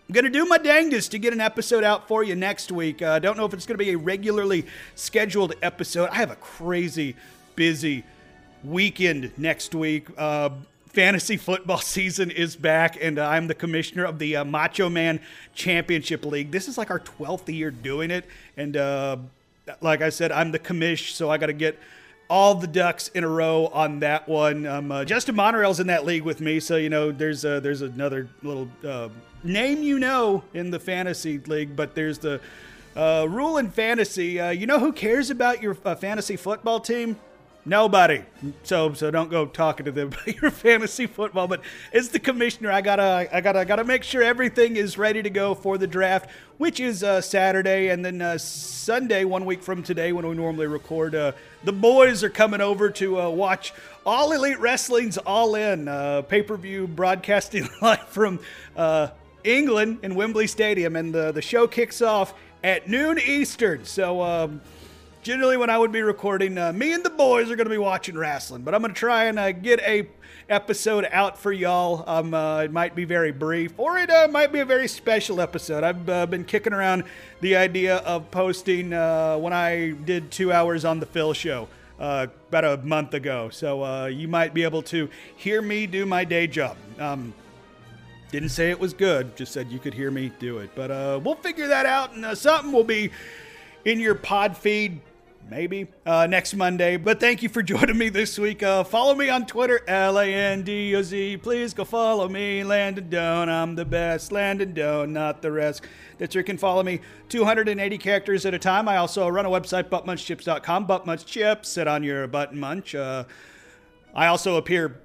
I'm 0.08 0.14
gonna 0.14 0.30
do 0.30 0.46
my 0.46 0.58
dangest 0.58 1.12
to 1.12 1.20
get 1.20 1.32
an 1.32 1.40
episode 1.40 1.84
out 1.84 2.08
for 2.08 2.24
you 2.24 2.36
next 2.36 2.72
week. 2.72 3.02
I 3.02 3.06
uh, 3.06 3.20
don't 3.20 3.38
know 3.38 3.46
if 3.46 3.54
it's 3.54 3.66
gonna 3.66 3.78
be 3.78 3.92
a 3.92 3.98
regularly 3.98 4.66
scheduled 4.96 5.54
episode. 5.62 6.10
I 6.10 6.16
have 6.16 6.32
a 6.32 6.36
crazy 6.36 7.16
busy 7.56 8.04
weekend 8.64 9.32
next 9.38 9.74
week. 9.74 10.08
Uh, 10.18 10.50
fantasy 10.88 11.38
football 11.38 11.78
season 11.82 12.32
is 12.32 12.56
back, 12.56 12.98
and 13.02 13.20
uh, 13.20 13.28
I'm 13.28 13.48
the 13.48 13.56
commissioner 13.56 14.04
of 14.04 14.20
the 14.20 14.38
uh, 14.38 14.46
Macho 14.46 14.90
Man 14.90 15.20
Championship 15.56 16.26
League. 16.26 16.52
This 16.52 16.68
is 16.68 16.78
like 16.78 16.92
our 16.92 17.00
12th 17.00 17.54
year 17.54 17.72
doing 17.72 18.12
it, 18.12 18.26
and 18.58 18.76
uh, 18.76 19.18
like 19.82 20.01
I 20.01 20.09
said, 20.09 20.32
I'm 20.32 20.51
the 20.51 20.59
commish, 20.59 21.12
so 21.12 21.30
I 21.30 21.38
got 21.38 21.47
to 21.47 21.53
get 21.53 21.78
all 22.30 22.55
the 22.55 22.68
ducks 22.68 23.09
in 23.09 23.24
a 23.24 23.28
row 23.28 23.68
on 23.68 23.99
that 23.99 24.28
one. 24.28 24.66
Um, 24.66 24.91
uh, 24.91 25.03
Justin 25.03 25.36
Monorail's 25.36 25.82
in 25.82 25.88
that 25.88 26.05
league 26.05 26.24
with 26.24 26.39
me, 26.39 26.59
so 26.59 26.78
you 26.78 26.89
know 26.89 27.12
there's 27.12 27.43
uh, 27.43 27.59
there's 27.59 27.82
another 27.82 28.30
little 28.41 28.70
uh, 28.88 29.09
name 29.43 29.84
you 29.84 29.99
know 29.99 30.43
in 30.53 30.72
the 30.72 30.80
fantasy 30.80 31.39
league, 31.39 31.76
but 31.76 31.93
there's 31.93 32.20
the 32.20 32.39
uh, 32.95 33.28
rule 33.30 33.57
in 33.57 33.70
fantasy. 33.70 34.39
Uh, 34.39 34.49
you 34.49 34.66
know 34.66 34.80
who 34.80 34.93
cares 34.93 35.30
about 35.30 35.62
your 35.62 35.78
uh, 35.84 35.93
fantasy 35.95 36.38
football 36.38 36.80
team? 36.80 37.18
Nobody. 37.64 38.24
So 38.64 38.93
so 38.93 39.12
don't 39.12 39.30
go 39.30 39.45
talking 39.45 39.86
to 39.86 39.91
them 39.91 40.07
about 40.26 40.41
your 40.41 40.49
fantasy 40.49 41.05
football. 41.05 41.47
But 41.47 41.62
as 41.93 42.09
the 42.09 42.20
commissioner, 42.20 42.72
I 42.72 42.82
gotta 42.82 43.30
I 43.32 43.39
gotta 43.41 43.59
I 43.59 43.66
gotta 43.66 43.84
make 43.84 44.03
sure 44.03 44.24
everything 44.24 44.78
is 44.78 44.97
ready 44.97 45.22
to 45.22 45.30
go 45.30 45.53
for 45.53 45.78
the 45.78 45.86
draft, 45.86 46.30
which 46.57 46.80
is 46.80 47.03
uh, 47.03 47.22
Saturday, 47.22 47.89
and 47.89 48.03
then 48.03 48.22
uh, 48.22 48.38
Sunday, 48.39 49.26
one 49.26 49.45
week 49.45 49.62
from 49.62 49.84
today, 49.84 50.12
when 50.12 50.28
we 50.28 50.36
normally 50.36 50.66
record. 50.66 51.14
Uh, 51.14 51.34
the 51.64 51.72
boys 51.72 52.24
are 52.24 52.30
coming 52.30 52.62
over 52.62 52.89
to 52.89 53.22
uh, 53.22 53.30
watch 53.30 53.74
All 54.07 54.32
Elite 54.32 54.59
Wrestling's 54.59 55.20
All 55.20 55.53
In 55.53 55.88
uh, 55.88 56.24
pay 56.24 56.41
per 56.41 56.57
view 56.57 56.88
broadcasting 56.88 57.70
live 57.82 58.07
from 58.07 58.39
uh, 58.76 59.09
England 59.43 59.99
in 60.01 60.16
Wembley 60.16 60.47
Stadium, 60.47 60.95
and 60.95 61.14
the 61.14 61.32
the 61.32 61.43
show 61.43 61.68
kicks 61.68 62.01
off 62.01 62.34
at 62.64 62.89
noon 62.89 63.20
Eastern. 63.20 63.86
So. 63.86 64.24
Um, 64.24 64.62
generally 65.22 65.58
when 65.58 65.70
I 65.70 65.78
would 65.78 65.92
be 65.92 66.02
recording, 66.02 66.58
uh, 66.58 66.74
me 66.74 66.94
and 66.94 67.04
the 67.04 67.10
boys 67.10 67.52
are 67.52 67.56
going 67.56 67.68
to 67.68 67.72
be 67.72 67.78
watching 67.78 68.18
wrestling. 68.18 68.64
But 68.64 68.74
I'm 68.74 68.82
going 68.82 68.94
to 68.94 69.00
try 69.00 69.26
and 69.26 69.38
uh, 69.38 69.52
get 69.52 69.80
a 69.82 70.08
episode 70.50 71.08
out 71.12 71.38
for 71.38 71.52
y'all. 71.52 72.04
Um, 72.08 72.34
uh, 72.34 72.62
it 72.64 72.72
might 72.72 72.96
be 72.96 73.06
very 73.06 73.32
brief, 73.32 73.74
or 73.78 73.98
it 73.98 74.10
uh, 74.10 74.28
might 74.30 74.52
be 74.52 74.60
a 74.60 74.66
very 74.66 74.88
special 74.88 75.40
episode. 75.40 75.84
I've 75.84 76.10
uh, 76.10 76.26
been 76.26 76.44
kicking 76.44 76.74
around 76.74 77.04
the 77.40 77.56
idea 77.56 77.98
of 77.98 78.30
posting 78.32 78.94
uh, 78.94 79.38
when 79.38 79.54
I 79.54 79.92
did 79.92 80.32
two 80.32 80.52
hours 80.52 80.86
on 80.86 81.00
the 81.00 81.06
Phil 81.06 81.34
show. 81.34 81.68
about 82.00 82.66
a 82.66 82.78
month 82.78 83.14
ago. 83.14 83.50
So 83.50 84.08
you 84.08 84.28
might 84.28 84.54
be 84.54 84.64
able 84.64 84.82
to 84.84 85.08
hear 85.36 85.62
me 85.62 85.86
do 85.86 86.06
my 86.06 86.26
day 86.26 86.48
job. 86.48 86.76
Um, 87.00 87.34
didn't 88.32 88.50
say 88.50 88.72
it 88.72 88.80
was 88.80 88.94
good, 88.94 89.36
just 89.36 89.52
said 89.52 89.70
you 89.70 89.78
could 89.78 89.94
hear 89.94 90.10
me 90.10 90.32
do 90.40 90.60
it. 90.60 90.72
But 90.74 90.90
we'll 91.22 91.36
figure 91.36 91.68
that 91.68 91.86
out, 91.86 92.16
and 92.16 92.36
something 92.36 92.72
will 92.72 92.84
be 92.84 93.12
in 93.86 94.00
your 94.00 94.16
pod 94.16 94.58
feed 94.58 95.00
maybe 95.50 95.88
uh, 96.06 96.28
next 96.28 96.54
Monday. 96.56 96.98
But 96.98 97.20
thank 97.20 97.44
you 97.44 97.50
for 97.50 97.62
joining 97.64 97.98
me 97.98 98.10
this 98.10 98.38
week. 98.38 98.64
Uh, 98.64 98.84
follow 98.84 99.16
me 99.16 99.30
on 99.30 99.46
Twitter, 99.46 99.82
L 99.88 100.20
A 100.20 100.26
N 100.26 100.64
D 100.64 100.96
O 100.96 101.02
Z. 101.02 101.38
Please 101.38 101.74
go 101.74 101.84
follow 101.84 102.28
me, 102.30 102.64
Landon 102.64 103.10
Doan. 103.10 103.50
I'm 103.50 103.76
the 103.76 103.86
best, 103.86 104.32
Landon 104.32 104.74
Doan, 104.74 105.14
not 105.14 105.42
the 105.42 105.52
rest. 105.52 105.84
That 106.18 106.36
you 106.36 106.44
can 106.44 106.58
follow 106.58 106.84
me 106.84 107.02
280 107.30 107.98
characters 107.98 108.46
at 108.46 108.54
a 108.54 108.60
time. 108.60 108.88
I 108.88 108.98
also 108.98 109.28
run 109.28 109.46
a 109.46 109.50
website, 109.50 109.89
buttmunchchips.com. 109.89 110.88
Buttmunchchips, 110.88 111.66
sit 111.66 111.88
on 111.88 112.04
your 112.04 112.28
butt 112.28 112.54
munch. 112.54 112.94
Uh, 112.94 113.24
I 114.14 114.28
also 114.28 114.58
appear 114.58 115.02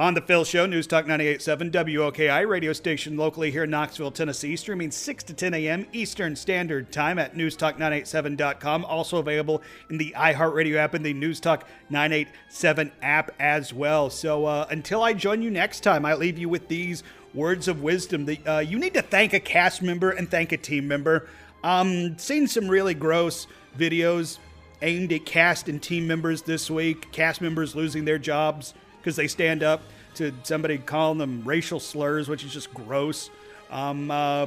on 0.00 0.14
the 0.14 0.20
Phil 0.22 0.44
Show, 0.44 0.64
News 0.64 0.86
Talk 0.86 1.04
98.7 1.04 1.70
WOKI 1.70 2.48
radio 2.48 2.72
station 2.72 3.18
locally 3.18 3.50
here 3.50 3.64
in 3.64 3.70
Knoxville, 3.70 4.10
Tennessee, 4.10 4.56
streaming 4.56 4.90
6 4.90 5.24
to 5.24 5.34
10 5.34 5.52
a.m. 5.52 5.86
Eastern 5.92 6.34
Standard 6.34 6.90
Time 6.90 7.18
at 7.18 7.34
newstalk987.com. 7.34 8.86
Also 8.86 9.18
available 9.18 9.60
in 9.90 9.98
the 9.98 10.14
iHeartRadio 10.16 10.76
app 10.76 10.94
and 10.94 11.04
the 11.04 11.12
News 11.12 11.38
Talk 11.38 11.68
987 11.90 12.92
app 13.02 13.32
as 13.38 13.74
well. 13.74 14.08
So 14.08 14.46
uh, 14.46 14.66
until 14.70 15.02
I 15.02 15.12
join 15.12 15.42
you 15.42 15.50
next 15.50 15.80
time, 15.80 16.06
I 16.06 16.14
leave 16.14 16.38
you 16.38 16.48
with 16.48 16.68
these 16.68 17.02
words 17.34 17.68
of 17.68 17.82
wisdom. 17.82 18.24
That, 18.24 18.48
uh, 18.48 18.58
you 18.60 18.78
need 18.78 18.94
to 18.94 19.02
thank 19.02 19.34
a 19.34 19.40
cast 19.40 19.82
member 19.82 20.12
and 20.12 20.30
thank 20.30 20.52
a 20.52 20.56
team 20.56 20.88
member. 20.88 21.28
Um, 21.62 22.16
seen 22.16 22.46
some 22.46 22.68
really 22.68 22.94
gross 22.94 23.46
videos 23.78 24.38
aimed 24.80 25.12
at 25.12 25.26
cast 25.26 25.68
and 25.68 25.82
team 25.82 26.06
members 26.06 26.40
this 26.40 26.70
week. 26.70 27.12
Cast 27.12 27.42
members 27.42 27.76
losing 27.76 28.06
their 28.06 28.18
jobs 28.18 28.72
because 29.00 29.16
they 29.16 29.26
stand 29.26 29.62
up 29.62 29.82
to 30.14 30.32
somebody 30.42 30.78
calling 30.78 31.18
them 31.18 31.42
racial 31.44 31.80
slurs, 31.80 32.28
which 32.28 32.44
is 32.44 32.52
just 32.52 32.72
gross. 32.74 33.30
Um, 33.70 34.10
uh, 34.10 34.46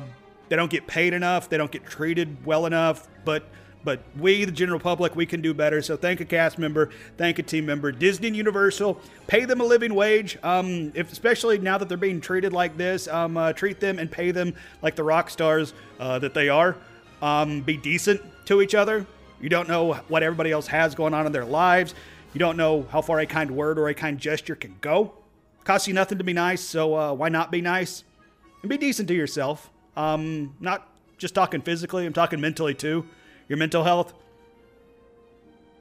they 0.50 0.56
don't 0.56 0.72
get 0.72 0.88
paid 0.88 1.14
enough. 1.14 1.50
They 1.50 1.58
don't 1.58 1.72
get 1.72 1.86
treated 1.86 2.46
well 2.46 2.66
enough. 2.66 3.08
But 3.26 3.44
but 3.84 4.00
we, 4.18 4.46
the 4.46 4.52
general 4.52 4.80
public, 4.80 5.16
we 5.16 5.26
can 5.26 5.42
do 5.42 5.54
better. 5.54 5.82
So 5.82 5.98
thank 5.98 6.22
a 6.22 6.26
cast 6.26 6.58
member, 6.58 6.90
thank 7.18 7.40
a 7.40 7.44
team 7.44 7.66
member. 7.66 7.92
Disney 7.92 8.28
and 8.28 8.38
Universal, 8.38 9.00
pay 9.28 9.46
them 9.46 9.62
a 9.62 9.66
living 9.66 9.94
wage. 9.94 10.38
Um, 10.42 10.92
if 10.96 11.12
especially 11.12 11.58
now 11.58 11.78
that 11.78 11.90
they're 11.90 11.98
being 11.98 12.22
treated 12.22 12.54
like 12.54 12.78
this, 12.78 13.08
um, 13.08 13.36
uh, 13.36 13.54
treat 13.54 13.80
them 13.80 14.00
and 14.00 14.10
pay 14.10 14.32
them 14.32 14.56
like 14.82 14.96
the 14.96 15.04
rock 15.04 15.30
stars 15.30 15.74
uh, 16.00 16.20
that 16.20 16.34
they 16.34 16.50
are. 16.50 16.78
Um, 17.22 17.62
be 17.62 17.78
decent 17.78 18.22
to 18.46 18.62
each 18.62 18.76
other. 18.76 19.06
You 19.42 19.50
don't 19.50 19.68
know 19.68 19.94
what 20.08 20.24
everybody 20.24 20.52
else 20.52 20.68
has 20.68 20.96
going 20.96 21.14
on 21.14 21.26
in 21.26 21.32
their 21.32 21.46
lives. 21.46 21.94
You 22.34 22.40
don't 22.40 22.58
know 22.58 22.88
how 22.90 23.02
far 23.02 23.20
a 23.20 23.26
kind 23.28 23.52
word 23.52 23.78
or 23.78 23.88
a 23.90 23.94
kind 23.94 24.20
gesture 24.20 24.56
can 24.56 24.76
go. 24.82 25.14
Costs 25.64 25.88
you 25.88 25.94
nothing 25.94 26.18
to 26.18 26.24
be 26.24 26.34
nice, 26.34 26.62
so 26.62 26.96
uh, 26.96 27.14
why 27.14 27.30
not 27.30 27.52
be 27.52 27.62
nice? 27.62 28.04
And 28.62 28.70
be 28.70 28.78
decent 28.78 29.08
to 29.10 29.14
yourself. 29.14 29.70
Um, 29.96 30.56
not 30.60 30.90
just 31.18 31.36
talking 31.36 31.62
physically, 31.62 32.06
I'm 32.06 32.14
talking 32.14 32.42
mentally 32.42 32.74
too. 32.74 33.06
Your 33.48 33.58
mental 33.58 33.84
health, 33.84 34.14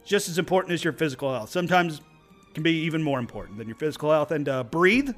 is 0.05 0.09
just 0.09 0.29
as 0.29 0.39
important 0.39 0.75
as 0.75 0.85
your 0.85 0.93
physical 0.93 1.33
health. 1.33 1.51
Sometimes 1.51 2.01
can 2.55 2.63
be 2.63 2.83
even 2.83 3.03
more 3.03 3.19
important 3.19 3.57
than 3.57 3.67
your 3.67 3.77
physical 3.77 4.11
health. 4.11 4.31
And 4.31 4.49
uh, 4.49 4.65
breathe, 4.65 5.11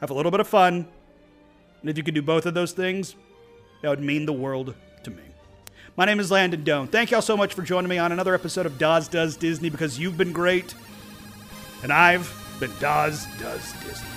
have 0.00 0.10
a 0.10 0.14
little 0.14 0.30
bit 0.30 0.40
of 0.40 0.48
fun. 0.48 0.86
And 1.80 1.90
if 1.90 1.96
you 1.96 2.04
could 2.04 2.14
do 2.14 2.22
both 2.22 2.46
of 2.46 2.54
those 2.54 2.72
things, 2.72 3.16
that 3.82 3.88
would 3.88 4.00
mean 4.00 4.26
the 4.26 4.32
world. 4.32 4.74
My 5.96 6.06
name 6.06 6.18
is 6.18 6.28
Landon 6.28 6.64
Doan. 6.64 6.88
Thank 6.88 7.12
y'all 7.12 7.22
so 7.22 7.36
much 7.36 7.54
for 7.54 7.62
joining 7.62 7.88
me 7.88 7.98
on 7.98 8.10
another 8.10 8.34
episode 8.34 8.66
of 8.66 8.78
Doz 8.78 9.06
Does 9.06 9.36
Disney 9.36 9.70
because 9.70 9.96
you've 9.96 10.18
been 10.18 10.32
great, 10.32 10.74
and 11.84 11.92
I've 11.92 12.34
been 12.58 12.72
Doz 12.80 13.24
Does 13.38 13.72
Disney. 13.84 14.13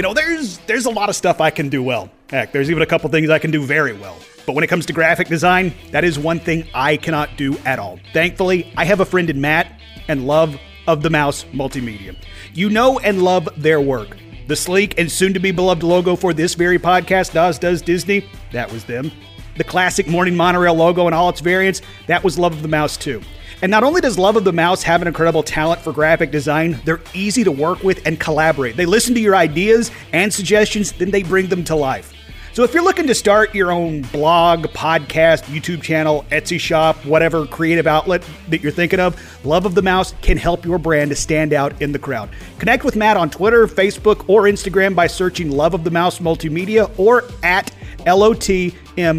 You 0.00 0.02
know, 0.02 0.14
there's 0.14 0.56
there's 0.60 0.86
a 0.86 0.90
lot 0.90 1.10
of 1.10 1.14
stuff 1.14 1.42
I 1.42 1.50
can 1.50 1.68
do 1.68 1.82
well. 1.82 2.08
Heck, 2.30 2.52
there's 2.52 2.70
even 2.70 2.82
a 2.82 2.86
couple 2.86 3.10
things 3.10 3.28
I 3.28 3.38
can 3.38 3.50
do 3.50 3.66
very 3.66 3.92
well. 3.92 4.16
But 4.46 4.54
when 4.54 4.64
it 4.64 4.68
comes 4.68 4.86
to 4.86 4.94
graphic 4.94 5.28
design, 5.28 5.74
that 5.90 6.04
is 6.04 6.18
one 6.18 6.40
thing 6.40 6.66
I 6.72 6.96
cannot 6.96 7.36
do 7.36 7.58
at 7.66 7.78
all. 7.78 8.00
Thankfully, 8.14 8.72
I 8.78 8.86
have 8.86 9.00
a 9.00 9.04
friend 9.04 9.28
in 9.28 9.38
Matt 9.42 9.78
and 10.08 10.26
Love 10.26 10.58
of 10.86 11.02
the 11.02 11.10
Mouse 11.10 11.44
Multimedia. 11.52 12.16
You 12.54 12.70
know 12.70 12.98
and 13.00 13.22
love 13.22 13.46
their 13.58 13.78
work. 13.78 14.16
The 14.46 14.56
sleek 14.56 14.98
and 14.98 15.12
soon 15.12 15.34
to 15.34 15.38
be 15.38 15.50
beloved 15.50 15.82
logo 15.82 16.16
for 16.16 16.32
this 16.32 16.54
very 16.54 16.78
podcast, 16.78 17.34
Doz 17.34 17.58
Does 17.58 17.82
Disney, 17.82 18.26
that 18.52 18.72
was 18.72 18.84
them. 18.84 19.12
The 19.58 19.64
classic 19.64 20.08
Morning 20.08 20.34
Monorail 20.34 20.76
logo 20.76 21.08
and 21.08 21.14
all 21.14 21.28
its 21.28 21.40
variants, 21.40 21.82
that 22.06 22.24
was 22.24 22.38
Love 22.38 22.54
of 22.54 22.62
the 22.62 22.68
Mouse 22.68 22.96
too. 22.96 23.20
And 23.62 23.70
not 23.70 23.84
only 23.84 24.00
does 24.00 24.18
Love 24.18 24.36
of 24.36 24.44
the 24.44 24.52
Mouse 24.52 24.82
have 24.84 25.02
an 25.02 25.08
incredible 25.08 25.42
talent 25.42 25.82
for 25.82 25.92
graphic 25.92 26.30
design, 26.30 26.80
they're 26.84 27.02
easy 27.12 27.44
to 27.44 27.52
work 27.52 27.82
with 27.82 28.06
and 28.06 28.18
collaborate. 28.18 28.76
They 28.76 28.86
listen 28.86 29.14
to 29.14 29.20
your 29.20 29.36
ideas 29.36 29.90
and 30.12 30.32
suggestions, 30.32 30.92
then 30.92 31.10
they 31.10 31.22
bring 31.22 31.48
them 31.48 31.64
to 31.64 31.76
life. 31.76 32.14
So 32.52 32.64
if 32.64 32.74
you're 32.74 32.82
looking 32.82 33.06
to 33.06 33.14
start 33.14 33.54
your 33.54 33.70
own 33.70 34.02
blog, 34.02 34.64
podcast, 34.68 35.44
YouTube 35.44 35.82
channel, 35.82 36.24
Etsy 36.30 36.58
shop, 36.58 36.96
whatever 37.04 37.46
creative 37.46 37.86
outlet 37.86 38.24
that 38.48 38.60
you're 38.60 38.72
thinking 38.72 38.98
of, 38.98 39.16
Love 39.44 39.66
of 39.66 39.76
the 39.76 39.82
Mouse 39.82 40.14
can 40.20 40.36
help 40.36 40.64
your 40.64 40.78
brand 40.78 41.10
to 41.10 41.16
stand 41.16 41.52
out 41.52 41.80
in 41.80 41.92
the 41.92 41.98
crowd. 41.98 42.28
Connect 42.58 42.82
with 42.82 42.96
Matt 42.96 43.16
on 43.16 43.30
Twitter, 43.30 43.66
Facebook, 43.66 44.28
or 44.28 44.44
Instagram 44.44 44.96
by 44.96 45.06
searching 45.06 45.50
Love 45.50 45.74
of 45.74 45.84
the 45.84 45.90
Mouse 45.90 46.18
Multimedia 46.18 46.90
or 46.98 47.24
at 47.44 47.72
LOTM 48.00 48.72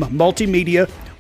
Multimedia 0.10 0.90